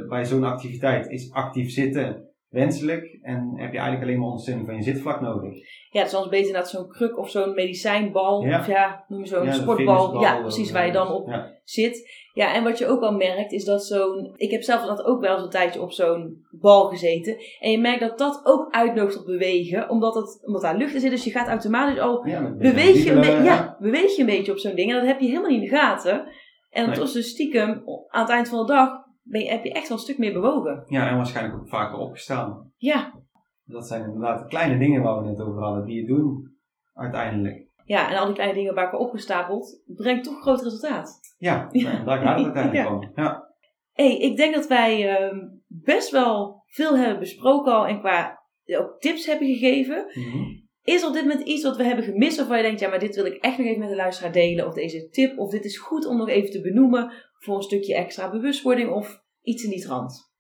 bij 0.09 0.25
zo'n 0.25 0.45
activiteit 0.45 1.09
is 1.11 1.33
actief 1.33 1.71
zitten 1.71 2.26
wenselijk 2.49 3.19
en 3.23 3.53
heb 3.57 3.73
je 3.73 3.79
eigenlijk 3.79 4.03
alleen 4.03 4.19
maar 4.19 4.27
ondersteuning 4.29 4.67
van 4.67 4.77
je 4.77 4.83
zitvlak 4.83 5.21
nodig. 5.21 5.55
Ja, 5.91 5.99
het 5.99 6.07
is 6.09 6.15
anders 6.15 6.31
beter 6.33 6.47
inderdaad 6.47 6.71
zo'n 6.71 6.89
kruk 6.89 7.19
of 7.19 7.31
zo'n 7.31 7.55
medicijnbal. 7.55 8.45
Ja. 8.45 8.59
Of 8.59 8.67
ja, 8.67 9.05
noem 9.09 9.21
je 9.21 9.27
zo'n 9.27 9.45
Ja, 9.45 9.53
sportbal. 9.53 10.21
Ja, 10.21 10.41
precies, 10.41 10.69
eh, 10.69 10.75
waar 10.75 10.87
je 10.87 10.93
dan 10.93 11.13
op 11.13 11.29
Ja. 11.29 11.53
zit. 11.65 12.25
Ja, 12.35 12.55
en 12.55 12.65
wat 12.65 12.79
je 12.79 12.87
ook 12.87 13.01
wel 13.01 13.13
merkt 13.13 13.53
is 13.53 13.65
dat 13.65 13.85
zo'n... 13.85 14.33
Ik 14.37 14.51
heb 14.51 14.63
zelf 14.63 14.87
dat 14.87 15.05
ook 15.05 15.21
wel 15.21 15.35
eens 15.35 15.43
een 15.43 15.51
tijdje 15.51 15.81
op 15.83 15.93
zo'n 15.93 16.47
bal 16.51 16.89
gezeten. 16.89 17.37
En 17.61 17.71
je 17.71 17.79
merkt 17.79 18.01
dat 18.01 18.19
dat 18.19 18.41
ook 18.45 18.71
uitnodigt 18.71 19.17
tot 19.17 19.27
bewegen. 19.27 19.91
Omdat, 19.91 20.15
het, 20.15 20.43
omdat 20.47 20.63
daar 20.63 20.77
lucht 20.77 20.95
in 20.95 21.01
zit. 21.01 21.11
Dus 21.11 21.25
je 21.25 21.31
gaat 21.31 21.49
automatisch 21.49 21.99
al... 21.99 22.23
Beweeg 22.59 23.05
je, 23.05 23.13
een 23.13 23.21
be- 23.21 23.45
ja, 23.45 23.77
beweeg 23.81 24.15
je 24.17 24.21
een 24.21 24.27
beetje 24.27 24.53
op 24.53 24.59
zo'n 24.59 24.75
ding. 24.75 24.91
En 24.91 24.97
dat 24.97 25.07
heb 25.07 25.21
je 25.21 25.27
helemaal 25.27 25.51
niet 25.51 25.63
in 25.63 25.69
de 25.69 25.77
gaten. 25.77 26.27
En 26.71 26.87
Nee. 26.87 26.95
tot 26.99 27.13
dus 27.13 27.29
stiekem, 27.29 27.83
aan 28.09 28.23
het 28.23 28.31
eind 28.31 28.49
van 28.49 28.67
de 28.67 28.73
dag... 28.73 29.05
Ben 29.29 29.41
je, 29.41 29.51
heb 29.51 29.65
je 29.65 29.73
echt 29.73 29.89
wel 29.89 29.97
een 29.97 30.03
stuk 30.03 30.19
meer 30.19 30.33
bewogen. 30.33 30.85
Ja, 30.87 31.09
en 31.09 31.17
waarschijnlijk 31.17 31.57
ook 31.57 31.69
vaker 31.69 31.99
opgestaan. 31.99 32.73
Ja, 32.77 33.13
Dat 33.65 33.87
zijn 33.87 34.05
inderdaad 34.05 34.39
de 34.39 34.47
kleine 34.47 34.79
dingen 34.79 35.03
waar 35.03 35.23
we 35.23 35.29
net 35.29 35.41
over 35.41 35.63
hadden, 35.63 35.85
die 35.85 36.01
je 36.01 36.07
doen 36.07 36.57
uiteindelijk. 36.95 37.67
ja, 37.85 38.11
en 38.11 38.17
al 38.19 38.25
die 38.27 38.35
kleine 38.35 38.55
dingen 38.57 38.75
bij 38.75 38.85
elkaar 38.85 39.01
opgestapeld, 39.01 39.83
brengt 39.87 40.25
toch 40.25 40.41
groot 40.41 40.63
resultaat. 40.63 41.19
Ja, 41.39 41.69
daar 42.05 42.19
gaat 42.19 42.37
het 42.39 42.45
uiteindelijk 42.45 42.91
om. 42.95 43.11
Ja. 43.15 43.55
hey, 43.93 44.17
ik 44.17 44.37
denk 44.37 44.55
dat 44.55 44.67
wij 44.67 45.17
ehm, 45.17 45.39
best 45.67 46.11
wel 46.11 46.63
veel 46.67 46.97
hebben 46.97 47.19
besproken 47.19 47.73
al 47.73 47.87
en 47.87 47.99
qua 47.99 48.45
ook 48.79 49.01
tips 49.01 49.27
hebben 49.27 49.47
gegeven. 49.49 50.05
Mhm. 50.13 50.65
Is 50.83 51.03
er 51.03 51.09
op 51.09 51.15
dit 51.15 51.23
moment 51.23 51.49
iets 51.49 51.63
wat 51.63 51.77
we 51.77 51.83
hebben 51.85 52.05
gemist 52.05 52.37
waarvan 52.39 52.57
je 52.57 52.63
denkt, 52.63 52.81
ja, 52.81 52.89
maar 52.89 52.99
dit 52.99 53.15
wil 53.17 53.25
ik 53.27 53.35
echt 53.43 53.59
nog 53.59 53.67
even 53.67 53.81
met 53.81 53.89
de 53.89 53.97
luisteraar 53.97 54.33
delen, 54.33 54.67
of 54.67 54.75
deze 54.75 55.09
tip, 55.09 55.39
of 55.39 55.51
dit 55.51 55.65
is 55.65 55.79
goed 55.79 56.07
om 56.07 56.17
nog 56.17 56.29
even 56.29 56.51
te 56.51 56.61
benoemen 56.61 57.13
voor 57.47 57.57
een 57.57 57.63
stukje 57.63 57.95
extra 57.95 58.31
bewustwording 58.31 58.91
of 58.91 59.23
iets 59.43 59.65
in 59.65 59.71
die 59.71 59.83
trant? 59.83 60.35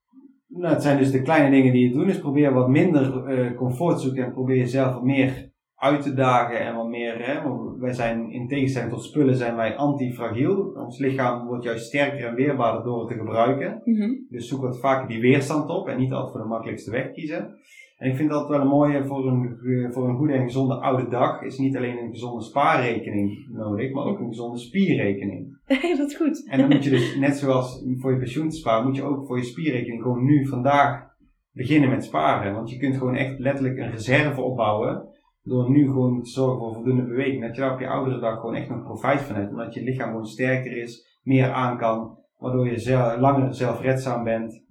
Nou, 0.46 0.74
het 0.74 0.82
zijn 0.82 0.98
dus 0.98 1.10
de 1.10 1.22
kleine 1.22 1.50
dingen 1.50 1.72
die 1.72 1.88
je 1.88 1.94
doet. 1.94 2.06
Dus 2.06 2.18
probeer 2.18 2.52
wat 2.52 2.68
minder 2.68 3.26
eh, 3.26 3.56
comfort 3.56 3.96
te 3.96 4.02
zoeken 4.02 4.24
en 4.24 4.32
probeer 4.32 4.56
jezelf 4.56 4.92
wat 4.92 5.04
meer 5.04 5.54
uit 5.74 6.02
te 6.02 6.14
dagen 6.14 6.60
en 6.60 6.74
wat 6.74 6.88
meer. 6.88 7.26
Hè, 7.26 7.42
want 7.42 7.78
wij 7.78 7.92
zijn 7.92 8.30
in 8.30 8.48
tegenstelling 8.48 8.90
tot 8.90 9.04
spullen 9.04 9.36
zijn 9.36 9.56
wij 9.56 9.76
antifragiel. 9.76 10.72
Ons 10.74 10.98
lichaam 10.98 11.46
wordt 11.46 11.64
juist 11.64 11.86
sterker 11.86 12.26
en 12.26 12.34
weerbaarder 12.34 12.84
door 12.84 12.98
het 12.98 13.08
te 13.08 13.14
gebruiken. 13.14 13.82
Dus 14.28 14.48
zoek 14.48 14.62
wat 14.62 14.80
vaker 14.80 15.08
die 15.08 15.20
weerstand 15.20 15.70
op 15.70 15.88
en 15.88 15.98
niet 15.98 16.12
altijd 16.12 16.32
voor 16.32 16.40
de 16.40 16.48
makkelijkste 16.48 16.90
weg 16.90 17.12
kiezen. 17.12 17.54
En 17.96 18.10
ik 18.10 18.16
vind 18.16 18.30
dat 18.30 18.48
wel 18.48 18.60
een 18.60 18.66
mooie 18.66 19.04
voor 19.06 19.26
een, 19.26 19.58
voor 19.92 20.08
een 20.08 20.16
goede 20.16 20.32
en 20.32 20.42
gezonde 20.42 20.74
oude 20.74 21.08
dag. 21.08 21.42
Is 21.42 21.58
niet 21.58 21.76
alleen 21.76 21.98
een 21.98 22.10
gezonde 22.10 22.42
spaarrekening 22.42 23.48
nodig, 23.52 23.92
maar 23.92 24.04
ook 24.04 24.18
een 24.18 24.28
gezonde 24.28 24.58
spierrekening. 24.58 25.58
dat 25.98 26.10
is 26.10 26.16
goed. 26.16 26.48
En 26.50 26.58
dan 26.58 26.68
moet 26.68 26.84
je 26.84 26.90
dus, 26.90 27.16
net 27.16 27.36
zoals 27.36 27.84
voor 27.96 28.12
je 28.12 28.18
pensioen 28.18 28.48
te 28.48 28.56
sparen, 28.56 28.86
moet 28.86 28.96
je 28.96 29.02
ook 29.02 29.26
voor 29.26 29.36
je 29.36 29.44
spierrekening 29.44 30.02
gewoon 30.02 30.24
nu, 30.24 30.46
vandaag, 30.46 31.06
beginnen 31.52 31.90
met 31.90 32.04
sparen. 32.04 32.54
Want 32.54 32.70
je 32.70 32.78
kunt 32.78 32.96
gewoon 32.96 33.14
echt 33.14 33.38
letterlijk 33.38 33.78
een 33.78 33.90
reserve 33.90 34.40
opbouwen. 34.40 35.08
Door 35.42 35.70
nu 35.70 35.84
gewoon 35.84 36.22
te 36.22 36.30
zorgen 36.30 36.58
voor 36.58 36.74
voldoende 36.74 37.04
beweging. 37.04 37.42
Dat 37.42 37.54
je 37.54 37.60
daar 37.60 37.72
op 37.72 37.80
je 37.80 37.88
oudere 37.88 38.20
dag 38.20 38.40
gewoon 38.40 38.54
echt 38.54 38.68
nog 38.68 38.82
profijt 38.82 39.20
van 39.20 39.36
hebt. 39.36 39.50
Omdat 39.50 39.74
je 39.74 39.82
lichaam 39.82 40.08
gewoon 40.08 40.26
sterker 40.26 40.76
is, 40.76 41.20
meer 41.22 41.50
aan 41.50 41.78
kan. 41.78 42.18
Waardoor 42.38 42.66
je 42.66 42.78
zelf, 42.78 43.18
langer 43.18 43.54
zelfredzaam 43.54 44.24
bent. 44.24 44.64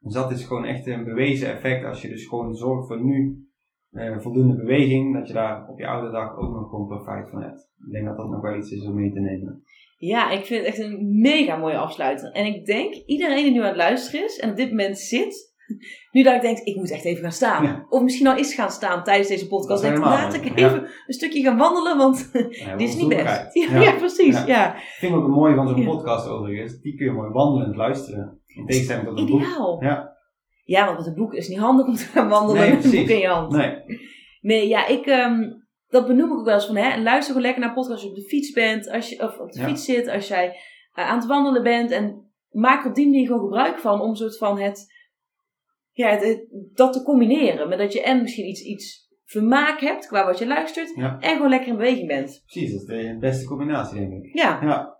Dus 0.00 0.12
dat 0.12 0.30
is 0.30 0.44
gewoon 0.44 0.64
echt 0.64 0.86
een 0.86 1.04
bewezen 1.04 1.48
effect. 1.48 1.84
Als 1.84 2.02
je 2.02 2.08
dus 2.08 2.26
gewoon 2.26 2.54
zorgt 2.54 2.86
voor 2.86 3.04
nu 3.04 3.48
eh, 3.90 4.18
voldoende 4.18 4.56
beweging. 4.56 5.14
Dat 5.14 5.28
je 5.28 5.34
daar 5.34 5.68
op 5.68 5.78
je 5.78 5.86
oude 5.86 6.10
dag 6.10 6.36
ook 6.36 6.52
nog 6.52 6.68
gewoon 6.68 6.86
profijt 6.86 7.30
van 7.30 7.42
hebt. 7.42 7.70
Ik 7.86 7.92
denk 7.92 8.06
dat 8.06 8.16
dat 8.16 8.28
nog 8.28 8.40
wel 8.40 8.56
iets 8.56 8.70
is 8.70 8.86
om 8.86 8.94
mee 8.94 9.12
te 9.12 9.20
nemen. 9.20 9.62
Ja, 9.96 10.30
ik 10.30 10.44
vind 10.44 10.66
het 10.66 10.74
echt 10.74 10.78
een 10.86 11.20
mega 11.20 11.56
mooie 11.56 11.76
afsluiter. 11.76 12.32
En 12.32 12.46
ik 12.46 12.66
denk, 12.66 12.94
iedereen 12.94 13.42
die 13.42 13.52
nu 13.52 13.60
aan 13.60 13.66
het 13.66 13.76
luisteren 13.76 14.24
is 14.24 14.38
en 14.38 14.50
op 14.50 14.56
dit 14.56 14.68
moment 14.68 14.98
zit, 14.98 15.54
nu 16.12 16.22
dat 16.22 16.34
ik 16.34 16.40
denk, 16.40 16.58
ik 16.58 16.76
moet 16.76 16.90
echt 16.90 17.04
even 17.04 17.22
gaan 17.22 17.32
staan. 17.32 17.64
Ja. 17.64 17.86
Of 17.88 18.02
misschien 18.02 18.26
al 18.26 18.36
is 18.36 18.54
gaan 18.54 18.70
staan 18.70 19.04
tijdens 19.04 19.28
deze 19.28 19.46
podcast. 19.46 19.82
Denk, 19.82 19.98
laat 19.98 20.34
ik 20.34 20.58
even 20.58 20.82
een 21.06 21.12
stukje 21.14 21.42
gaan 21.42 21.56
wandelen, 21.56 21.96
want 21.96 22.30
Ja, 22.50 22.76
dit 22.76 22.88
is 22.88 22.96
niet 22.96 23.08
best. 23.08 23.54
Ja, 23.84 23.92
precies. 23.92 24.44
Ja. 24.44 24.74
Ik 24.74 24.96
vind 24.98 25.14
ook 25.14 25.22
het 25.22 25.34
mooie 25.34 25.54
van 25.54 25.68
zo'n 25.68 25.84
podcast 25.84 26.28
overigens. 26.28 26.80
Die 26.80 26.96
kun 26.96 27.06
je 27.06 27.12
mooi 27.12 27.30
wandelend 27.30 27.76
luisteren. 27.76 28.37
In 28.58 28.66
tegenstelling 28.66 29.06
tot 29.06 29.18
een 29.18 29.26
boek. 29.26 29.40
Ideaal. 29.40 29.82
Ja. 29.82 30.16
Ja, 30.64 30.84
want 30.84 30.98
met 30.98 31.06
een 31.06 31.14
boek 31.14 31.34
is 31.34 31.46
het 31.46 31.54
niet 31.56 31.64
handig 31.64 31.86
om 31.86 31.94
te 31.94 32.04
gaan 32.04 32.28
wandelen 32.28 32.62
Nee, 32.62 32.74
met 32.74 32.84
een 32.84 32.90
boek 32.90 33.08
in 33.08 33.18
je 33.18 33.26
hand. 33.26 33.52
Nee. 33.52 33.76
Nee, 34.40 34.68
ja, 34.68 34.86
ik, 34.86 35.06
ehm, 35.06 35.40
dat 35.88 36.06
benoem 36.06 36.30
ik 36.32 36.38
ook 36.38 36.44
wel 36.44 36.54
eens 36.54 36.66
van, 36.66 36.76
hè, 36.76 37.02
luister 37.02 37.26
gewoon 37.26 37.42
lekker 37.42 37.60
naar 37.64 37.74
podcasts 37.74 37.92
als 37.92 38.02
je 38.02 38.08
op 38.08 38.14
de 38.14 38.28
fiets 38.28 38.52
bent, 38.52 38.90
als 38.90 39.08
je, 39.08 39.22
of 39.22 39.38
op 39.38 39.52
de 39.52 39.60
Ja. 39.60 39.66
fiets 39.66 39.84
zit, 39.84 40.08
als 40.08 40.28
jij 40.28 40.56
eh, 40.94 41.08
aan 41.10 41.18
het 41.18 41.26
wandelen 41.26 41.62
bent. 41.62 41.90
En 41.90 42.30
maak 42.50 42.86
op 42.86 42.94
die 42.94 43.04
manier 43.06 43.26
gewoon 43.26 43.42
gebruik 43.42 43.78
van 43.78 44.00
om 44.00 44.14
soort 44.14 44.38
van 44.38 44.58
het, 44.60 44.86
ja, 45.92 46.08
het, 46.08 46.22
het- 46.24 46.46
dat 46.74 46.92
te 46.92 47.02
combineren. 47.02 47.68
Met 47.68 47.78
dat 47.78 47.92
je 47.92 48.02
en 48.02 48.22
misschien 48.22 48.48
iets, 48.48 48.62
iets 48.62 49.06
vermaak 49.24 49.80
hebt 49.80 50.06
qua 50.06 50.24
wat 50.26 50.38
je 50.38 50.46
luistert 50.46 50.92
Ja. 50.96 51.16
en 51.20 51.32
gewoon 51.34 51.50
lekker 51.50 51.68
in 51.68 51.76
beweging 51.76 52.06
bent. 52.06 52.42
Precies, 52.46 52.72
dat 52.72 52.80
is 52.80 52.86
de 52.86 53.16
beste 53.20 53.46
combinatie 53.46 53.98
denk 53.98 54.12
ik. 54.24 54.34
Ja. 54.34 54.58
Ja. 54.62 54.97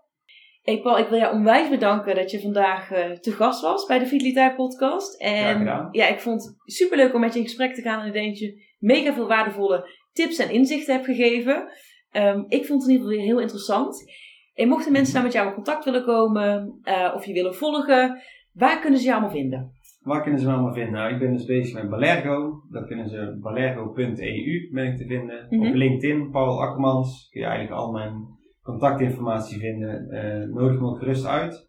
Hey 0.69 0.81
Paul, 0.81 0.99
ik 0.99 1.09
wil 1.09 1.19
jou 1.19 1.35
onwijs 1.35 1.69
bedanken 1.69 2.15
dat 2.15 2.31
je 2.31 2.41
vandaag 2.41 2.91
eh, 2.91 3.11
te 3.11 3.33
gast 3.33 3.63
was 3.63 3.87
bij 3.87 3.99
de 3.99 4.07
Vitaliteit 4.07 4.57
podcast. 4.57 5.21
En 5.21 5.65
ja, 5.91 6.09
ik 6.09 6.21
vond 6.21 6.45
het 6.45 6.55
superleuk 6.65 7.15
om 7.15 7.21
met 7.21 7.33
je 7.33 7.39
in 7.39 7.45
gesprek 7.45 7.75
te 7.75 7.83
gaan. 7.83 8.01
En 8.01 8.07
ik 8.07 8.13
denk 8.13 8.29
dat 8.29 8.39
je 8.39 8.63
mega 8.79 9.13
veel 9.13 9.29
waardevolle 9.29 9.89
tips 10.13 10.39
en 10.39 10.51
inzichten 10.51 10.95
hebt 10.95 11.07
gegeven. 11.07 11.69
Ehm, 12.11 12.45
ik 12.49 12.65
vond 12.65 12.83
het 12.83 12.91
in 12.91 12.97
ieder 12.97 13.07
geval 13.07 13.09
weer 13.09 13.21
heel 13.21 13.41
interessant. 13.41 14.13
En 14.55 14.69
mochten 14.69 14.93
mensen 14.93 15.13
nou 15.13 15.25
met 15.25 15.35
jou 15.35 15.49
in 15.49 15.55
contact 15.55 15.85
willen 15.85 16.05
komen 16.05 16.79
eh, 16.83 17.13
of 17.15 17.25
je 17.25 17.33
willen 17.33 17.55
volgen, 17.55 18.23
waar 18.53 18.81
kunnen 18.81 18.99
ze 18.99 19.07
je 19.07 19.13
allemaal 19.13 19.31
vinden? 19.31 19.73
Waar 20.03 20.23
kunnen 20.23 20.41
ze 20.41 20.47
me 20.47 20.53
allemaal 20.53 20.75
vinden? 20.75 20.93
Nou, 20.93 21.13
ik 21.13 21.19
ben 21.19 21.33
dus 21.33 21.45
bezig 21.45 21.75
met 21.75 21.91
Balergo. 21.91 22.63
Dat 22.71 22.87
kunnen 22.87 23.09
ze 23.09 23.39
balergo.eu 23.43 24.71
ben 24.73 24.87
ik 24.87 24.97
te 24.97 25.07
vinden. 25.07 25.47
Mhm. 25.51 25.67
Op 25.67 25.75
LinkedIn, 25.75 26.31
Paul 26.31 26.63
Akkermans. 26.63 27.29
Kun 27.31 27.41
je 27.41 27.47
eigenlijk 27.47 27.81
al 27.81 27.93
mijn 27.93 28.38
contactinformatie 28.69 29.59
vinden. 29.59 30.11
Eh, 30.11 30.49
nodig 30.55 30.81
me 30.81 30.87
ook 30.87 30.99
gerust 30.99 31.27
uit. 31.27 31.69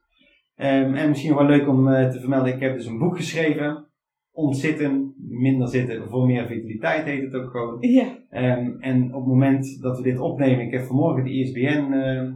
Ehm, 0.55 0.93
en 0.93 1.09
misschien 1.09 1.35
wel 1.35 1.45
leuk 1.45 1.67
om 1.67 1.87
eh, 1.87 2.09
te 2.09 2.19
vermelden, 2.19 2.53
ik 2.53 2.59
heb 2.59 2.75
dus 2.75 2.85
een 2.85 2.97
boek 2.97 3.15
geschreven. 3.15 3.87
Ontzitten, 4.31 5.13
minder 5.17 5.67
zitten 5.67 6.09
voor 6.09 6.25
meer 6.25 6.47
vitaliteit 6.47 7.05
heet 7.05 7.21
het 7.21 7.33
ook 7.33 7.51
gewoon. 7.51 7.77
Ja. 7.79 8.17
Ehm, 8.29 8.71
en 8.79 9.13
op 9.13 9.21
het 9.21 9.29
moment 9.29 9.81
dat 9.81 9.97
we 9.97 10.03
dit 10.03 10.19
opnemen, 10.19 10.65
ik 10.65 10.71
heb 10.71 10.85
vanmorgen 10.85 11.23
de 11.23 11.31
ISBN 11.31 11.91
ehm, 11.93 12.31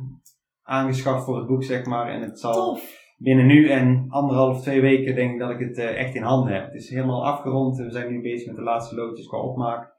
aangeschaft 0.64 1.26
voor 1.26 1.38
het 1.38 1.48
boek, 1.48 1.64
zeg 1.64 1.86
maar. 1.86 2.10
En 2.10 2.22
het 2.22 2.40
zal 2.40 2.54
Tof. 2.54 3.14
binnen 3.18 3.46
nu 3.46 3.70
en 3.70 4.06
anderhalf, 4.10 4.62
twee 4.62 4.82
weken 4.82 5.16
denk 5.16 5.34
ik 5.34 5.40
dat 5.40 5.50
ik 5.50 5.60
het 5.60 5.78
eh, 5.78 6.00
echt 6.00 6.16
in 6.16 6.24
handen 6.24 6.54
heb. 6.54 6.66
Het 6.66 6.82
is 6.82 6.90
helemaal 6.90 7.26
afgerond. 7.26 7.78
We 7.78 7.92
zijn 7.92 8.12
nu 8.12 8.22
bezig 8.22 8.48
met 8.48 8.56
de 8.56 8.62
laatste 8.62 8.96
loodjes 8.96 9.28
qua 9.28 9.38
opmaak. 9.38 9.93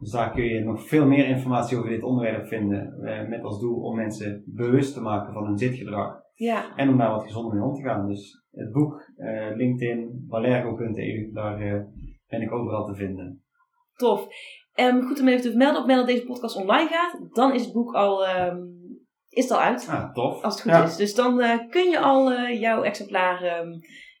Dus 0.00 0.10
daar 0.10 0.30
kun 0.32 0.44
je 0.44 0.60
nog 0.64 0.88
veel 0.88 1.06
meer 1.06 1.26
informatie 1.28 1.76
over 1.78 1.90
dit 1.90 2.02
onderwerp 2.02 2.46
vinden. 2.46 3.02
eh, 3.02 3.28
met 3.28 3.42
als 3.42 3.60
doel 3.60 3.80
om 3.82 3.96
mensen 3.96 4.42
bewust 4.46 4.94
te 4.94 5.00
maken 5.00 5.32
van 5.32 5.46
hun 5.46 5.58
zitgedrag. 5.58 6.20
Ja. 6.34 6.74
En 6.76 6.88
om 6.88 6.98
daar 6.98 7.10
wat 7.10 7.22
gezonder 7.24 7.54
mee 7.54 7.68
om 7.68 7.74
te 7.74 7.82
gaan. 7.82 8.08
Dus 8.08 8.44
het 8.50 8.72
boek, 8.72 9.10
eh, 9.16 9.56
LinkedIn, 9.56 10.24
balergo.eu, 10.28 11.30
daar 11.32 11.60
eh, 11.60 11.80
ben 12.28 12.40
ik 12.42 12.52
overal 12.52 12.84
te 12.86 12.94
vinden. 12.94 13.42
Tof. 13.96 14.26
Ehm, 14.74 15.00
goed 15.02 15.20
om 15.20 15.28
even 15.28 15.42
te 15.42 15.48
vermelden, 15.48 15.82
op 15.82 15.86
het 15.88 15.96
moment 15.96 16.06
dat 16.06 16.16
deze 16.16 16.26
podcast 16.26 16.56
online 16.56 16.88
gaat, 16.88 17.34
dan 17.34 17.54
is 17.54 17.64
het 17.64 17.72
boek 17.72 17.94
al, 17.94 18.26
ehm, 18.26 18.56
is 19.28 19.42
het 19.44 19.52
al 19.52 19.60
uit. 19.60 19.88
Ah, 19.90 20.12
tof. 20.12 20.42
Als 20.42 20.54
het 20.54 20.62
goed 20.62 20.72
Ja. 20.72 20.84
is. 20.84 20.96
Dus 20.96 21.14
dan 21.14 21.40
eh, 21.40 21.58
kun 21.70 21.90
je 21.90 21.98
al 22.00 22.32
eh, 22.32 22.60
jouw 22.60 22.82
exemplaar 22.82 23.42
ehm, 23.42 23.68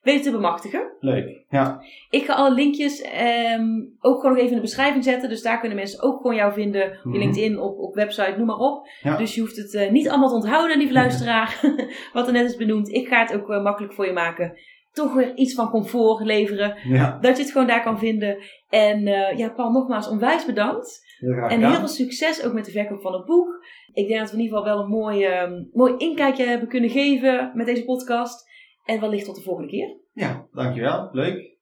weten 0.06 0.22
te 0.24 0.30
bemachtigen. 0.30 0.92
Leuk. 1.00 1.44
Ja, 1.50 1.80
Ik 2.10 2.24
ga 2.24 2.34
alle 2.34 2.54
linkjes 2.54 3.00
ehm, 3.02 3.68
ook 4.00 4.16
gewoon 4.16 4.30
nog 4.30 4.36
even 4.36 4.48
in 4.50 4.54
de 4.56 4.60
beschrijving 4.60 5.04
zetten. 5.04 5.28
Dus 5.28 5.42
daar 5.42 5.58
kunnen 5.60 5.78
mensen 5.78 6.02
ook 6.02 6.16
gewoon 6.16 6.36
jou 6.36 6.52
vinden. 6.52 6.82
Op 6.82 6.92
je 7.02 7.08
Mhm. 7.08 7.18
LinkedIn, 7.18 7.58
op, 7.60 7.78
op 7.78 7.94
website, 7.94 8.34
noem 8.36 8.46
maar 8.46 8.56
op. 8.56 8.88
Ja. 9.02 9.16
Dus 9.16 9.34
je 9.34 9.40
hoeft 9.40 9.56
het 9.56 9.74
eh, 9.74 9.90
niet 9.90 10.08
allemaal 10.08 10.28
te 10.28 10.34
onthouden, 10.34 10.78
lieve 10.78 10.92
luisteraar. 11.02 11.60
Wat 12.12 12.26
er 12.26 12.32
net 12.32 12.48
is 12.50 12.56
benoemd. 12.56 12.88
Ik 12.88 13.08
ga 13.08 13.20
het 13.20 13.34
ook 13.34 13.50
eh, 13.50 13.62
makkelijk 13.62 13.92
voor 13.94 14.06
je 14.06 14.12
maken. 14.12 14.58
Toch 14.92 15.14
weer 15.14 15.34
iets 15.34 15.54
van 15.54 15.70
comfort 15.70 16.24
leveren. 16.24 16.76
ja. 16.88 17.18
Dat 17.20 17.36
je 17.36 17.42
het 17.42 17.52
gewoon 17.52 17.66
daar 17.66 17.82
kan 17.82 17.98
vinden. 17.98 18.36
En 18.68 19.06
eh, 19.06 19.38
ja, 19.38 19.48
Paul, 19.48 19.70
nogmaals 19.70 20.08
onwijs 20.08 20.44
bedankt. 20.44 21.04
En 21.48 21.60
heel 21.64 21.74
veel 21.78 21.88
succes 21.88 22.44
ook 22.44 22.52
met 22.52 22.64
de 22.64 22.70
verkoop 22.70 23.00
van 23.00 23.12
het 23.12 23.24
boek. 23.24 23.64
Ik 23.92 24.08
denk 24.08 24.20
dat 24.20 24.30
we 24.30 24.36
in 24.36 24.42
ieder 24.42 24.58
geval 24.58 24.74
wel 24.74 24.82
een 24.84 24.90
mooi, 24.90 25.24
ehm, 25.24 25.62
mooi 25.72 25.94
inkijkje 25.98 26.44
hebben 26.44 26.68
kunnen 26.68 26.90
geven 26.90 27.50
met 27.54 27.66
deze 27.66 27.84
podcast. 27.84 28.45
En 28.86 29.00
wellicht 29.00 29.24
tot 29.24 29.34
de 29.34 29.42
volgende 29.42 29.70
keer. 29.70 29.96
Ja, 30.12 30.46
dankjewel. 30.52 31.08
Leuk. 31.12 31.54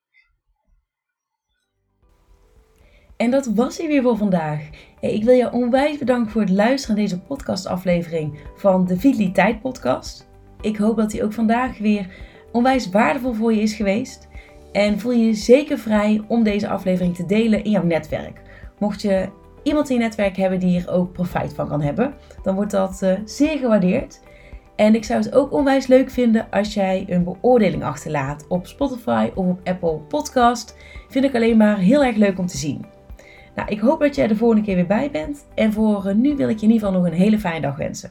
En 3.16 3.30
dat 3.30 3.46
was 3.46 3.78
hij 3.78 3.86
weer 3.86 4.03
voor 4.03 4.16
vandaag. 4.16 4.68
Hey, 5.01 5.14
Ik 5.14 5.24
wil 5.24 5.34
je 5.34 5.53
onwijs 5.53 5.99
bedanken 5.99 6.32
voor 6.32 6.40
het 6.40 6.51
luisteren 6.51 6.96
naar 6.96 7.05
deze 7.05 7.20
podcastaflevering 7.20 8.38
van 8.57 8.86
de 8.86 8.96
Vitaliteit 8.96 9.61
Podcast. 9.61 10.28
Ik 10.61 10.76
hoop 10.76 10.96
dat 10.96 11.11
die 11.11 11.24
ook 11.24 11.32
vandaag 11.32 11.78
weer 11.78 12.07
onwijs 12.53 12.90
waardevol 12.90 13.32
voor 13.32 13.53
je 13.53 13.61
is 13.61 13.74
geweest. 13.74 14.28
En 14.72 14.99
voel 14.99 15.12
je 15.12 15.24
je 15.24 15.34
zeker 15.34 15.78
vrij 15.78 16.24
om 16.28 16.42
deze 16.42 16.68
aflevering 16.68 17.14
te 17.14 17.26
delen 17.26 17.64
in 17.64 17.70
jouw 17.70 17.84
netwerk. 17.84 18.42
Mocht 18.78 19.03
je 19.03 19.28
iemand 19.62 19.88
in 19.88 19.96
je 19.96 20.03
netwerk 20.03 20.36
hebben 20.36 20.61
die 20.61 20.80
er 20.80 20.90
ook 20.90 21.12
profijt 21.12 21.55
van 21.55 21.68
kan 21.68 21.80
hebben, 21.80 22.14
dan 22.42 22.55
wordt 22.55 22.70
dat 22.70 23.03
eh, 23.03 23.18
zeer 23.24 23.59
gewaardeerd. 23.59 24.20
En 24.77 24.95
ik 24.95 25.05
zou 25.05 25.22
het 25.22 25.35
ook 25.35 25.53
onwijs 25.53 25.87
leuk 25.87 26.11
vinden 26.11 26.47
als 26.51 26.75
jij 26.75 27.05
een 27.09 27.25
beoordeling 27.25 27.85
achterlaat 27.85 28.47
op 28.49 28.66
Spotify 28.66 29.31
of 29.35 29.47
op 29.47 29.61
Apple 29.64 29.99
Podcast. 29.99 30.77
Vind 31.09 31.25
ik 31.25 31.35
alleen 31.35 31.57
maar 31.57 31.79
heel 31.79 32.05
erg 32.05 32.16
leuk 32.16 32.39
om 32.39 32.47
te 32.47 32.57
zien. 32.57 32.85
Nou, 33.55 33.68
ik 33.68 33.81
hoop 33.81 34.01
dat 34.01 34.14
jij 34.14 34.27
de 34.27 34.37
volgende 34.37 34.62
keer 34.62 34.75
weer 34.75 34.87
bij 34.87 35.11
bent. 35.11 35.47
En 35.55 35.72
voor 35.72 36.14
nu 36.16 36.37
wil 36.37 36.49
ik 36.49 36.59
je 36.59 36.66
in 36.66 36.72
ieder 36.72 36.87
geval 36.87 37.03
nog 37.03 37.11
een 37.11 37.18
hele 37.18 37.39
fijne 37.39 37.61
dag 37.61 37.77
wensen. 37.77 38.11